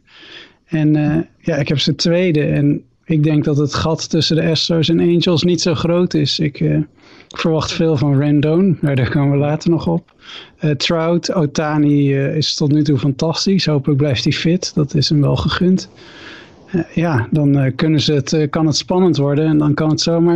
En 0.73 0.95
uh, 0.95 1.17
ja, 1.38 1.55
ik 1.55 1.67
heb 1.67 1.79
ze 1.79 1.95
tweede. 1.95 2.43
En 2.43 2.83
ik 3.05 3.23
denk 3.23 3.43
dat 3.43 3.57
het 3.57 3.73
gat 3.73 4.09
tussen 4.09 4.36
de 4.36 4.49
Astros 4.49 4.89
en 4.89 4.99
Angels 4.99 5.43
niet 5.43 5.62
zo 5.62 5.73
groot 5.73 6.13
is. 6.13 6.39
Ik, 6.39 6.59
ik 6.59 7.38
verwacht 7.38 7.71
veel 7.71 7.97
van 7.97 8.17
Rendon. 8.17 8.78
Nou, 8.82 8.95
daar 8.95 9.09
komen 9.09 9.32
we 9.32 9.38
later 9.38 9.69
nog 9.69 9.88
op. 9.88 10.13
Uh, 10.61 10.71
Trout, 10.71 11.34
Otani 11.34 12.15
is 12.15 12.55
tot 12.55 12.71
nu 12.71 12.84
toe 12.84 12.97
fantastisch. 12.97 13.65
Hopelijk 13.65 13.99
blijft 13.99 14.24
hij 14.24 14.34
fit. 14.34 14.71
Dat 14.76 14.95
is 14.95 15.09
hem 15.09 15.21
wel 15.21 15.36
gegund. 15.36 15.89
ja, 16.93 17.28
dan 17.32 17.76
kunnen 17.76 18.01
ze 18.01 18.13
het, 18.13 18.47
kan 18.49 18.65
het 18.65 18.76
spannend 18.76 19.17
worden. 19.17 19.45
En 19.45 19.57
dan 19.57 19.74
kan 19.74 19.89
het 19.89 20.01
zomaar 20.01 20.36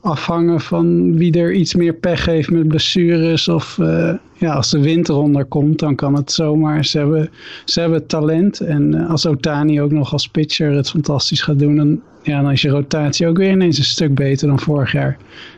afhangen 0.00 0.60
van 0.60 1.16
wie 1.16 1.38
er 1.38 1.52
iets 1.52 1.74
meer 1.74 1.94
pech 1.94 2.26
heeft 2.26 2.50
met 2.50 2.68
blessures. 2.68 3.48
Of 3.48 3.78
uh, 3.80 4.14
ja, 4.38 4.52
als 4.52 4.70
de 4.70 4.80
winter 4.80 5.14
onderkomt, 5.14 5.78
dan 5.78 5.94
kan 5.94 6.14
het 6.14 6.32
zomaar. 6.32 6.84
Ze 6.84 6.98
hebben, 6.98 7.30
ze 7.64 7.80
hebben 7.80 8.06
talent. 8.06 8.60
En 8.60 8.94
uh, 8.94 9.10
als 9.10 9.26
Otani 9.26 9.80
ook 9.80 9.92
nog 9.92 10.12
als 10.12 10.28
pitcher 10.28 10.72
het 10.72 10.90
fantastisch 10.90 11.42
gaat 11.42 11.58
doen, 11.58 11.76
dan, 11.76 12.00
ja, 12.22 12.42
dan 12.42 12.50
is 12.50 12.62
je 12.62 12.68
rotatie 12.68 13.28
ook 13.28 13.36
weer 13.36 13.50
ineens 13.50 13.78
een 13.78 13.84
stuk 13.84 14.14
beter 14.14 14.48
dan 14.48 14.60
vorig 14.60 14.92
jaar. 14.92 15.16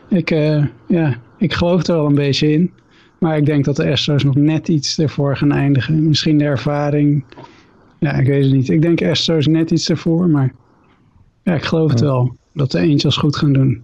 Ik, 0.09 0.31
uh, 0.31 0.65
ja, 0.87 1.17
ik 1.37 1.53
geloof 1.53 1.87
er 1.87 1.95
wel 1.95 2.05
een 2.05 2.15
beetje 2.15 2.51
in. 2.51 2.71
Maar 3.19 3.37
ik 3.37 3.45
denk 3.45 3.65
dat 3.65 3.75
de 3.75 3.91
Astros 3.91 4.23
nog 4.23 4.35
net 4.35 4.67
iets 4.67 4.99
ervoor 4.99 5.37
gaan 5.37 5.51
eindigen. 5.51 6.07
Misschien 6.07 6.37
de 6.37 6.43
ervaring. 6.43 7.25
ja, 7.99 8.13
ik 8.13 8.27
weet 8.27 8.43
het 8.43 8.53
niet. 8.53 8.69
Ik 8.69 8.81
denk 8.81 9.03
Astros 9.03 9.47
net 9.47 9.71
iets 9.71 9.89
ervoor, 9.89 10.29
maar 10.29 10.53
ja, 11.43 11.53
ik 11.53 11.63
geloof 11.63 11.91
het 11.91 11.99
wel 11.99 12.35
dat 12.53 12.71
de 12.71 12.79
Angels 12.79 13.17
goed 13.17 13.35
gaan 13.35 13.53
doen. 13.53 13.83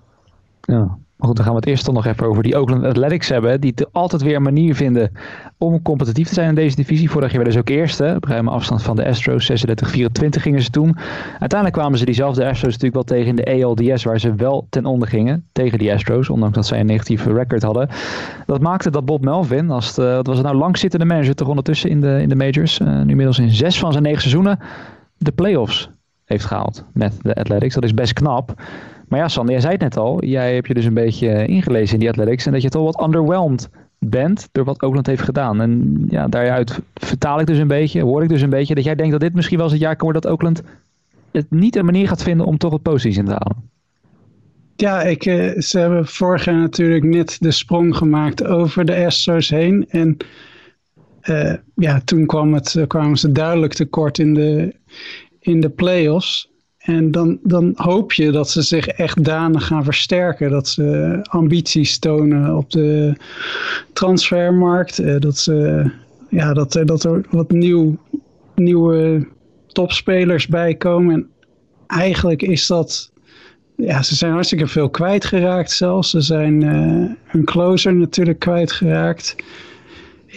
Ja. 0.69 0.97
Goed, 1.21 1.35
dan 1.35 1.45
gaan 1.45 1.53
we 1.53 1.59
het 1.59 1.69
eerst 1.69 1.85
dan 1.85 1.93
nog 1.93 2.05
even 2.05 2.27
over 2.27 2.43
die 2.43 2.57
Oakland 2.59 2.83
Athletics 2.83 3.29
hebben. 3.29 3.61
Die 3.61 3.73
altijd 3.91 4.21
weer 4.21 4.35
een 4.35 4.41
manier 4.41 4.75
vinden 4.75 5.11
om 5.57 5.81
competitief 5.81 6.27
te 6.27 6.33
zijn 6.33 6.49
in 6.49 6.55
deze 6.55 6.75
divisie. 6.75 7.09
Vorig 7.09 7.27
jaar 7.27 7.35
werden 7.35 7.53
ze 7.53 7.59
ook 7.59 7.69
eerste. 7.69 8.13
Op 8.15 8.23
ruime 8.23 8.49
afstand 8.49 8.81
van 8.81 8.95
de 8.95 9.05
Astros. 9.05 9.51
36-24 9.51 9.55
gingen 10.29 10.61
ze 10.61 10.69
toen. 10.69 10.97
Uiteindelijk 11.29 11.79
kwamen 11.79 11.97
ze 11.97 12.05
diezelfde 12.05 12.45
Astros 12.45 12.73
natuurlijk 12.73 12.93
wel 12.93 13.03
tegen 13.03 13.27
in 13.27 13.35
de 13.35 13.65
ALDS. 13.65 14.03
Waar 14.03 14.19
ze 14.19 14.35
wel 14.35 14.67
ten 14.69 14.85
onder 14.85 15.07
gingen. 15.07 15.45
Tegen 15.51 15.77
die 15.77 15.93
Astros. 15.93 16.29
Ondanks 16.29 16.55
dat 16.55 16.65
zij 16.65 16.79
een 16.79 16.85
negatieve 16.85 17.33
record 17.33 17.63
hadden. 17.63 17.89
Dat 18.45 18.61
maakte 18.61 18.89
dat 18.89 19.05
Bob 19.05 19.23
Melvin. 19.23 19.69
Als 19.69 19.87
het, 19.87 19.97
uh, 19.97 20.15
wat 20.15 20.27
was 20.27 20.37
het 20.37 20.45
nou 20.45 20.57
langzittende 20.57 21.05
manager 21.05 21.35
toch 21.35 21.47
ondertussen 21.47 21.89
in 21.89 22.01
de, 22.01 22.21
in 22.21 22.29
de 22.29 22.35
majors. 22.35 22.79
Uh, 22.79 22.87
nu 22.87 23.09
inmiddels 23.09 23.39
in 23.39 23.49
zes 23.49 23.79
van 23.79 23.91
zijn 23.91 24.03
negen 24.03 24.21
seizoenen. 24.21 24.59
De 25.17 25.31
playoffs 25.31 25.89
heeft 26.25 26.45
gehaald 26.45 26.85
met 26.93 27.17
de 27.21 27.35
Athletics. 27.35 27.73
Dat 27.73 27.83
is 27.83 27.93
best 27.93 28.13
knap. 28.13 28.53
Maar 29.09 29.19
ja, 29.19 29.27
Sander, 29.27 29.51
jij 29.53 29.61
zei 29.61 29.73
het 29.73 29.81
net 29.81 29.97
al. 29.97 30.25
Jij 30.25 30.53
hebt 30.53 30.67
je 30.67 30.73
dus 30.73 30.85
een 30.85 30.93
beetje 30.93 31.45
ingelezen 31.45 31.93
in 31.93 31.99
die 31.99 32.09
athletics. 32.09 32.45
En 32.45 32.51
dat 32.51 32.61
je 32.61 32.69
toch 32.69 32.83
wat 32.83 33.05
underwhelmed 33.05 33.69
bent 33.99 34.49
door 34.51 34.65
wat 34.65 34.81
Oakland 34.81 35.07
heeft 35.07 35.21
gedaan. 35.21 35.61
En 35.61 36.03
ja, 36.09 36.27
daaruit 36.27 36.79
vertaal 36.93 37.39
ik 37.39 37.47
dus 37.47 37.57
een 37.57 37.67
beetje, 37.67 38.01
hoor 38.01 38.23
ik 38.23 38.29
dus 38.29 38.41
een 38.41 38.49
beetje, 38.49 38.75
dat 38.75 38.83
jij 38.83 38.95
denkt 38.95 39.11
dat 39.11 39.21
dit 39.21 39.33
misschien 39.33 39.57
wel 39.57 39.65
eens 39.65 39.75
het 39.75 39.83
jaar 39.83 39.95
kan 39.95 40.03
worden 40.03 40.21
dat 40.21 40.31
Oakland 40.31 40.61
het 41.31 41.51
niet 41.51 41.75
een 41.75 41.85
manier 41.85 42.07
gaat 42.07 42.23
vinden 42.23 42.45
om 42.45 42.57
toch 42.57 42.71
wat 42.71 42.81
positiefs 42.81 43.17
in 43.17 43.25
te 43.25 43.31
halen. 43.31 43.69
Ja, 44.75 45.01
ik, 45.01 45.25
eh, 45.25 45.61
ze 45.61 45.79
hebben 45.79 46.07
vorig 46.07 46.45
jaar 46.45 46.55
natuurlijk 46.55 47.03
net 47.03 47.37
de 47.39 47.51
sprong 47.51 47.95
gemaakt 47.95 48.45
over 48.45 48.85
de 48.85 49.05
Astros 49.05 49.49
heen. 49.49 49.85
En 49.89 50.17
uh, 51.23 51.53
ja, 51.75 52.01
toen 52.05 52.25
kwam 52.25 52.53
het, 52.53 52.83
kwamen 52.87 53.17
ze 53.17 53.31
duidelijk 53.31 53.73
tekort 53.73 54.19
in 54.19 54.33
de, 54.33 54.75
in 55.39 55.59
de 55.59 55.69
playoffs. 55.69 56.49
En 56.89 57.11
dan, 57.11 57.39
dan 57.43 57.73
hoop 57.75 58.13
je 58.13 58.31
dat 58.31 58.49
ze 58.49 58.61
zich 58.61 58.87
echt 58.87 59.23
danig 59.23 59.65
gaan 59.65 59.83
versterken. 59.83 60.49
Dat 60.49 60.67
ze 60.67 61.19
ambities 61.23 61.99
tonen 61.99 62.55
op 62.55 62.71
de 62.71 63.15
transfermarkt. 63.93 64.99
Eh, 64.99 65.19
dat, 65.19 65.37
ze, 65.37 65.89
ja, 66.29 66.53
dat, 66.53 66.81
dat 66.85 67.03
er 67.03 67.25
wat 67.29 67.51
nieuw, 67.51 67.97
nieuwe 68.55 69.27
topspelers 69.67 70.47
bij 70.47 70.75
komen. 70.75 71.13
En 71.13 71.29
eigenlijk 71.87 72.41
is 72.41 72.67
dat... 72.67 73.11
Ja, 73.75 74.01
ze 74.01 74.15
zijn 74.15 74.31
hartstikke 74.31 74.67
veel 74.67 74.89
kwijtgeraakt 74.89 75.71
zelfs. 75.71 76.09
Ze 76.09 76.21
zijn 76.21 76.61
uh, 76.61 77.11
hun 77.23 77.43
closer 77.43 77.95
natuurlijk 77.95 78.39
kwijtgeraakt. 78.39 79.35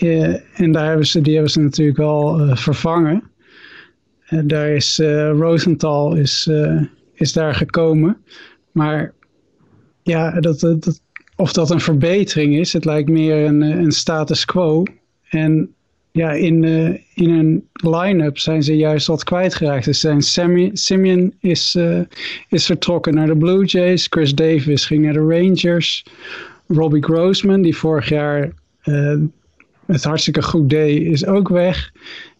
Uh, 0.00 0.60
en 0.60 0.72
daar 0.72 0.86
hebben 0.86 1.06
ze, 1.06 1.20
die 1.20 1.34
hebben 1.34 1.52
ze 1.52 1.60
natuurlijk 1.60 1.98
wel 1.98 2.56
vervangen. 2.56 3.31
En 4.32 4.46
daar 4.46 4.68
is 4.68 4.98
uh, 4.98 5.30
Rosenthal 5.30 6.14
is, 6.16 6.46
uh, 6.50 6.82
is 7.14 7.32
daar 7.32 7.54
gekomen. 7.54 8.16
Maar 8.70 9.12
ja, 10.02 10.40
dat, 10.40 10.60
dat, 10.60 11.00
of 11.36 11.52
dat 11.52 11.70
een 11.70 11.80
verbetering 11.80 12.56
is, 12.56 12.72
het 12.72 12.84
lijkt 12.84 13.08
meer 13.08 13.46
een, 13.46 13.60
een 13.60 13.92
status 13.92 14.44
quo. 14.44 14.82
En 15.28 15.74
ja, 16.10 16.32
in, 16.32 16.62
uh, 16.62 16.98
in 17.14 17.30
een 17.30 17.68
line-up 17.72 18.38
zijn 18.38 18.62
ze 18.62 18.76
juist 18.76 19.06
wat 19.06 19.24
kwijtgeraakt. 19.24 19.84
Dus 19.84 20.00
zijn 20.00 20.22
Simeon 20.72 21.34
is, 21.40 21.78
is 22.48 22.66
vertrokken 22.66 23.14
naar 23.14 23.26
de 23.26 23.36
Blue 23.36 23.64
Jays. 23.64 24.06
Chris 24.10 24.34
Davis 24.34 24.86
ging 24.86 25.04
naar 25.04 25.12
de 25.12 25.36
Rangers. 25.38 26.04
Robbie 26.66 27.02
Grossman, 27.02 27.62
die 27.62 27.76
vorig 27.76 28.08
jaar 28.08 28.52
het 29.86 30.04
hartstikke 30.04 30.42
goed 30.42 30.70
deed, 30.70 31.02
is 31.02 31.26
ook 31.26 31.48
weg. 31.48 31.92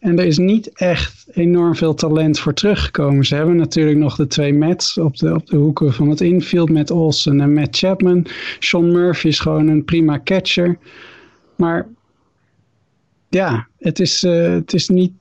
En 0.03 0.19
er 0.19 0.25
is 0.25 0.39
niet 0.39 0.73
echt 0.73 1.27
enorm 1.33 1.75
veel 1.75 1.95
talent 1.95 2.39
voor 2.39 2.55
teruggekomen. 2.55 3.25
Ze 3.25 3.35
hebben 3.35 3.57
natuurlijk 3.57 3.99
nog 3.99 4.17
de 4.17 4.27
twee 4.27 4.53
Mets 4.53 4.99
op 4.99 5.17
de, 5.17 5.35
op 5.35 5.47
de 5.47 5.57
hoeken 5.57 5.93
van 5.93 6.09
het 6.09 6.21
infield. 6.21 6.71
Met 6.71 6.91
Olsen 6.91 7.41
en 7.41 7.53
Matt 7.53 7.77
Chapman. 7.77 8.27
Sean 8.59 8.93
Murphy 8.93 9.27
is 9.27 9.41
gewoon 9.41 9.69
een 9.69 9.85
prima 9.85 10.21
catcher. 10.25 10.79
Maar 11.57 11.89
ja, 13.29 13.69
het 13.79 14.01
is, 14.01 14.23
uh, 14.23 14.51
het 14.51 14.73
is 14.73 14.89
niet... 14.89 15.13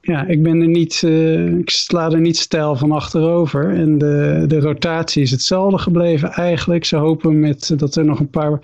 Ja, 0.00 0.26
ik 0.26 0.42
ben 0.42 0.60
er 0.60 0.68
niet... 0.68 1.02
Uh, 1.04 1.58
ik 1.58 1.70
sla 1.70 2.10
er 2.10 2.20
niet 2.20 2.36
stijl 2.36 2.76
van 2.76 2.92
achterover. 2.92 3.74
En 3.74 3.98
de, 3.98 4.44
de 4.48 4.60
rotatie 4.60 5.22
is 5.22 5.30
hetzelfde 5.30 5.78
gebleven 5.78 6.30
eigenlijk. 6.30 6.84
Ze 6.84 6.96
hopen 6.96 7.40
met 7.40 7.72
dat 7.76 7.96
er 7.96 8.04
nog 8.04 8.20
een 8.20 8.30
paar 8.30 8.60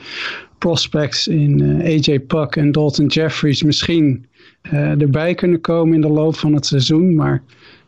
prospects 0.59 1.28
in 1.28 1.80
AJ 1.84 2.20
Puck 2.20 2.57
en 2.57 2.72
Dalton 2.72 3.07
Jeffries 3.07 3.62
misschien 3.62 4.28
erbij 4.98 5.34
kunnen 5.34 5.61
komen 5.61 5.94
in 5.94 6.01
de 6.01 6.09
loop 6.09 6.36
van 6.36 6.53
het 6.55 6.66
seizoen. 6.66 7.14
Maar 7.14 7.42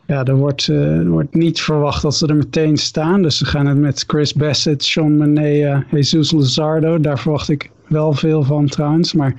ja, 0.06 0.24
er 0.24 0.36
wordt, 0.36 0.66
er 0.66 1.08
wordt 1.08 1.34
niet 1.34 1.60
verwacht 1.60 2.02
dat 2.02 2.16
ze 2.16 2.26
er 2.26 2.36
meteen 2.36 2.76
staan. 2.76 3.22
Dus 3.22 3.38
ze 3.38 3.44
gaan 3.44 3.66
het 3.66 3.78
met 3.78 4.04
Chris 4.06 4.34
Bassett, 4.34 4.84
Sean 4.84 5.16
Manea, 5.16 5.84
Jesus 5.90 6.32
Luzardo. 6.32 7.00
Daar 7.00 7.18
verwacht 7.18 7.48
ik 7.48 7.70
wel 7.86 8.12
veel 8.12 8.42
van 8.42 8.66
trouwens. 8.66 9.12
Maar 9.12 9.34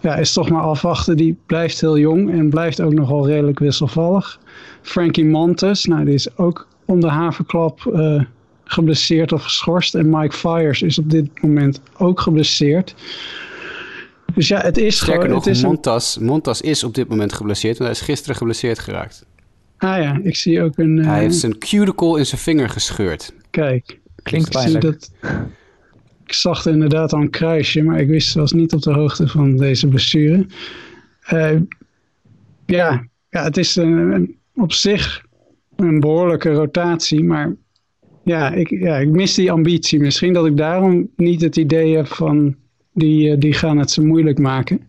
ja, 0.00 0.16
is 0.16 0.32
toch 0.32 0.50
maar 0.50 0.62
afwachten. 0.62 1.16
Die 1.16 1.36
blijft 1.46 1.80
heel 1.80 1.98
jong 1.98 2.30
en 2.30 2.50
blijft 2.50 2.80
ook 2.80 2.92
nogal 2.92 3.26
redelijk 3.26 3.58
wisselvallig. 3.58 4.38
Frankie 4.82 5.24
Montes, 5.24 5.84
nou 5.84 6.04
die 6.04 6.14
is 6.14 6.38
ook 6.38 6.68
om 6.84 7.00
de 7.00 7.08
havenklap 7.08 7.90
uh, 7.92 8.22
geblesseerd 8.64 9.32
of 9.32 9.42
geschorst. 9.42 9.94
En 9.94 10.10
Mike 10.10 10.36
Fires 10.36 10.82
is 10.82 10.98
op 10.98 11.10
dit 11.10 11.42
moment 11.42 11.80
ook 11.98 12.20
geblesseerd. 12.20 12.94
Dus 14.38 14.48
ja, 14.48 14.60
het 14.60 14.78
is 14.78 14.96
Sterker 14.96 15.14
gewoon... 15.14 15.30
nog, 15.30 15.44
het 15.44 15.54
is 15.54 15.62
Montas, 15.62 16.16
een... 16.16 16.24
Montas 16.24 16.60
is 16.60 16.84
op 16.84 16.94
dit 16.94 17.08
moment 17.08 17.32
geblesseerd. 17.32 17.78
Want 17.78 17.90
hij 17.90 18.00
is 18.00 18.06
gisteren 18.06 18.36
geblesseerd 18.36 18.78
geraakt. 18.78 19.26
Ah 19.78 20.02
ja, 20.02 20.20
ik 20.22 20.36
zie 20.36 20.62
ook 20.62 20.78
een... 20.78 20.96
Uh... 20.96 21.06
Hij 21.06 21.20
heeft 21.20 21.36
zijn 21.36 21.58
cuticle 21.58 22.18
in 22.18 22.26
zijn 22.26 22.40
vinger 22.40 22.68
gescheurd. 22.68 23.32
Kijk. 23.50 23.98
Klinkt 24.22 24.50
pijnlijk. 24.50 24.84
Dat... 24.84 25.12
Ik 26.24 26.32
zag 26.32 26.64
er 26.64 26.72
inderdaad 26.72 27.12
al 27.12 27.20
een 27.20 27.30
kruisje, 27.30 27.82
maar 27.82 28.00
ik 28.00 28.08
wist 28.08 28.34
was 28.34 28.52
niet 28.52 28.72
op 28.72 28.82
de 28.82 28.92
hoogte 28.92 29.28
van 29.28 29.56
deze 29.56 29.88
blessure. 29.88 30.46
Uh, 31.32 31.60
ja, 32.66 33.06
ja, 33.30 33.42
het 33.42 33.56
is 33.56 33.76
een, 33.76 33.92
een, 33.92 34.36
op 34.54 34.72
zich 34.72 35.24
een 35.76 36.00
behoorlijke 36.00 36.52
rotatie, 36.52 37.24
maar 37.24 37.56
ja 38.24 38.52
ik, 38.52 38.70
ja, 38.70 38.96
ik 38.96 39.08
mis 39.08 39.34
die 39.34 39.52
ambitie. 39.52 40.00
Misschien 40.00 40.32
dat 40.32 40.46
ik 40.46 40.56
daarom 40.56 41.10
niet 41.16 41.40
het 41.40 41.56
idee 41.56 41.96
heb 41.96 42.06
van 42.06 42.56
die, 42.98 43.38
die 43.38 43.52
gaan 43.52 43.78
het 43.78 43.90
zo 43.90 44.02
moeilijk 44.02 44.38
maken. 44.38 44.80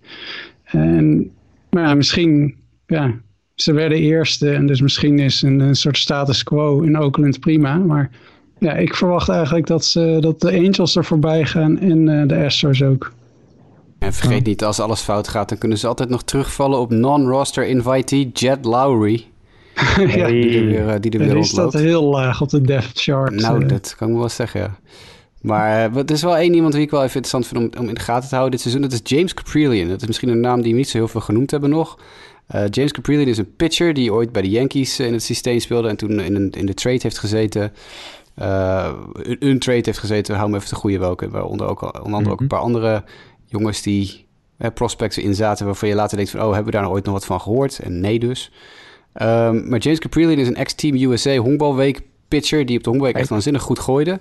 En, 0.63 1.31
maar 1.69 1.83
ja, 1.83 1.93
misschien, 1.93 2.55
ja, 2.87 3.13
ze 3.55 3.73
werden 3.73 3.97
eerste 3.97 4.49
en 4.49 4.65
dus 4.65 4.81
misschien 4.81 5.19
is 5.19 5.41
een, 5.41 5.59
een 5.59 5.75
soort 5.75 5.97
status 5.97 6.43
quo 6.43 6.81
in 6.81 6.99
Oakland 6.99 7.39
prima. 7.39 7.75
Maar 7.75 8.09
ja, 8.59 8.73
ik 8.73 8.95
verwacht 8.95 9.29
eigenlijk 9.29 9.67
dat, 9.67 9.85
ze, 9.85 10.17
dat 10.19 10.41
de 10.41 10.51
Angels 10.51 10.95
er 10.95 11.05
voorbij 11.05 11.45
gaan 11.45 11.79
en 11.79 12.07
uh, 12.07 12.27
de 12.27 12.45
Astros 12.45 12.83
ook. 12.83 13.13
En 13.99 14.13
vergeet 14.13 14.45
niet, 14.45 14.63
als 14.63 14.79
alles 14.79 15.01
fout 15.01 15.27
gaat, 15.27 15.49
dan 15.49 15.57
kunnen 15.57 15.77
ze 15.77 15.87
altijd 15.87 16.09
nog 16.09 16.23
terugvallen 16.23 16.79
op 16.79 16.89
non-roster 16.89 17.67
invitee 17.67 18.29
Jet 18.33 18.65
Lowry. 18.65 19.25
ja, 19.97 20.27
die 20.27 20.57
er 20.57 20.65
weer, 20.65 20.87
uh, 20.87 20.93
die 20.99 21.11
er 21.11 21.19
weer 21.19 21.37
is 21.37 21.51
dat 21.51 21.73
heel 21.73 22.03
laag 22.03 22.41
op 22.41 22.49
de 22.49 22.61
depth 22.61 23.01
chart. 23.01 23.31
Nou, 23.31 23.63
uh. 23.63 23.69
dat 23.69 23.95
kan 23.97 24.09
ik 24.09 24.15
wel 24.15 24.29
zeggen, 24.29 24.61
ja. 24.61 24.77
Maar 25.41 25.95
er 25.95 26.11
is 26.11 26.21
wel 26.21 26.37
één 26.37 26.53
iemand 26.53 26.73
die 26.73 26.81
ik 26.81 26.91
wel 26.91 27.03
even 27.03 27.15
interessant 27.21 27.47
vind 27.47 27.75
om, 27.75 27.81
om 27.81 27.87
in 27.87 27.95
de 27.95 28.01
gaten 28.01 28.29
te 28.29 28.35
houden 28.35 28.51
dit 28.51 28.61
seizoen. 28.61 28.81
Dat 28.81 28.91
is 28.91 28.99
James 29.03 29.33
Caprillion. 29.33 29.87
Dat 29.87 30.01
is 30.01 30.07
misschien 30.07 30.29
een 30.29 30.39
naam 30.39 30.61
die 30.61 30.71
we 30.71 30.77
niet 30.77 30.89
zo 30.89 30.97
heel 30.97 31.07
veel 31.07 31.21
genoemd 31.21 31.51
hebben 31.51 31.69
nog. 31.69 31.97
Uh, 32.55 32.63
James 32.69 32.91
Caprillion 32.91 33.27
is 33.27 33.37
een 33.37 33.55
pitcher 33.55 33.93
die 33.93 34.13
ooit 34.13 34.31
bij 34.31 34.41
de 34.41 34.49
Yankees 34.49 34.99
in 34.99 35.13
het 35.13 35.23
systeem 35.23 35.59
speelde 35.59 35.87
en 35.87 35.97
toen 35.97 36.19
in, 36.19 36.35
een, 36.35 36.49
in 36.49 36.65
de 36.65 36.73
trade 36.73 36.99
heeft 37.01 37.17
gezeten. 37.17 37.73
Uh, 38.39 38.91
een, 39.13 39.37
een, 39.39 39.59
trade 39.59 39.81
heeft 39.83 39.97
gezeten, 39.97 40.35
hou 40.35 40.49
me 40.49 40.57
even 40.57 40.69
de 40.69 40.75
goede 40.75 40.99
welke. 40.99 41.29
Waaronder 41.29 41.67
ook, 41.67 41.81
onder 41.81 42.13
andere 42.13 42.31
ook 42.31 42.39
een 42.39 42.47
paar 42.47 42.59
andere 42.59 43.03
jongens 43.45 43.81
die 43.81 44.25
eh, 44.57 44.71
prospects 44.73 45.17
in 45.17 45.35
zaten 45.35 45.65
waarvan 45.65 45.89
je 45.89 45.95
later 45.95 46.17
denkt 46.17 46.31
van... 46.31 46.39
oh, 46.39 46.47
hebben 46.47 46.65
we 46.65 46.71
daar 46.71 46.81
nou 46.81 46.93
ooit 46.93 47.05
nog 47.05 47.13
wat 47.13 47.25
van 47.25 47.41
gehoord? 47.41 47.79
En 47.79 47.99
nee 47.99 48.19
dus. 48.19 48.51
Um, 49.21 49.69
maar 49.69 49.79
James 49.79 49.99
Caprillion 49.99 50.39
is 50.39 50.47
een 50.47 50.55
ex-Team 50.55 50.95
USA 50.95 51.37
honkbalweek 51.37 52.01
pitcher... 52.27 52.65
die 52.65 52.77
op 52.77 52.83
de 52.83 52.89
honkbalweek 52.89 53.19
echt 53.19 53.29
waanzinnig 53.29 53.61
goed 53.61 53.79
gooide. 53.79 54.19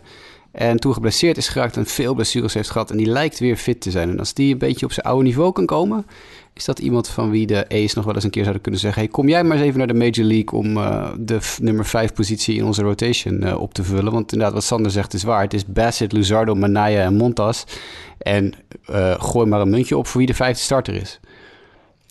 En 0.52 0.76
toen 0.76 0.92
geblesseerd 0.92 1.36
is 1.36 1.48
geraakt 1.48 1.76
en 1.76 1.86
veel 1.86 2.14
blessures 2.14 2.54
heeft 2.54 2.70
gehad. 2.70 2.90
En 2.90 2.96
die 2.96 3.06
lijkt 3.06 3.38
weer 3.38 3.56
fit 3.56 3.80
te 3.80 3.90
zijn. 3.90 4.10
En 4.10 4.18
als 4.18 4.34
die 4.34 4.52
een 4.52 4.58
beetje 4.58 4.86
op 4.86 4.92
zijn 4.92 5.06
oude 5.06 5.24
niveau 5.24 5.52
kan 5.52 5.66
komen... 5.66 6.06
is 6.52 6.64
dat 6.64 6.78
iemand 6.78 7.08
van 7.08 7.30
wie 7.30 7.46
de 7.46 7.68
A's 7.68 7.94
nog 7.94 8.04
wel 8.04 8.14
eens 8.14 8.24
een 8.24 8.30
keer 8.30 8.42
zouden 8.42 8.62
kunnen 8.62 8.80
zeggen... 8.80 9.02
hey, 9.02 9.10
kom 9.10 9.28
jij 9.28 9.44
maar 9.44 9.56
eens 9.56 9.66
even 9.66 9.78
naar 9.78 9.86
de 9.86 9.94
Major 9.94 10.24
League... 10.24 10.58
om 10.58 10.76
uh, 10.76 11.10
de 11.18 11.38
nummer 11.60 11.84
5 11.84 12.12
positie 12.12 12.56
in 12.56 12.64
onze 12.64 12.82
rotation 12.82 13.44
uh, 13.44 13.60
op 13.60 13.74
te 13.74 13.84
vullen. 13.84 14.12
Want 14.12 14.32
inderdaad, 14.32 14.54
wat 14.54 14.64
Sander 14.64 14.90
zegt 14.90 15.14
is 15.14 15.22
waar. 15.22 15.42
Het 15.42 15.54
is 15.54 15.66
Bassett, 15.66 16.12
Luzardo, 16.12 16.54
Manaya 16.54 17.04
en 17.04 17.16
Montas. 17.16 17.64
En 18.18 18.54
uh, 18.90 19.20
gooi 19.20 19.46
maar 19.46 19.60
een 19.60 19.70
muntje 19.70 19.96
op 19.96 20.06
voor 20.06 20.18
wie 20.18 20.26
de 20.26 20.34
vijfde 20.34 20.62
starter 20.62 20.94
is. 20.94 21.20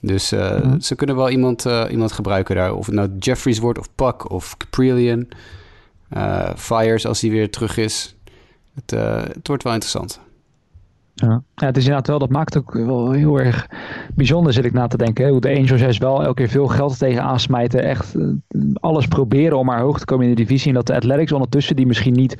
Dus 0.01 0.31
mm-hmm. 0.31 0.81
ze 0.81 0.95
kunnen 0.95 1.15
wel 1.15 1.29
iemand, 1.29 1.65
iemand 1.89 2.11
gebruiken 2.11 2.55
daar. 2.55 2.73
Of 2.73 2.85
het 2.85 2.95
nou 2.95 3.09
Jeffries 3.19 3.59
wordt 3.59 3.79
of 3.79 3.87
Puck 3.95 4.31
of 4.31 4.57
Caprillion. 4.57 5.29
Fires 6.55 7.05
als 7.05 7.19
die 7.19 7.31
weer 7.31 7.49
terug 7.49 7.77
is... 7.77 8.16
Het, 8.77 8.91
uh, 8.93 9.21
het, 9.21 9.47
wordt 9.47 9.63
wel 9.63 9.73
interessant. 9.73 10.19
Ja. 11.13 11.41
ja, 11.55 11.65
het 11.65 11.77
is 11.77 11.83
inderdaad 11.83 12.07
wel, 12.07 12.19
dat 12.19 12.29
maakt 12.29 12.57
ook 12.57 12.73
wel 12.73 13.11
heel 13.11 13.39
erg 13.39 13.69
bijzonder, 14.15 14.53
zit 14.53 14.65
ik 14.65 14.73
na 14.73 14.87
te 14.87 14.97
denken. 14.97 15.29
Hoe 15.29 15.41
de 15.41 15.55
Angels 15.55 15.81
juist 15.81 15.99
wel 15.99 16.23
elke 16.23 16.33
keer 16.33 16.49
veel 16.49 16.67
geld 16.67 16.97
tegen 16.97 17.23
aansmijten. 17.23 17.83
Echt 17.83 18.15
eh, 18.15 18.25
alles 18.73 19.07
proberen 19.07 19.57
om 19.57 19.65
maar 19.65 19.81
hoog 19.81 19.99
te 19.99 20.05
komen 20.05 20.25
in 20.25 20.35
de 20.35 20.41
divisie. 20.41 20.67
En 20.67 20.73
dat 20.73 20.87
de 20.87 20.95
Athletics 20.95 21.31
ondertussen, 21.31 21.75
die 21.75 21.87
misschien 21.87 22.13
niet 22.13 22.37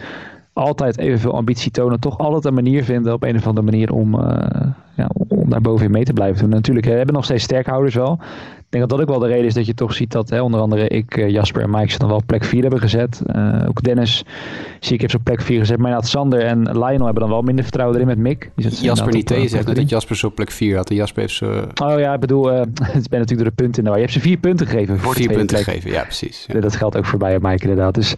altijd 0.54 0.98
evenveel 0.98 1.34
ambitie 1.34 1.72
tonen, 1.72 2.00
toch 2.00 2.18
altijd 2.18 2.46
een 2.46 2.54
manier 2.54 2.84
vinden 2.84 3.14
op 3.14 3.24
een 3.24 3.36
of 3.36 3.48
andere 3.48 3.66
manier 3.66 3.94
om, 3.94 4.16
uh, 4.16 4.22
ja, 4.96 5.10
om 5.28 5.50
daar 5.50 5.62
bovenin 5.62 5.92
mee 5.92 6.04
te 6.04 6.14
blijven 6.14 6.42
doen. 6.42 6.50
Natuurlijk, 6.50 6.86
we 6.86 6.92
hebben 6.92 7.16
nog 7.16 7.24
steeds 7.24 7.44
sterkhouders 7.44 7.96
wel. 7.96 8.20
Ik 8.68 8.74
denk 8.74 8.89
dat 8.89 8.97
dat 8.99 9.07
ook 9.07 9.13
wel 9.13 9.28
de 9.28 9.34
reden 9.34 9.45
is 9.45 9.53
dat 9.53 9.65
je 9.65 9.74
toch 9.74 9.93
ziet 9.93 10.11
dat 10.11 10.30
hè, 10.30 10.41
onder 10.41 10.59
andere 10.59 10.88
ik, 10.88 11.18
eh, 11.18 11.30
Jasper 11.30 11.61
en 11.61 11.70
Mike 11.70 11.91
ze 11.91 11.97
dan 11.97 12.07
wel 12.07 12.18
op 12.18 12.26
plek 12.26 12.43
4 12.43 12.61
hebben 12.61 12.80
gezet. 12.80 13.22
Uh, 13.36 13.63
ook 13.68 13.84
Dennis 13.84 14.24
zie 14.80 14.93
ik 14.93 14.99
heeft 14.99 15.11
ze 15.11 15.18
op 15.18 15.24
plek 15.24 15.41
4 15.41 15.59
gezet. 15.59 15.78
Maar 15.78 15.86
inderdaad, 15.86 16.09
Sander 16.09 16.39
en 16.39 16.61
Lionel 16.61 17.05
hebben 17.05 17.22
dan 17.22 17.30
wel 17.30 17.41
minder 17.41 17.63
vertrouwen 17.63 17.95
erin 17.95 18.07
met 18.07 18.18
Mick. 18.18 18.51
Jasper 18.55 19.13
niet 19.13 19.26
twee 19.26 19.47
zegt 19.47 19.76
dat 19.76 19.89
Jasper 19.89 20.15
ze 20.15 20.26
op 20.26 20.36
plek 20.36 20.51
4 20.51 20.76
had. 20.76 20.89
En 20.89 20.95
Jasper 20.95 21.22
heeft 21.22 21.34
ze... 21.34 21.68
Oh 21.84 21.99
ja, 21.99 22.13
ik 22.13 22.20
bedoel, 22.20 22.53
uh, 22.53 22.59
het 22.59 23.09
ben 23.09 23.20
natuurlijk 23.20 23.30
door 23.30 23.43
de 23.43 23.63
punten 23.63 23.84
in 23.84 23.89
de 23.89 23.95
Je 23.95 24.01
hebt 24.01 24.13
ze 24.13 24.20
vier 24.20 24.38
punten 24.38 24.68
gegeven 24.68 24.99
voor 24.99 25.13
vier 25.13 25.32
punten 25.32 25.57
gegeven, 25.57 25.91
ja 25.91 26.03
precies. 26.03 26.45
Ja. 26.47 26.59
Dat 26.59 26.76
geldt 26.76 26.97
ook 26.97 27.05
voor 27.05 27.20
bij 27.20 27.39
Mike 27.41 27.61
inderdaad. 27.61 27.93
Dus 27.93 28.15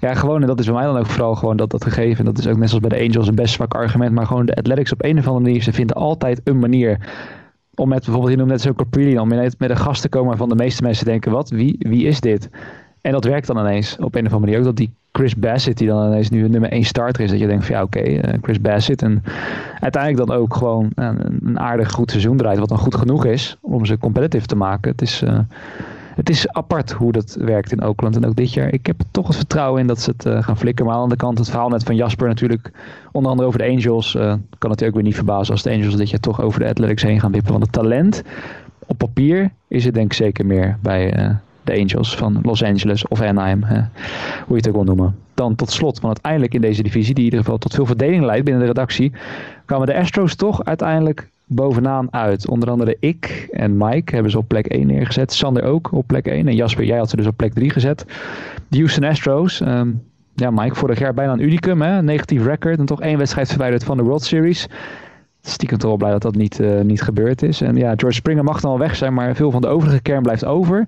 ja, 0.00 0.14
gewoon, 0.14 0.40
en 0.40 0.46
dat 0.46 0.58
is 0.58 0.66
bij 0.66 0.74
mij 0.74 0.84
dan 0.84 0.98
ook 0.98 1.06
vooral 1.06 1.34
gewoon 1.34 1.56
dat, 1.56 1.70
dat 1.70 1.84
gegeven. 1.84 2.18
En 2.18 2.24
dat 2.24 2.38
is 2.38 2.46
ook 2.46 2.56
net 2.56 2.68
zoals 2.68 2.86
bij 2.86 2.98
de 2.98 3.04
Angels 3.04 3.28
een 3.28 3.34
best 3.34 3.54
zwak 3.54 3.74
argument. 3.74 4.12
Maar 4.12 4.26
gewoon 4.26 4.46
de 4.46 4.54
Athletics 4.54 4.92
op 4.92 5.04
een 5.04 5.18
of 5.18 5.26
andere 5.26 5.44
manier, 5.44 5.62
ze 5.62 5.72
vinden 5.72 5.96
altijd 5.96 6.40
een 6.44 6.58
manier 6.58 6.98
om 7.74 7.88
met 7.88 8.04
bijvoorbeeld, 8.04 8.32
je 8.32 8.36
noemt 8.36 8.50
net 8.50 8.60
zo 8.60 8.72
Caprilli, 8.72 9.18
om 9.18 9.28
met, 9.28 9.54
een 9.58 9.76
gast 9.76 10.02
te 10.02 10.08
komen 10.08 10.28
waarvan 10.28 10.48
de 10.48 10.54
meeste 10.54 10.82
mensen 10.82 11.04
denken, 11.04 11.32
wat, 11.32 11.50
wie, 11.50 11.76
wie 11.78 12.06
is 12.06 12.20
dit? 12.20 12.50
En 13.00 13.12
dat 13.12 13.24
werkt 13.24 13.46
dan 13.46 13.58
ineens 13.58 13.96
op 13.98 14.14
een 14.14 14.26
of 14.26 14.32
andere 14.32 14.38
manier. 14.38 14.58
Ook 14.58 14.64
dat 14.64 14.76
die 14.76 14.94
Chris 15.12 15.36
Bassett, 15.36 15.78
die 15.78 15.88
dan 15.88 16.06
ineens 16.06 16.30
nu 16.30 16.48
nummer 16.48 16.70
1 16.70 16.84
starter 16.84 17.24
is, 17.24 17.30
dat 17.30 17.38
je 17.38 17.46
denkt 17.46 17.66
van 17.66 17.74
ja 17.74 17.82
oké, 17.82 18.08
uh, 18.08 18.20
Chris 18.42 18.60
Bassett. 18.60 19.02
En 19.02 19.22
uiteindelijk 19.80 20.26
dan 20.26 20.36
ook 20.36 20.54
gewoon 20.54 20.90
een, 20.94 21.40
een, 21.42 21.60
aardig 21.60 21.90
goed 21.90 22.10
seizoen 22.10 22.36
draait, 22.36 22.58
wat 22.58 22.68
dan 22.68 22.78
goed 22.78 22.94
genoeg 22.94 23.24
is 23.24 23.56
om 23.60 23.86
ze 23.86 23.98
competitive 23.98 24.46
te 24.46 24.56
maken. 24.56 24.90
Het 24.90 25.02
is... 25.02 25.22
Uh, 25.22 25.38
het 26.14 26.30
is 26.30 26.48
apart 26.48 26.92
hoe 26.92 27.12
dat 27.12 27.36
werkt 27.40 27.72
in 27.72 27.84
Oakland. 27.84 28.16
En 28.16 28.26
ook 28.26 28.36
dit 28.36 28.52
jaar, 28.52 28.72
ik 28.72 28.86
heb 28.86 29.00
toch 29.10 29.26
het 29.26 29.36
vertrouwen 29.36 29.80
in 29.80 29.86
dat 29.86 30.00
ze 30.00 30.10
het 30.10 30.26
uh, 30.26 30.42
gaan 30.42 30.56
flikken. 30.56 30.86
Maar 30.86 30.94
aan 30.94 31.08
de 31.08 31.16
kant, 31.16 31.38
het 31.38 31.50
verhaal 31.50 31.68
net 31.68 31.82
van 31.82 31.96
Jasper 31.96 32.28
natuurlijk, 32.28 32.70
onder 33.12 33.30
andere 33.30 33.48
over 33.48 33.60
de 33.60 33.68
Angels, 33.68 34.14
uh, 34.14 34.34
kan 34.58 34.70
het 34.70 34.84
ook 34.84 34.94
weer 34.94 35.02
niet 35.02 35.14
verbazen 35.14 35.52
als 35.52 35.62
de 35.62 35.70
Angels 35.70 35.96
dit 35.96 36.10
jaar 36.10 36.20
toch 36.20 36.40
over 36.40 36.60
de 36.60 36.68
Athletics 36.68 37.02
heen 37.02 37.20
gaan 37.20 37.32
wippen. 37.32 37.50
Want 37.50 37.64
het 37.64 37.72
talent 37.72 38.22
op 38.86 38.98
papier 38.98 39.50
is 39.68 39.84
het 39.84 39.94
denk 39.94 40.06
ik 40.06 40.12
zeker 40.12 40.46
meer 40.46 40.78
bij 40.80 41.18
uh, 41.18 41.30
de 41.64 41.72
Angels 41.72 42.16
van 42.16 42.38
Los 42.42 42.62
Angeles 42.62 43.08
of 43.08 43.20
Anaheim, 43.20 43.64
hoe 43.64 43.76
je 44.46 44.54
het 44.54 44.68
ook 44.68 44.74
wil 44.74 44.84
noemen. 44.84 45.16
Dan 45.34 45.54
tot 45.54 45.70
slot, 45.70 46.00
want 46.00 46.04
uiteindelijk 46.04 46.54
in 46.54 46.60
deze 46.60 46.82
divisie, 46.82 47.14
die 47.14 47.24
in 47.24 47.30
ieder 47.30 47.44
geval 47.44 47.58
tot 47.58 47.74
veel 47.74 47.86
verdeling 47.86 48.24
leidt 48.24 48.44
binnen 48.44 48.62
de 48.62 48.68
redactie, 48.68 49.12
kwamen 49.64 49.86
de 49.86 49.96
Astros 49.96 50.34
toch 50.34 50.64
uiteindelijk 50.64 51.30
bovenaan 51.54 52.12
uit. 52.12 52.48
Onder 52.48 52.70
andere 52.70 52.96
ik 53.00 53.48
en 53.50 53.76
Mike 53.76 54.14
hebben 54.14 54.30
ze 54.30 54.38
op 54.38 54.48
plek 54.48 54.66
1 54.66 54.86
neergezet. 54.86 55.32
Sander 55.32 55.64
ook 55.64 55.92
op 55.92 56.06
plek 56.06 56.26
1. 56.26 56.48
En 56.48 56.54
Jasper, 56.54 56.84
jij 56.84 56.98
had 56.98 57.10
ze 57.10 57.16
dus 57.16 57.26
op 57.26 57.36
plek 57.36 57.54
3 57.54 57.70
gezet. 57.70 58.04
De 58.68 58.76
Houston 58.76 59.04
Astros. 59.04 59.60
Um, 59.60 60.02
ja, 60.34 60.50
Mike, 60.50 60.74
vorig 60.74 60.98
jaar 60.98 61.14
bijna 61.14 61.32
een 61.32 61.42
unicum. 61.42 61.82
Hè? 61.82 62.02
Negatief 62.02 62.44
record. 62.44 62.78
En 62.78 62.84
toch 62.86 63.00
één 63.00 63.18
wedstrijd 63.18 63.48
verwijderd 63.48 63.84
van 63.84 63.96
de 63.96 64.02
World 64.02 64.24
Series. 64.24 64.66
Stiekem 65.42 65.78
toch 65.78 65.88
wel 65.88 65.98
blij 65.98 66.10
dat 66.10 66.22
dat 66.22 66.34
niet, 66.34 66.60
uh, 66.60 66.80
niet 66.80 67.02
gebeurd 67.02 67.42
is. 67.42 67.60
En 67.60 67.76
ja, 67.76 67.92
George 67.96 68.16
Springer 68.16 68.44
mag 68.44 68.60
dan 68.60 68.70
wel 68.70 68.80
weg 68.80 68.96
zijn. 68.96 69.14
Maar 69.14 69.34
veel 69.34 69.50
van 69.50 69.60
de 69.60 69.68
overige 69.68 70.02
kern 70.02 70.22
blijft 70.22 70.44
over. 70.44 70.86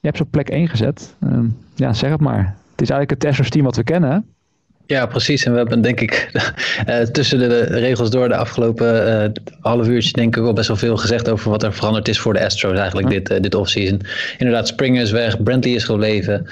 Je 0.00 0.12
hebt 0.12 0.16
ze 0.16 0.22
op 0.22 0.30
plek 0.30 0.48
1 0.48 0.68
gezet. 0.68 1.16
Um, 1.24 1.56
ja, 1.74 1.92
zeg 1.92 2.10
het 2.10 2.20
maar. 2.20 2.56
Het 2.70 2.80
is 2.80 2.90
eigenlijk 2.90 3.10
het 3.10 3.30
Astros 3.30 3.50
team 3.50 3.64
wat 3.64 3.76
we 3.76 3.84
kennen. 3.84 4.26
Ja, 4.86 5.06
precies. 5.06 5.44
En 5.44 5.52
we 5.52 5.58
hebben 5.58 5.80
denk 5.80 6.00
ik 6.00 6.30
uh, 6.88 7.00
tussen 7.16 7.38
de, 7.38 7.60
regels 7.64 8.10
door 8.10 8.28
de 8.28 8.36
afgelopen 8.36 9.22
uh, 9.22 9.42
half 9.60 9.88
uurtje 9.88 10.12
denk 10.12 10.36
ik 10.36 10.42
wel 10.42 10.52
best 10.52 10.68
wel 10.68 10.76
veel 10.76 10.96
gezegd 10.96 11.28
over 11.28 11.50
wat 11.50 11.62
er 11.62 11.72
veranderd 11.72 12.08
is 12.08 12.18
voor 12.18 12.32
de 12.32 12.44
Astros 12.44 12.78
eigenlijk 12.78 13.08
dit, 13.08 13.30
uh, 13.30 13.40
dit 13.40 13.54
offseason. 13.54 14.00
Inderdaad, 14.38 14.68
Springer 14.68 15.02
is 15.02 15.10
weg, 15.10 15.42
Brantley 15.42 15.72
is 15.74 15.84
gebleven. 15.84 16.46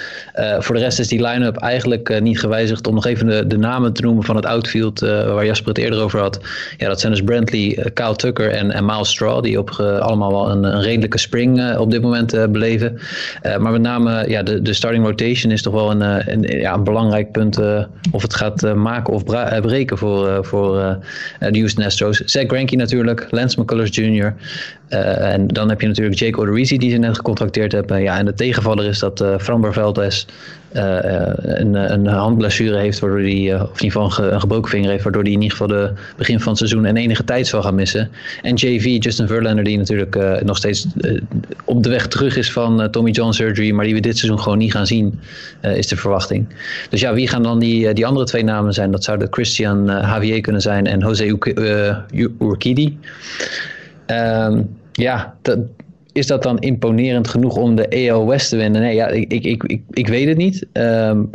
voor 0.58 0.74
de 0.74 0.80
rest 0.80 0.98
is 0.98 1.08
die 1.08 1.22
line-up 1.26 1.56
eigenlijk 1.56 2.20
niet 2.20 2.40
gewijzigd. 2.40 2.86
Om 2.86 2.94
nog 2.94 3.06
even 3.06 3.26
de, 3.26 3.46
de 3.46 3.58
namen 3.58 3.92
te 3.92 4.02
noemen 4.02 4.24
van 4.24 4.36
het 4.36 4.46
outfield 4.46 5.00
waar 5.00 5.46
Jasper 5.46 5.68
het 5.68 5.78
eerder 5.78 6.00
over 6.00 6.20
had. 6.20 6.40
Ja, 6.76 6.88
dat 6.88 7.00
zijn 7.00 7.12
dus 7.12 7.22
Brantley, 7.22 7.90
Kyle 7.94 8.16
Tucker 8.16 8.50
en, 8.50 8.70
en 8.70 8.84
Miles 8.84 9.08
Straw. 9.10 9.42
Die 9.42 9.58
op 9.58 9.70
allemaal 10.00 10.30
wel 10.30 10.50
een, 10.50 10.64
een 10.64 10.82
redelijke 10.82 11.18
spring 11.18 11.76
op 11.76 11.90
dit 11.90 12.02
moment 12.02 12.30
beleven. 12.52 12.98
maar 13.58 13.72
met 13.72 13.80
name 13.80 14.28
ja, 14.28 14.42
de, 14.42 14.62
de 14.62 14.72
starting 14.72 15.04
rotation 15.04 15.52
is 15.52 15.62
toch 15.62 15.74
wel 15.74 15.90
een, 15.90 16.32
een, 16.32 16.42
ja, 16.42 16.74
een 16.74 16.84
belangrijk 16.84 17.32
punt 17.32 17.58
of 18.12 18.23
het 18.24 18.34
gaat 18.34 18.64
uh, 18.64 18.72
maken 18.72 19.12
of 19.12 19.24
breken 19.60 19.98
voor, 19.98 20.28
uh, 20.28 20.38
voor 20.40 20.98
de 21.38 21.58
Houston 21.58 21.84
Astros. 21.84 22.18
Zach 22.18 22.46
Greinke 22.46 22.76
natuurlijk, 22.76 23.26
Lance 23.30 23.60
McCullers 23.60 23.96
Jr. 23.96 24.34
en 24.88 25.46
dan 25.46 25.68
heb 25.68 25.80
je 25.80 25.86
natuurlijk 25.86 26.18
Jake 26.18 26.40
Odorizzi 26.40 26.78
die 26.78 26.90
ze 26.90 26.96
net 26.96 27.16
gecontracteerd 27.16 27.72
hebben. 27.72 28.02
ja, 28.02 28.18
en 28.18 28.24
de 28.24 28.34
tegenvaller 28.34 28.84
is 28.84 28.98
dat 28.98 29.20
uh, 29.20 29.38
Framber 29.38 29.72
Valdez 29.72 30.26
een, 30.72 31.74
een 31.74 32.06
handblessure 32.06 32.78
heeft, 32.78 32.98
waardoor 32.98 33.20
hij, 33.20 33.60
of 33.60 33.80
in 33.80 33.84
ieder 33.84 34.02
geval 34.02 34.32
een, 34.32 34.40
gebroken 34.40 34.70
vinger 34.70 34.90
heeft, 34.90 35.02
waardoor 35.02 35.22
hij 35.22 35.32
in 35.32 35.42
ieder 35.42 35.56
geval 35.56 35.76
de 35.76 35.92
begin 36.16 36.40
van 36.40 36.48
het 36.48 36.58
seizoen 36.58 36.84
en 36.84 36.96
enige 36.96 37.24
tijd 37.24 37.46
zal 37.46 37.62
gaan 37.62 37.74
missen. 37.74 38.10
En 38.42 38.54
JV, 38.54 39.04
Justin 39.04 39.26
Verlander, 39.26 39.64
die 39.64 39.78
natuurlijk 39.78 40.42
nog 40.44 40.56
steeds 40.56 40.86
op 41.64 41.82
de 41.82 41.88
weg 41.88 42.06
terug 42.06 42.36
is 42.36 42.52
van 42.52 42.90
Tommy 42.90 43.10
John 43.10 43.32
surgery, 43.32 43.70
maar 43.70 43.84
die 43.84 43.94
we 43.94 44.00
dit 44.00 44.18
seizoen 44.18 44.40
gewoon 44.40 44.58
niet 44.58 44.72
gaan 44.72 44.86
zien, 44.86 45.20
is 45.60 45.86
de 45.86 45.96
verwachting. 45.96 46.46
Dus 46.90 47.00
ja, 47.00 47.14
wie 47.14 47.28
gaan 47.28 47.42
dan 47.42 47.58
die, 47.58 47.92
die 47.92 48.06
andere 48.06 48.26
twee 48.26 48.44
namen 48.44 48.72
zijn? 48.72 48.90
Dat 48.90 49.04
zouden 49.04 49.28
Christian 49.30 49.86
Javier 49.86 50.40
kunnen 50.40 50.62
zijn 50.62 50.86
en 50.86 50.98
Jose 50.98 51.38
uh, 51.54 52.26
Urquidi. 52.40 52.98
Um, 54.06 54.76
ja, 54.92 55.34
is 56.12 56.26
dat 56.26 56.42
dan 56.42 56.58
imponerend 56.58 57.28
genoeg 57.28 57.56
om 57.56 57.74
de 57.74 58.10
AL 58.10 58.26
West 58.26 58.48
te 58.48 58.56
winnen? 58.56 58.80
Nee, 58.80 58.94
ja, 58.94 59.08
ik, 59.08 59.32
ik, 59.32 59.44
ik, 59.44 59.80
ik 59.90 60.08
weet 60.08 60.28
het 60.28 60.36
niet. 60.36 60.66
Um, 60.72 61.30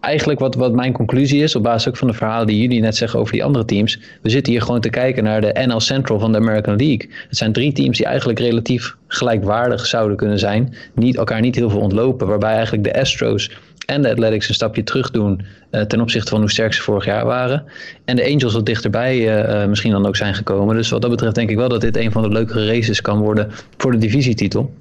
eigenlijk 0.00 0.38
wat, 0.38 0.54
wat 0.54 0.72
mijn 0.72 0.92
conclusie 0.92 1.42
is, 1.42 1.56
op 1.56 1.62
basis 1.62 1.88
ook 1.88 1.96
van 1.96 2.08
de 2.08 2.14
verhalen 2.14 2.46
die 2.46 2.60
jullie 2.60 2.80
net 2.80 2.96
zeggen 2.96 3.20
over 3.20 3.32
die 3.32 3.44
andere 3.44 3.64
teams. 3.64 4.00
We 4.22 4.30
zitten 4.30 4.52
hier 4.52 4.62
gewoon 4.62 4.80
te 4.80 4.90
kijken 4.90 5.24
naar 5.24 5.40
de 5.40 5.64
NL 5.66 5.80
Central 5.80 6.18
van 6.18 6.32
de 6.32 6.38
American 6.38 6.76
League. 6.76 7.10
Het 7.28 7.36
zijn 7.36 7.52
drie 7.52 7.72
teams 7.72 7.96
die 7.96 8.06
eigenlijk 8.06 8.38
relatief 8.38 8.96
gelijkwaardig 9.06 9.86
zouden 9.86 10.16
kunnen 10.16 10.38
zijn. 10.38 10.74
Niet, 10.94 11.16
elkaar 11.16 11.40
niet 11.40 11.54
heel 11.54 11.70
veel 11.70 11.80
ontlopen. 11.80 12.26
Waarbij 12.26 12.52
eigenlijk 12.52 12.84
de 12.84 13.00
Astros 13.00 13.50
en 13.86 14.02
de 14.02 14.10
Athletics 14.10 14.48
een 14.48 14.54
stapje 14.54 14.82
terug 14.82 15.10
doen 15.10 15.40
uh, 15.70 15.80
ten 15.80 16.00
opzichte 16.00 16.30
van 16.30 16.40
hoe 16.40 16.50
sterk 16.50 16.72
ze 16.72 16.82
vorig 16.82 17.04
jaar 17.04 17.24
waren. 17.24 17.64
En 18.04 18.16
de 18.16 18.24
Angels 18.24 18.52
wat 18.52 18.66
dichterbij 18.66 19.16
uh, 19.16 19.62
uh, 19.62 19.68
misschien 19.68 19.92
dan 19.92 20.06
ook 20.06 20.16
zijn 20.16 20.34
gekomen. 20.34 20.76
Dus 20.76 20.90
wat 20.90 21.02
dat 21.02 21.10
betreft 21.10 21.34
denk 21.34 21.50
ik 21.50 21.56
wel 21.56 21.68
dat 21.68 21.80
dit 21.80 21.96
een 21.96 22.12
van 22.12 22.22
de 22.22 22.28
leukere 22.28 22.66
races 22.66 23.00
kan 23.00 23.18
worden 23.18 23.50
voor 23.76 23.92
de 23.92 23.98
divisietitel. 23.98 24.74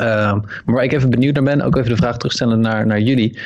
Um, 0.00 0.04
maar 0.04 0.62
waar 0.64 0.84
ik 0.84 0.92
even 0.92 1.10
benieuwd 1.10 1.34
naar 1.34 1.42
ben, 1.42 1.62
ook 1.62 1.76
even 1.76 1.90
de 1.90 1.96
vraag 1.96 2.16
terugstellen 2.16 2.60
naar, 2.60 2.86
naar 2.86 3.00
jullie. 3.00 3.38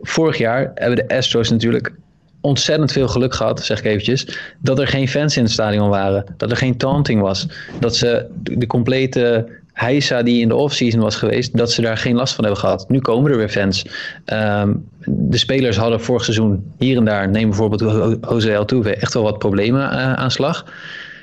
Vorig 0.00 0.38
jaar 0.38 0.70
hebben 0.74 0.96
de 0.96 1.16
Astros 1.16 1.50
natuurlijk 1.50 1.92
ontzettend 2.40 2.92
veel 2.92 3.08
geluk 3.08 3.34
gehad, 3.34 3.64
zeg 3.64 3.78
ik 3.78 3.84
eventjes, 3.84 4.38
dat 4.58 4.78
er 4.78 4.86
geen 4.86 5.08
fans 5.08 5.36
in 5.36 5.42
het 5.42 5.52
stadion 5.52 5.88
waren. 5.88 6.24
Dat 6.36 6.50
er 6.50 6.56
geen 6.56 6.76
taunting 6.76 7.20
was. 7.20 7.46
Dat 7.80 7.96
ze 7.96 8.26
de 8.42 8.66
complete 8.66 9.46
heisa 9.72 10.22
die 10.22 10.40
in 10.40 10.48
de 10.48 10.54
offseason 10.54 11.00
was 11.00 11.16
geweest, 11.16 11.56
dat 11.56 11.72
ze 11.72 11.82
daar 11.82 11.96
geen 11.96 12.16
last 12.16 12.34
van 12.34 12.44
hebben 12.44 12.62
gehad. 12.62 12.88
Nu 12.88 12.98
komen 12.98 13.30
er 13.30 13.36
weer 13.36 13.48
fans. 13.48 13.86
Um, 14.26 14.88
de 15.06 15.38
spelers 15.38 15.76
hadden 15.76 16.00
vorig 16.00 16.24
seizoen 16.24 16.72
hier 16.78 16.96
en 16.96 17.04
daar, 17.04 17.28
neem 17.28 17.48
bijvoorbeeld 17.48 18.20
Jose 18.30 18.56
Altuve, 18.56 18.94
echt 18.94 19.14
wel 19.14 19.22
wat 19.22 19.38
problemen 19.38 19.82
uh, 19.82 20.12
aan 20.12 20.30
slag. 20.30 20.64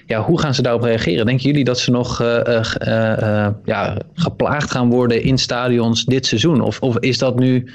Ja, 0.07 0.21
hoe 0.21 0.39
gaan 0.39 0.53
ze 0.53 0.61
daarop 0.61 0.81
reageren? 0.81 1.25
Denken 1.25 1.45
jullie 1.45 1.63
dat 1.63 1.79
ze 1.79 1.91
nog 1.91 2.21
uh, 2.21 2.39
uh, 2.47 2.61
uh, 2.87 3.47
ja, 3.65 3.97
geplaagd 4.13 4.71
gaan 4.71 4.89
worden 4.89 5.23
in 5.23 5.37
stadions 5.37 6.05
dit 6.05 6.25
seizoen? 6.25 6.61
Of, 6.61 6.79
of 6.79 6.97
is 6.99 7.17
dat 7.17 7.39
nu 7.39 7.71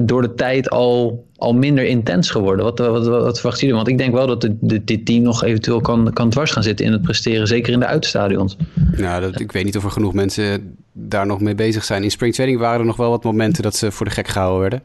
door 0.00 0.22
de 0.22 0.34
tijd 0.34 0.70
al, 0.70 1.26
al 1.36 1.54
minder 1.54 1.84
intens 1.84 2.30
geworden? 2.30 2.64
Wat, 2.64 2.78
wat, 2.78 3.06
wat, 3.06 3.22
wat 3.22 3.34
verwachten 3.40 3.60
jullie? 3.60 3.74
Want 3.74 3.88
ik 3.88 3.98
denk 3.98 4.12
wel 4.12 4.26
dat 4.26 4.40
de, 4.40 4.84
dit 4.84 5.06
team 5.06 5.22
nog 5.22 5.44
eventueel 5.44 5.80
kan, 5.80 6.12
kan 6.12 6.30
dwars 6.30 6.50
gaan 6.50 6.62
zitten 6.62 6.86
in 6.86 6.92
het 6.92 7.02
presteren. 7.02 7.46
Zeker 7.46 7.72
in 7.72 7.80
de 7.80 7.86
uitstadions. 7.86 8.56
Nou, 8.96 9.20
dat, 9.20 9.40
ik 9.40 9.52
weet 9.52 9.64
niet 9.64 9.76
of 9.76 9.84
er 9.84 9.90
genoeg 9.90 10.14
mensen 10.14 10.76
daar 10.92 11.26
nog 11.26 11.40
mee 11.40 11.54
bezig 11.54 11.84
zijn. 11.84 12.02
In 12.02 12.10
springtraining 12.10 12.60
waren 12.60 12.80
er 12.80 12.86
nog 12.86 12.96
wel 12.96 13.10
wat 13.10 13.24
momenten 13.24 13.62
dat 13.62 13.76
ze 13.76 13.90
voor 13.90 14.06
de 14.06 14.12
gek 14.12 14.28
gehouden 14.28 14.60
werden. 14.60 14.82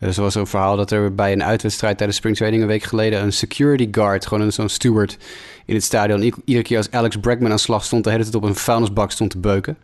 Uh, 0.00 0.10
zoals 0.10 0.34
een 0.34 0.46
verhaal 0.46 0.76
dat 0.76 0.90
er 0.90 1.14
bij 1.14 1.32
een 1.32 1.44
uitwedstrijd 1.44 1.96
tijdens 1.96 2.18
springtraining 2.18 2.62
een 2.62 2.68
week 2.68 2.82
geleden 2.82 3.22
een 3.22 3.32
security 3.32 3.88
guard, 3.90 4.26
gewoon 4.26 4.52
zo'n 4.52 4.68
steward 4.68 5.18
in 5.64 5.74
het 5.74 5.84
stadion, 5.84 6.22
iedere 6.44 6.62
keer 6.62 6.76
als 6.76 6.90
Alex 6.90 7.16
Bregman 7.16 7.50
aan 7.50 7.58
slag 7.58 7.84
stond, 7.84 8.04
de 8.04 8.10
hele 8.10 8.22
tijd 8.22 8.34
op 8.34 8.42
een 8.42 8.54
vuilnisbak 8.54 9.10
stond 9.10 9.30
te 9.30 9.38
beuken. 9.38 9.76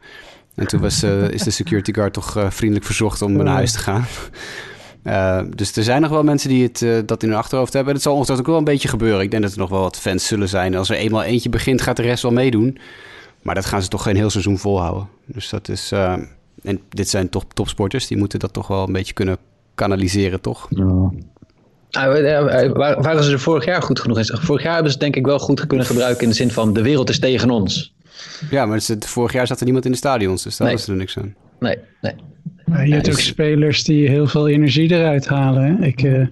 En 0.55 0.67
toen 0.67 0.81
was, 0.81 1.05
uh, 1.05 1.29
is 1.29 1.43
de 1.43 1.51
security 1.51 1.93
guard 1.93 2.13
toch 2.13 2.37
uh, 2.37 2.51
vriendelijk 2.51 2.87
verzocht 2.87 3.23
om 3.23 3.33
naar 3.33 3.47
huis 3.47 3.73
te 3.73 3.79
gaan. 3.79 4.05
Uh, 5.05 5.41
dus 5.55 5.77
er 5.77 5.83
zijn 5.83 6.01
nog 6.01 6.11
wel 6.11 6.23
mensen 6.23 6.49
die 6.49 6.63
het, 6.73 7.09
dat 7.09 7.23
in 7.23 7.29
hun 7.29 7.39
achterhoofd 7.39 7.73
hebben. 7.73 7.95
Het 7.95 8.03
zal 8.03 8.15
ongetwijfeld 8.15 8.47
ook 8.49 8.53
wel 8.55 8.63
een 8.67 8.73
beetje 8.73 8.89
gebeuren. 8.89 9.21
Ik 9.21 9.31
denk 9.31 9.43
dat 9.43 9.53
er 9.53 9.59
nog 9.59 9.71
wel 9.71 9.81
wat 9.81 9.99
fans 9.99 10.27
zullen 10.27 10.49
zijn. 10.49 10.77
Als 10.77 10.91
er 10.91 10.97
eenmaal 10.97 11.23
eentje 11.23 11.49
begint, 11.49 11.83
gaat 11.83 11.97
de 11.97 12.03
rest 12.03 12.23
wel 12.23 12.33
meedoen. 12.33 12.79
Maar 13.43 13.55
dat 13.55 13.67
gaan 13.67 13.83
ze 13.83 13.89
toch 13.89 14.03
geen 14.03 14.17
heel 14.17 14.31
seizoen 14.31 14.59
volhouden. 14.59 15.09
Dus 15.27 15.49
dat 15.49 15.69
is. 15.69 15.93
En 16.63 16.81
dit 16.89 17.09
zijn 17.09 17.29
toch 17.29 17.45
topsporters. 17.55 18.07
Die 18.07 18.17
moeten 18.17 18.39
dat 18.39 18.53
toch 18.53 18.67
wel 18.67 18.87
een 18.87 18.93
beetje 18.93 19.13
kunnen 19.13 19.39
kanaliseren, 19.81 20.41
toch? 20.41 20.67
Ja. 20.71 21.11
Ah, 21.91 23.03
waren 23.03 23.25
ze 23.25 23.33
er 23.33 23.41
vorig 23.41 23.65
jaar 23.65 23.83
goed 23.83 24.01
genoeg 24.01 24.19
in? 24.19 24.25
Vorig 24.25 24.63
jaar 24.63 24.75
hebben 24.75 24.93
ze 24.93 24.99
het 24.99 25.07
denk 25.07 25.17
ik 25.17 25.27
wel 25.27 25.39
goed 25.39 25.67
kunnen 25.67 25.87
gebruiken 25.87 26.23
in 26.23 26.29
de 26.29 26.35
zin 26.35 26.51
van 26.51 26.73
de 26.73 26.83
wereld 26.83 27.09
is 27.09 27.19
tegen 27.19 27.51
ons. 27.51 27.95
Ja, 28.51 28.67
maar 28.67 28.81
vorig 28.99 29.33
jaar 29.33 29.47
zat 29.47 29.59
er 29.59 29.65
niemand 29.65 29.85
in 29.85 29.91
de 29.91 29.97
stadions, 29.97 30.43
dus 30.43 30.57
daar 30.57 30.67
nee. 30.67 30.77
was 30.77 30.89
er 30.89 30.97
niks 30.97 31.19
aan. 31.19 31.35
Nee, 31.61 31.77
nee. 32.01 32.15
Maar 32.65 32.87
je 32.87 32.95
hebt 32.95 33.11
ook 33.11 33.19
spelers 33.19 33.85
die 33.85 34.09
heel 34.09 34.27
veel 34.27 34.49
energie 34.49 34.91
eruit 34.91 35.27
halen. 35.27 35.63
Hè? 35.63 35.87
Ik, 35.87 36.03
uh, 36.03 36.27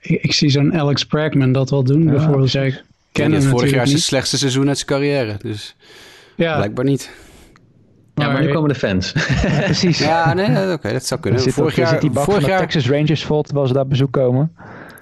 ik, 0.00 0.22
ik, 0.22 0.32
zie 0.32 0.50
zo'n 0.50 0.74
Alex 0.74 1.04
Bregman 1.04 1.52
dat 1.52 1.70
wel 1.70 1.84
doen, 1.84 2.02
ja, 2.04 2.10
bijvoorbeeld. 2.10 2.82
Ken 3.12 3.32
het 3.32 3.44
vorig 3.44 3.70
jaar 3.70 3.86
zijn 3.86 4.00
slechtste 4.00 4.38
seizoen 4.38 4.68
uit 4.68 4.76
zijn 4.76 4.88
carrière, 4.88 5.36
dus 5.42 5.74
ja. 6.36 6.56
blijkbaar 6.56 6.84
niet. 6.84 7.10
Ja, 8.20 8.32
maar 8.32 8.44
nu 8.44 8.52
komen 8.52 8.68
de 8.68 8.74
fans. 8.74 9.12
Ja, 9.42 9.60
precies. 9.60 9.98
Ja, 9.98 10.34
nee, 10.34 10.72
oké, 10.72 10.92
dat 10.92 11.06
zou 11.06 11.20
kunnen. 11.20 11.52
vorig 11.52 11.76
jaar, 11.76 11.88
zit 11.88 12.00
die 12.00 12.10
vorig 12.12 12.46
jaar, 12.46 12.60
Texas 12.60 12.88
Rangers 12.88 13.24
volt, 13.24 13.50
was 13.50 13.72
daar 13.72 13.86
bezoek 13.86 14.12
komen. 14.12 14.52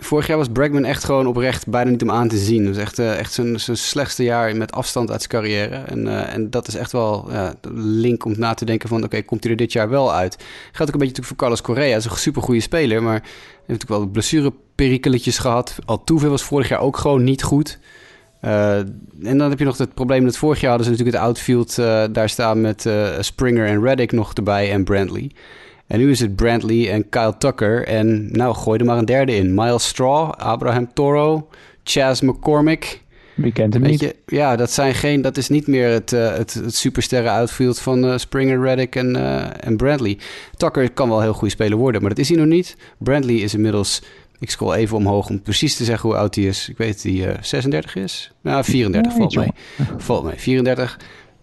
Vorig 0.00 0.26
jaar 0.26 0.36
was 0.36 0.48
Bregman 0.52 0.84
echt 0.84 1.04
gewoon 1.04 1.26
oprecht 1.26 1.66
bijna 1.66 1.90
niet 1.90 2.02
om 2.02 2.10
aan 2.10 2.28
te 2.28 2.36
zien. 2.36 2.66
Het 2.66 2.74
was 2.74 2.84
echt, 2.84 2.98
uh, 2.98 3.18
echt 3.18 3.32
zijn, 3.32 3.60
zijn 3.60 3.76
slechtste 3.76 4.22
jaar 4.22 4.56
met 4.56 4.72
afstand 4.72 5.10
uit 5.10 5.22
zijn 5.22 5.42
carrière. 5.42 5.74
En, 5.74 6.06
uh, 6.06 6.34
en 6.34 6.50
dat 6.50 6.68
is 6.68 6.74
echt 6.74 6.92
wel 6.92 7.28
uh, 7.30 7.48
link 7.74 8.24
om 8.24 8.34
na 8.36 8.54
te 8.54 8.64
denken 8.64 8.88
van... 8.88 9.04
oké, 9.04 9.22
komt 9.22 9.42
hij 9.42 9.52
er 9.52 9.58
dit 9.58 9.72
jaar 9.72 9.88
wel 9.88 10.14
uit? 10.14 10.36
Geldt 10.36 10.46
ook 10.62 10.78
een 10.78 10.82
beetje 10.82 10.98
natuurlijk 10.98 11.26
voor 11.26 11.36
Carlos 11.36 11.60
Correa. 11.60 11.88
Hij 11.88 11.96
is 11.96 12.04
een 12.04 12.16
super 12.16 12.42
goede 12.42 12.60
speler, 12.60 13.02
maar... 13.02 13.20
hij 13.20 13.22
heeft 13.66 13.66
natuurlijk 13.66 14.00
wel 14.00 14.06
blessureperikelletjes 14.06 15.38
gehad. 15.38 15.76
Altuve 15.84 16.28
was 16.28 16.42
vorig 16.42 16.68
jaar 16.68 16.80
ook 16.80 16.96
gewoon 16.96 17.24
niet 17.24 17.42
goed. 17.42 17.78
Uh, 18.45 18.76
en 19.22 19.39
dan 19.39 19.51
heb 19.51 19.59
je 19.59 19.64
nog 19.64 19.78
het 19.78 19.95
probleem 19.95 20.24
dat 20.24 20.36
vorig 20.36 20.61
jaar 20.61 20.68
hadden 20.68 20.86
ze 20.86 20.93
natuurlijk 20.93 21.18
het 21.18 21.26
outfield 21.26 21.76
uh, 21.78 22.05
daar 22.12 22.28
staan 22.28 22.61
met 22.61 22.84
uh, 22.84 23.09
Springer 23.20 23.66
en 23.66 23.82
Reddick 23.82 24.12
nog 24.12 24.32
erbij 24.32 24.72
en 24.72 24.84
Brantley. 24.84 25.30
En 25.86 25.99
nu 25.99 26.11
is 26.11 26.20
het 26.20 26.36
Brantley 26.36 26.91
en 26.91 27.09
Kyle 27.09 27.34
Tucker. 27.39 27.86
En 27.86 28.32
nou, 28.32 28.55
gooi 28.55 28.78
er 28.78 28.84
maar 28.84 28.99
een 28.99 29.05
derde 29.05 29.36
in. 29.36 29.55
Miles 29.55 29.89
Straw, 29.89 30.30
Abraham 30.30 30.93
Toro, 30.93 31.49
Chas 31.82 32.20
McCormick. 32.20 33.03
Wie 33.34 33.53
kent 33.53 33.74
hem 33.74 33.82
niet? 33.82 34.01
Je, 34.01 34.16
ja, 34.26 34.57
dat, 34.57 34.70
zijn 34.70 34.95
geen, 34.95 35.22
dat 35.22 35.36
is 35.36 35.49
niet 35.49 35.66
meer 35.66 35.89
het, 35.89 36.11
het, 36.11 36.55
het 36.55 36.74
supersterren 36.74 37.32
outfield 37.32 37.78
van 37.78 38.18
Springer, 38.18 38.61
Reddick 38.61 38.97
en, 38.97 39.16
en 39.61 39.76
Brantley. 39.76 40.18
Tucker 40.57 40.91
kan 40.91 41.09
wel 41.09 41.20
heel 41.20 41.32
goede 41.32 41.55
speler 41.55 41.78
worden, 41.78 42.01
maar 42.01 42.11
dat 42.11 42.18
is 42.18 42.28
hij 42.28 42.39
nog 42.39 42.47
niet. 42.47 42.76
Brantley 42.99 43.34
is 43.34 43.55
inmiddels 43.55 44.03
ik 44.39 44.51
scroll 44.51 44.74
even 44.74 44.97
omhoog 44.97 45.28
om 45.28 45.43
precies 45.43 45.76
te 45.76 45.84
zeggen 45.84 46.09
hoe 46.09 46.18
oud 46.18 46.34
hij 46.34 46.45
is. 46.45 46.68
Ik 46.68 46.76
weet 46.76 46.93
dat 46.93 47.03
hij 47.03 47.12
uh, 47.12 47.43
36 47.43 47.95
is. 47.95 48.32
Nou, 48.43 48.64
34 48.64 49.12
valt 49.12 49.34
mee. 49.34 49.53
Valt 49.97 50.24
mee. 50.24 50.36
34. 50.36 50.99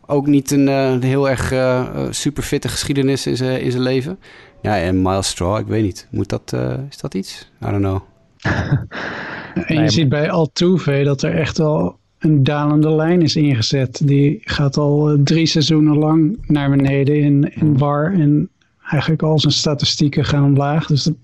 Ook 0.06 0.28
niet 0.28 0.52
een, 0.52 0.68
uh, 0.68 1.00
heel 1.00 1.30
erg 1.30 1.52
uh, 1.52 2.08
super 2.10 2.44
fitte 2.44 2.68
geschiedenis 2.68 3.28
in 3.28 3.38
zijn, 3.38 3.62
in 3.62 3.72
zijn 3.72 3.84
leven. 3.84 4.20
Ja, 4.62 4.80
en 4.80 5.02
Miles 5.02 5.28
Straw, 5.28 5.58
ik 5.58 5.68
weet 5.68 5.84
niet. 5.84 6.08
Moet 6.12 6.30
dat, 6.30 6.52
uh, 6.56 6.74
is 6.90 6.98
dat 6.98 7.14
iets? 7.14 7.52
I 7.62 7.66
don't 7.66 7.78
know. 7.78 8.02
en 9.72 9.82
je 9.82 9.90
ziet 9.90 10.10
bij 10.10 10.32
Altuve 10.32 11.04
dat 11.04 11.22
er 11.22 11.36
echt 11.36 11.58
wel 11.58 11.98
een 12.20 12.44
dalende 12.44 12.92
lijn 12.92 13.22
is 13.22 13.36
ingezet. 13.36 14.08
Die 14.08 14.40
gaat 14.42 14.78
al 14.78 15.18
drie 15.24 15.46
seizoenen 15.46 15.98
lang 15.98 16.38
naar 16.48 16.70
beneden 16.70 17.20
in, 17.20 17.54
in 17.56 17.78
war. 17.78 18.14
En 18.14 18.50
eigenlijk 18.90 19.22
al 19.22 19.40
zijn 19.40 19.54
statistieken 19.54 20.26
gaan 20.26 20.44
omlaag. 20.44 20.86
Dus 20.86 21.04
dat, 21.04 21.16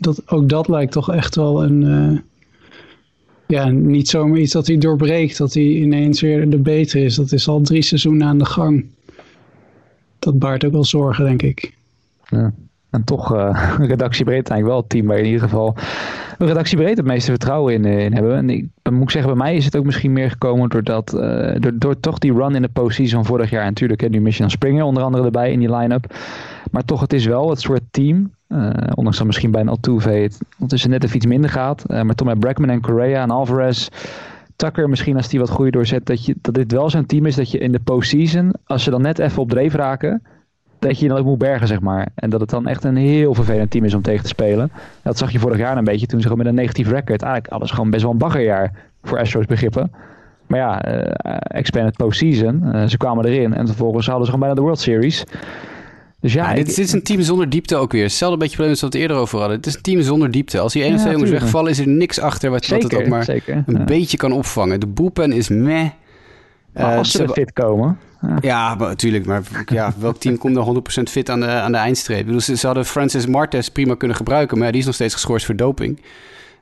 dat, 0.00 0.22
ook 0.30 0.48
dat 0.48 0.68
lijkt 0.68 0.92
toch 0.92 1.12
echt 1.12 1.36
wel 1.36 1.64
een... 1.64 1.82
Uh, 1.82 2.18
ja, 3.46 3.68
niet 3.68 4.08
zomaar 4.08 4.38
iets 4.38 4.52
dat 4.52 4.66
hij 4.66 4.78
doorbreekt. 4.78 5.38
Dat 5.38 5.54
hij 5.54 5.62
ineens 5.62 6.20
weer 6.20 6.50
de 6.50 6.58
beter 6.58 7.04
is. 7.04 7.14
Dat 7.14 7.32
is 7.32 7.48
al 7.48 7.60
drie 7.60 7.82
seizoenen 7.82 8.26
aan 8.26 8.38
de 8.38 8.44
gang. 8.44 8.86
Dat 10.18 10.38
baart 10.38 10.64
ook 10.64 10.72
wel 10.72 10.84
zorgen, 10.84 11.24
denk 11.24 11.42
ik. 11.42 11.74
Ja. 12.28 12.52
En 12.90 13.04
toch 13.04 13.32
uh, 13.34 13.74
redactiebreed 13.78 14.48
eigenlijk 14.48 14.66
wel 14.66 14.76
het 14.76 14.88
team 14.88 15.06
waar 15.06 15.18
in 15.18 15.24
ieder 15.24 15.40
geval 15.40 15.76
redactiebreed 16.38 16.96
het 16.96 17.06
meeste 17.06 17.30
vertrouwen 17.30 17.74
in, 17.74 17.84
in 17.84 18.12
hebben. 18.12 18.36
En 18.36 18.50
ik 18.50 18.66
moet 18.90 19.02
ik 19.02 19.10
zeggen, 19.10 19.30
bij 19.36 19.44
mij 19.44 19.56
is 19.56 19.64
het 19.64 19.76
ook 19.76 19.84
misschien 19.84 20.12
meer 20.12 20.30
gekomen 20.30 20.68
doordat, 20.68 21.10
door, 21.58 21.72
door 21.74 22.00
toch 22.00 22.18
die 22.18 22.32
run 22.32 22.54
in 22.54 22.62
de 22.62 22.68
postseason 22.68 23.24
vorig 23.24 23.50
jaar. 23.50 23.62
En 23.62 23.68
natuurlijk, 23.68 24.00
hè, 24.00 24.08
nu 24.08 24.20
Michigan 24.20 24.50
Springer 24.50 24.84
onder 24.84 25.02
andere 25.02 25.24
erbij 25.24 25.52
in 25.52 25.58
die 25.58 25.76
line-up. 25.76 26.14
Maar 26.70 26.84
toch, 26.84 27.00
het 27.00 27.12
is 27.12 27.26
wel 27.26 27.50
het 27.50 27.60
soort 27.60 27.82
team 27.90 28.30
ondanks 28.94 29.18
dat 29.18 29.26
misschien 29.26 29.50
bij 29.50 29.60
een 29.60 29.68
Altuve 29.68 30.10
het 30.10 30.38
ondertussen 30.52 30.90
net 30.90 31.04
even 31.04 31.16
iets 31.16 31.26
minder 31.26 31.50
gaat. 31.50 31.84
Uh, 31.86 32.02
maar 32.02 32.14
toch 32.14 32.26
met 32.26 32.38
Bregman 32.38 32.68
en 32.68 32.80
Correa 32.80 33.22
en 33.22 33.30
Alvarez. 33.30 33.88
Tucker 34.56 34.88
misschien 34.88 35.16
als 35.16 35.28
die 35.28 35.40
wat 35.40 35.50
goede 35.50 35.70
doorzet. 35.70 36.06
Dat, 36.06 36.24
je, 36.24 36.34
dat 36.40 36.54
dit 36.54 36.72
wel 36.72 36.90
zo'n 36.90 37.06
team 37.06 37.26
is 37.26 37.34
dat 37.34 37.50
je 37.50 37.58
in 37.58 37.72
de 37.72 37.80
postseason. 37.80 38.52
Als 38.66 38.82
ze 38.82 38.90
dan 38.90 39.02
net 39.02 39.18
even 39.18 39.42
op 39.42 39.50
dreef 39.50 39.74
raken. 39.74 40.22
Dat 40.78 40.98
je 40.98 41.02
je 41.02 41.10
dan 41.10 41.18
ook 41.18 41.24
moet 41.24 41.38
bergen 41.38 41.66
zeg 41.66 41.80
maar. 41.80 42.08
En 42.14 42.30
dat 42.30 42.40
het 42.40 42.50
dan 42.50 42.66
echt 42.66 42.84
een 42.84 42.96
heel 42.96 43.34
vervelend 43.34 43.70
team 43.70 43.84
is 43.84 43.94
om 43.94 44.02
tegen 44.02 44.22
te 44.22 44.28
spelen. 44.28 44.70
Dat 45.02 45.18
zag 45.18 45.30
je 45.30 45.38
vorig 45.38 45.58
jaar 45.58 45.76
een 45.76 45.84
beetje. 45.84 46.06
Toen 46.06 46.20
ze 46.20 46.28
gewoon 46.28 46.42
met 46.42 46.52
een 46.52 46.60
negatief 46.60 46.88
record. 46.88 47.22
Eigenlijk 47.22 47.52
alles 47.52 47.70
gewoon 47.70 47.90
best 47.90 48.02
wel 48.02 48.12
een 48.12 48.18
baggerjaar. 48.18 48.72
Voor 49.02 49.18
Astros 49.18 49.46
begrippen. 49.46 49.92
Maar 50.46 50.58
ja, 50.58 50.88
uh, 50.88 51.12
expanded 51.38 51.96
postseason. 51.96 52.88
ze 52.88 52.96
kwamen 52.96 53.24
erin. 53.24 53.54
En 53.54 53.66
vervolgens 53.66 54.06
hadden 54.06 54.24
ze 54.24 54.30
gewoon 54.32 54.46
bijna 54.46 54.60
de 54.60 54.66
World 54.66 54.80
Series. 54.80 55.24
Dus 56.20 56.32
ja, 56.32 56.54
dit, 56.54 56.78
is 56.78 56.92
een 56.92 57.02
team 57.02 57.20
zonder 57.20 57.48
diepte 57.48 57.76
ook 57.76 57.92
weer. 57.92 58.02
Hetzelfde 58.02 58.38
beetje 58.38 58.54
probleem 58.54 58.72
als 58.72 58.80
we 58.80 58.86
het 58.86 58.94
eerder 58.96 59.16
over 59.16 59.38
hadden. 59.38 59.56
Het 59.56 59.66
is 59.66 59.74
een 59.74 59.82
team 59.82 60.02
zonder 60.02 60.30
diepte. 60.30 60.58
Als 60.58 60.72
die 60.72 60.82
ene 60.82 60.94
of 60.94 61.00
twee 61.00 61.12
jongens 61.12 61.30
wegvallen, 61.30 61.70
is 61.70 61.78
er 61.78 61.88
niks 61.88 62.18
achter 62.18 62.50
wat, 62.50 62.64
zeker, 62.64 62.82
wat 62.82 62.92
het 62.92 63.00
ook 63.00 63.08
maar 63.08 63.24
zeker, 63.24 63.64
een 63.66 63.84
beetje 63.84 64.16
kan 64.16 64.32
opvangen. 64.32 64.80
De 64.80 64.86
boelpen 64.86 65.32
is 65.32 65.48
meh. 65.48 65.88
Maar 66.72 66.96
als 66.96 67.10
ze, 67.10 67.22
uh, 67.22 67.30
fit 67.30 67.52
komen. 67.52 67.98
Ja, 68.22 68.38
ja 68.40 68.74
maar, 68.74 68.88
natuurlijk. 68.88 69.26
Maar 69.26 69.42
ja, 69.66 69.94
welk 69.98 70.16
team 70.16 70.38
komt 70.38 70.54
dan 70.54 70.82
100% 71.00 71.02
fit 71.02 71.30
aan 71.30 71.40
de, 71.40 71.46
aan 71.46 71.72
de 71.72 71.78
eindstreep? 71.78 72.26
Dus 72.26 72.44
ze, 72.44 72.66
hadden 72.66 72.84
Francis 72.84 73.26
Martes 73.26 73.68
prima 73.68 73.94
kunnen 73.94 74.16
gebruiken, 74.16 74.58
maar 74.58 74.70
die 74.70 74.80
is 74.80 74.86
nog 74.86 74.94
steeds 74.94 75.14
geschorst 75.14 75.46
voor 75.46 75.56
doping. 75.56 76.00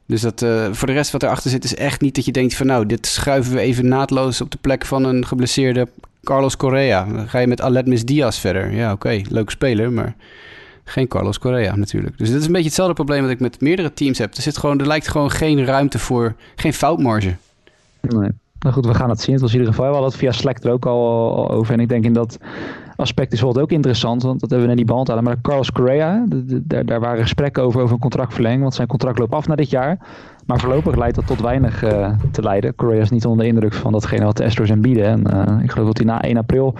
Dus 0.06 0.20
dat, 0.20 0.42
uh, 0.42 0.68
voor 0.72 0.86
de 0.86 0.92
rest 0.92 1.10
wat 1.10 1.22
erachter 1.22 1.50
zit, 1.50 1.64
is 1.64 1.74
echt 1.74 2.00
niet 2.00 2.14
dat 2.14 2.24
je 2.24 2.32
denkt 2.32 2.54
van 2.54 2.66
nou, 2.66 2.86
dit 2.86 3.06
schuiven 3.06 3.52
we 3.52 3.60
even 3.60 3.88
naadloos 3.88 4.40
op 4.40 4.50
de 4.50 4.58
plek 4.60 4.86
van 4.86 5.04
een 5.04 5.26
geblesseerde 5.26 5.88
Carlos 6.28 6.56
Correa. 6.56 7.04
Dan 7.04 7.28
ga 7.28 7.38
je 7.38 7.46
met 7.46 7.60
Aletmis 7.60 8.04
Diaz 8.04 8.38
verder. 8.38 8.72
Ja, 8.72 8.92
oké, 8.92 9.06
okay, 9.06 9.24
leuk 9.28 9.50
speler, 9.50 9.92
maar 9.92 10.14
geen 10.84 11.08
Carlos 11.08 11.38
Correa 11.38 11.76
natuurlijk. 11.76 12.18
Dus 12.18 12.28
dit 12.30 12.40
is 12.40 12.46
een 12.46 12.52
beetje 12.52 12.66
hetzelfde 12.66 12.94
probleem 12.94 13.22
dat 13.22 13.30
ik 13.30 13.40
met 13.40 13.60
meerdere 13.60 13.92
teams 13.92 14.18
heb. 14.18 14.34
Er, 14.34 14.42
zit 14.42 14.56
gewoon, 14.56 14.80
er 14.80 14.86
lijkt 14.86 15.08
gewoon 15.08 15.30
geen 15.30 15.64
ruimte 15.64 15.98
voor, 15.98 16.34
geen 16.56 16.72
foutmarge. 16.72 17.36
Nee. 18.00 18.30
Nou 18.58 18.74
goed, 18.74 18.86
we 18.86 18.94
gaan 18.94 19.08
het 19.08 19.20
zien. 19.20 19.32
Het 19.32 19.42
was 19.42 19.52
in 19.52 19.58
ieder 19.58 19.74
geval, 19.74 19.88
we 19.88 19.92
hadden 19.92 20.10
het 20.10 20.20
via 20.20 20.32
Slack 20.32 20.64
er 20.64 20.70
ook 20.70 20.86
al, 20.86 21.50
over. 21.50 21.74
En 21.74 21.80
ik 21.80 21.88
denk 21.88 22.04
in 22.04 22.12
dat 22.12 22.38
aspect 22.96 23.32
is 23.32 23.38
bijvoorbeeld 23.38 23.64
ook 23.64 23.72
interessant, 23.72 24.22
want 24.22 24.40
dat 24.40 24.50
hebben 24.50 24.68
we 24.68 24.74
net 24.74 24.84
niet 24.84 24.90
behandeld. 24.90 25.20
Maar 25.20 25.40
Carlos 25.40 25.72
Correa, 25.72 26.24
daar, 26.28 26.84
daar 26.84 27.00
waren 27.00 27.22
gesprekken 27.22 27.62
over, 27.62 27.80
over 27.80 27.94
een 27.94 28.00
contractverlenging, 28.00 28.62
want 28.62 28.74
zijn 28.74 28.88
contract 28.88 29.18
loopt 29.18 29.32
af 29.32 29.46
na 29.46 29.54
dit 29.54 29.70
jaar. 29.70 29.98
Maar 30.48 30.60
voorlopig 30.60 30.96
leidt 30.96 31.14
dat 31.14 31.26
tot 31.26 31.40
weinig 31.40 31.84
uh, 31.84 32.10
te 32.30 32.42
leiden. 32.42 32.74
Correa 32.74 33.00
is 33.00 33.10
niet 33.10 33.26
onder 33.26 33.44
de 33.44 33.50
indruk 33.50 33.74
van 33.74 33.92
datgene 33.92 34.24
wat 34.24 34.36
de 34.36 34.44
Astros 34.44 34.68
hem 34.68 34.80
bieden. 34.80 35.04
En 35.04 35.24
uh, 35.34 35.62
ik 35.62 35.70
geloof 35.70 35.86
dat 35.86 35.96
hij 35.96 36.06
na 36.06 36.22
1 36.22 36.36
april 36.36 36.74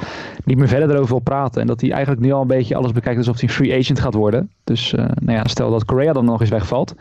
niet 0.45 0.59
meer 0.59 0.69
verder 0.69 0.91
erover 0.91 1.09
wil 1.09 1.19
praten. 1.19 1.61
En 1.61 1.67
dat 1.67 1.81
hij 1.81 1.91
eigenlijk 1.91 2.23
nu 2.23 2.33
al 2.33 2.41
een 2.41 2.47
beetje 2.47 2.77
alles 2.77 2.93
bekijkt 2.93 3.19
alsof 3.19 3.41
hij 3.41 3.49
free 3.49 3.79
agent 3.79 4.01
gaat 4.01 4.15
worden. 4.15 4.51
Dus 4.65 4.93
uh, 4.93 5.05
nou 5.15 5.39
ja, 5.39 5.45
stel 5.45 5.71
dat 5.71 5.85
Correa 5.85 6.13
dan 6.13 6.25
nog 6.25 6.41
eens 6.41 6.51
wegvalt 6.51 6.95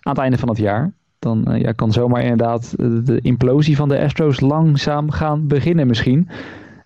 aan 0.00 0.12
het 0.12 0.18
einde 0.18 0.38
van 0.38 0.48
het 0.48 0.58
jaar. 0.58 0.92
Dan 1.18 1.46
ja, 1.58 1.72
kan 1.72 1.92
zomaar 1.92 2.22
inderdaad 2.22 2.74
de 3.06 3.18
implosie 3.22 3.76
van 3.76 3.88
de 3.88 4.00
Astros 4.00 4.40
langzaam 4.40 5.10
gaan 5.10 5.46
beginnen 5.46 5.86
misschien. 5.86 6.28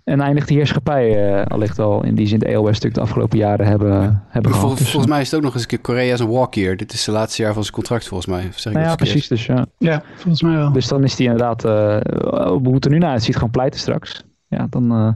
En 0.04 0.20
eindigt 0.20 0.48
die 0.48 0.56
heerschappij 0.56 1.34
uh, 1.38 1.46
allicht 1.46 1.78
al 1.78 2.04
in 2.04 2.14
die 2.14 2.26
zin 2.26 2.38
de 2.38 2.46
EOS 2.46 2.76
stuk 2.76 2.94
de 2.94 3.00
afgelopen 3.00 3.38
jaren 3.38 3.66
hebben, 3.66 4.22
hebben 4.28 4.52
gehad. 4.52 4.78
Dus, 4.78 4.90
volgens 4.90 5.12
mij 5.12 5.20
is 5.20 5.26
het 5.26 5.36
ook 5.36 5.44
nog 5.44 5.52
eens 5.52 5.62
een 5.62 5.68
keer 5.68 5.80
Korea 5.80 6.18
een 6.18 6.28
walk 6.28 6.54
year. 6.54 6.76
Dit 6.76 6.92
is 6.92 7.06
het 7.06 7.14
laatste 7.14 7.42
jaar 7.42 7.52
van 7.52 7.62
zijn 7.62 7.74
contract 7.74 8.08
volgens 8.08 8.28
mij. 8.30 8.48
Zeg 8.54 8.72
nou 8.72 8.86
ja, 8.86 8.94
precies. 8.94 9.28
Dus, 9.28 9.46
ja. 9.46 9.66
ja, 9.78 10.02
volgens 10.14 10.42
mij 10.42 10.56
wel. 10.56 10.72
Dus 10.72 10.88
dan 10.88 11.04
is 11.04 11.16
hij 11.16 11.26
inderdaad, 11.26 11.64
uh, 11.64 11.96
hoe 12.42 12.74
het 12.74 12.84
er 12.84 12.90
nu 12.90 12.98
naar 12.98 13.20
ziet 13.20 13.34
gewoon 13.34 13.50
pleiten 13.50 13.80
straks. 13.80 14.22
Ja, 14.48 14.66
dan, 14.70 14.92
uh, 14.92 15.08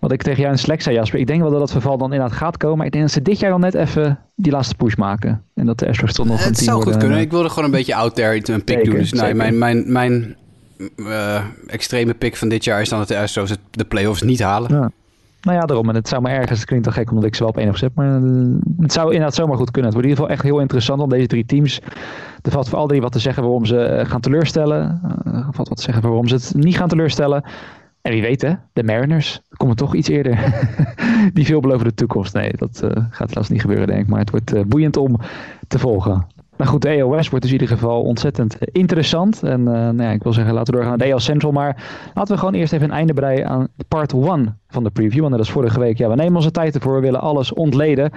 wat 0.00 0.12
ik 0.12 0.22
tegen 0.22 0.40
jou 0.40 0.52
in 0.52 0.58
Slack 0.58 0.80
zei 0.80 0.96
Jasper, 0.96 1.18
ik 1.18 1.26
denk 1.26 1.40
wel 1.40 1.50
dat 1.50 1.60
dat 1.60 1.70
verval 1.70 1.98
dan 1.98 2.12
inderdaad 2.12 2.36
gaat 2.36 2.56
komen. 2.56 2.76
Maar 2.76 2.86
ik 2.86 2.92
denk 2.92 3.04
dat 3.04 3.12
ze 3.12 3.22
dit 3.22 3.38
jaar 3.38 3.52
al 3.52 3.58
net 3.58 3.74
even 3.74 4.18
die 4.36 4.52
laatste 4.52 4.74
push 4.74 4.94
maken. 4.94 5.42
En 5.54 5.66
dat 5.66 5.78
de 5.78 5.88
Astros 5.88 6.12
toch 6.12 6.26
nog 6.26 6.34
een 6.34 6.42
team 6.42 6.54
Het 6.54 6.64
zou 6.64 6.82
goed 6.82 6.96
kunnen. 6.96 7.18
Ik 7.18 7.30
wilde 7.30 7.48
gewoon 7.48 7.64
een 7.64 7.70
beetje 7.70 7.94
out 7.94 8.14
there 8.14 8.52
een 8.52 8.64
pick 8.64 8.84
doen. 8.84 8.94
Dus 8.94 9.12
nee, 9.12 9.34
mijn, 9.34 9.58
mijn, 9.58 9.92
mijn 9.92 10.36
uh, 10.96 11.44
extreme 11.66 12.14
pick 12.14 12.36
van 12.36 12.48
dit 12.48 12.64
jaar 12.64 12.80
is 12.80 12.88
dan 12.88 12.98
dat 12.98 13.08
de 13.08 13.18
Astros 13.18 13.56
de 13.70 13.84
playoffs 13.84 14.22
niet 14.22 14.42
halen. 14.42 14.74
Ja. 14.74 14.90
Nou 15.40 15.56
ja, 15.56 15.66
daarom. 15.66 15.88
En 15.88 15.94
het 15.94 16.08
zou 16.08 16.22
me 16.22 16.28
ergens, 16.28 16.58
het 16.58 16.68
klinkt 16.68 16.86
wel 16.86 16.94
gek 16.94 17.10
omdat 17.10 17.24
ik 17.24 17.34
ze 17.34 17.40
wel 17.40 17.50
op 17.50 17.58
één 17.58 17.68
opzet, 17.68 17.94
maar 17.94 18.16
eh, 18.16 18.22
het 18.80 18.92
zou 18.92 19.06
inderdaad 19.06 19.34
zomaar 19.34 19.56
goed 19.56 19.70
kunnen. 19.70 19.92
Het 19.92 20.00
wordt 20.00 20.08
in 20.08 20.10
ieder 20.10 20.24
geval 20.24 20.28
echt 20.28 20.42
heel 20.42 20.60
interessant 20.60 21.00
om 21.00 21.08
deze 21.08 21.26
drie 21.26 21.46
teams. 21.46 21.80
Er 22.42 22.50
valt 22.50 22.68
voor 22.68 22.78
al 22.78 22.86
drie 22.86 23.00
wat 23.00 23.12
te 23.12 23.18
zeggen 23.18 23.42
waarom 23.42 23.64
ze 23.64 23.82
eh, 23.84 24.10
gaan 24.10 24.20
teleurstellen. 24.20 25.00
Er 25.24 25.48
valt 25.50 25.68
wat 25.68 25.76
te 25.76 25.82
zeggen 25.82 26.02
waarom 26.02 26.28
ze 26.28 26.34
het 26.34 26.54
niet 26.54 26.76
gaan 26.76 26.88
teleurstellen. 26.88 27.44
En 28.02 28.12
wie 28.12 28.22
weet 28.22 28.42
hè, 28.42 28.52
de 28.72 28.82
Mariners 28.82 29.40
komen 29.56 29.76
toch 29.76 29.94
iets 29.94 30.08
eerder. 30.08 30.38
Die 31.34 31.44
veelbelovende 31.44 31.94
toekomst. 31.94 32.34
Nee, 32.34 32.52
dat 32.56 32.82
gaat 33.10 33.28
helaas 33.28 33.48
niet 33.48 33.60
gebeuren 33.60 33.86
denk 33.86 34.00
ik. 34.00 34.08
Maar 34.08 34.18
het 34.18 34.30
wordt 34.30 34.68
boeiend 34.68 34.96
om 34.96 35.20
te 35.68 35.78
volgen. 35.78 36.26
Maar 36.60 36.68
goed, 36.68 36.82
de 36.82 36.88
EOS 36.88 37.28
wordt 37.28 37.44
dus 37.44 37.54
in 37.54 37.60
ieder 37.60 37.76
geval 37.76 38.02
ontzettend 38.02 38.56
interessant. 38.60 39.42
En 39.42 39.60
uh, 39.60 39.66
nou 39.66 40.02
ja, 40.02 40.10
ik 40.10 40.22
wil 40.22 40.32
zeggen, 40.32 40.54
laten 40.54 40.72
we 40.72 40.80
doorgaan 40.80 40.98
naar 40.98 41.06
de 41.06 41.12
EOS 41.12 41.24
Central. 41.24 41.52
Maar 41.52 41.76
laten 42.14 42.34
we 42.34 42.38
gewoon 42.38 42.54
eerst 42.54 42.72
even 42.72 42.88
een 42.90 42.96
einde 42.96 43.12
breien 43.14 43.48
aan 43.48 43.68
part 43.88 44.12
1 44.12 44.58
van 44.68 44.84
de 44.84 44.90
preview. 44.90 45.20
Want 45.20 45.32
dat 45.32 45.40
is 45.40 45.50
vorige 45.50 45.80
week. 45.80 45.98
Ja, 45.98 46.08
we 46.08 46.14
nemen 46.14 46.36
onze 46.36 46.50
tijd 46.50 46.74
ervoor. 46.74 46.94
We 46.94 47.00
willen 47.00 47.20
alles 47.20 47.52
ontleden. 47.52 48.10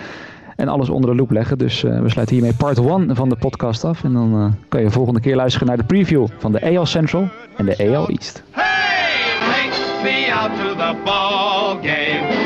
en 0.55 0.67
alles 0.67 0.89
onder 0.89 1.09
de 1.09 1.15
loep 1.15 1.31
leggen. 1.31 1.57
Dus 1.57 1.81
we 1.81 2.09
sluiten 2.09 2.35
hiermee 2.35 2.53
part 2.53 2.77
1 2.77 3.15
van 3.15 3.29
de 3.29 3.35
podcast 3.35 3.83
af. 3.83 4.03
En 4.03 4.13
dan 4.13 4.55
kan 4.69 4.81
je 4.81 4.89
volgende 4.89 5.19
keer 5.19 5.35
luisteren 5.35 5.67
naar 5.67 5.77
de 5.77 5.83
preview 5.83 6.27
van 6.37 6.51
de 6.51 6.77
AL 6.77 6.85
Central 6.85 7.27
en 7.57 7.65
de 7.65 7.77
AL 7.77 8.09
East. 8.09 8.43
Hey, 8.51 9.69
me 10.03 10.33
out 10.33 10.51
to 10.55 10.75
the 10.75 10.95
ball 11.03 11.75
game. 11.81 12.43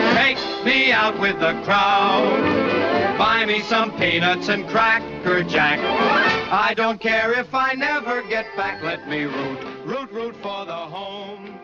Me 0.65 0.95
out 0.95 1.19
with 1.19 1.39
the 1.39 1.55
crowd. 1.63 2.56
Buy 3.37 3.45
me 3.45 3.59
some 3.61 3.95
peanuts 3.99 4.49
and 4.49 4.67
cracker 4.67 5.43
jack. 5.43 5.77
I 6.51 6.73
don't 6.73 6.99
care 6.99 7.33
if 7.33 7.53
I 7.53 7.73
never 7.73 8.23
get 8.23 8.47
back. 8.57 8.81
Let 8.81 9.07
me 9.07 9.25
root, 9.25 9.59
root, 9.85 10.11
root 10.11 10.35
for 10.37 10.65
the 10.65 10.73
home 10.73 11.59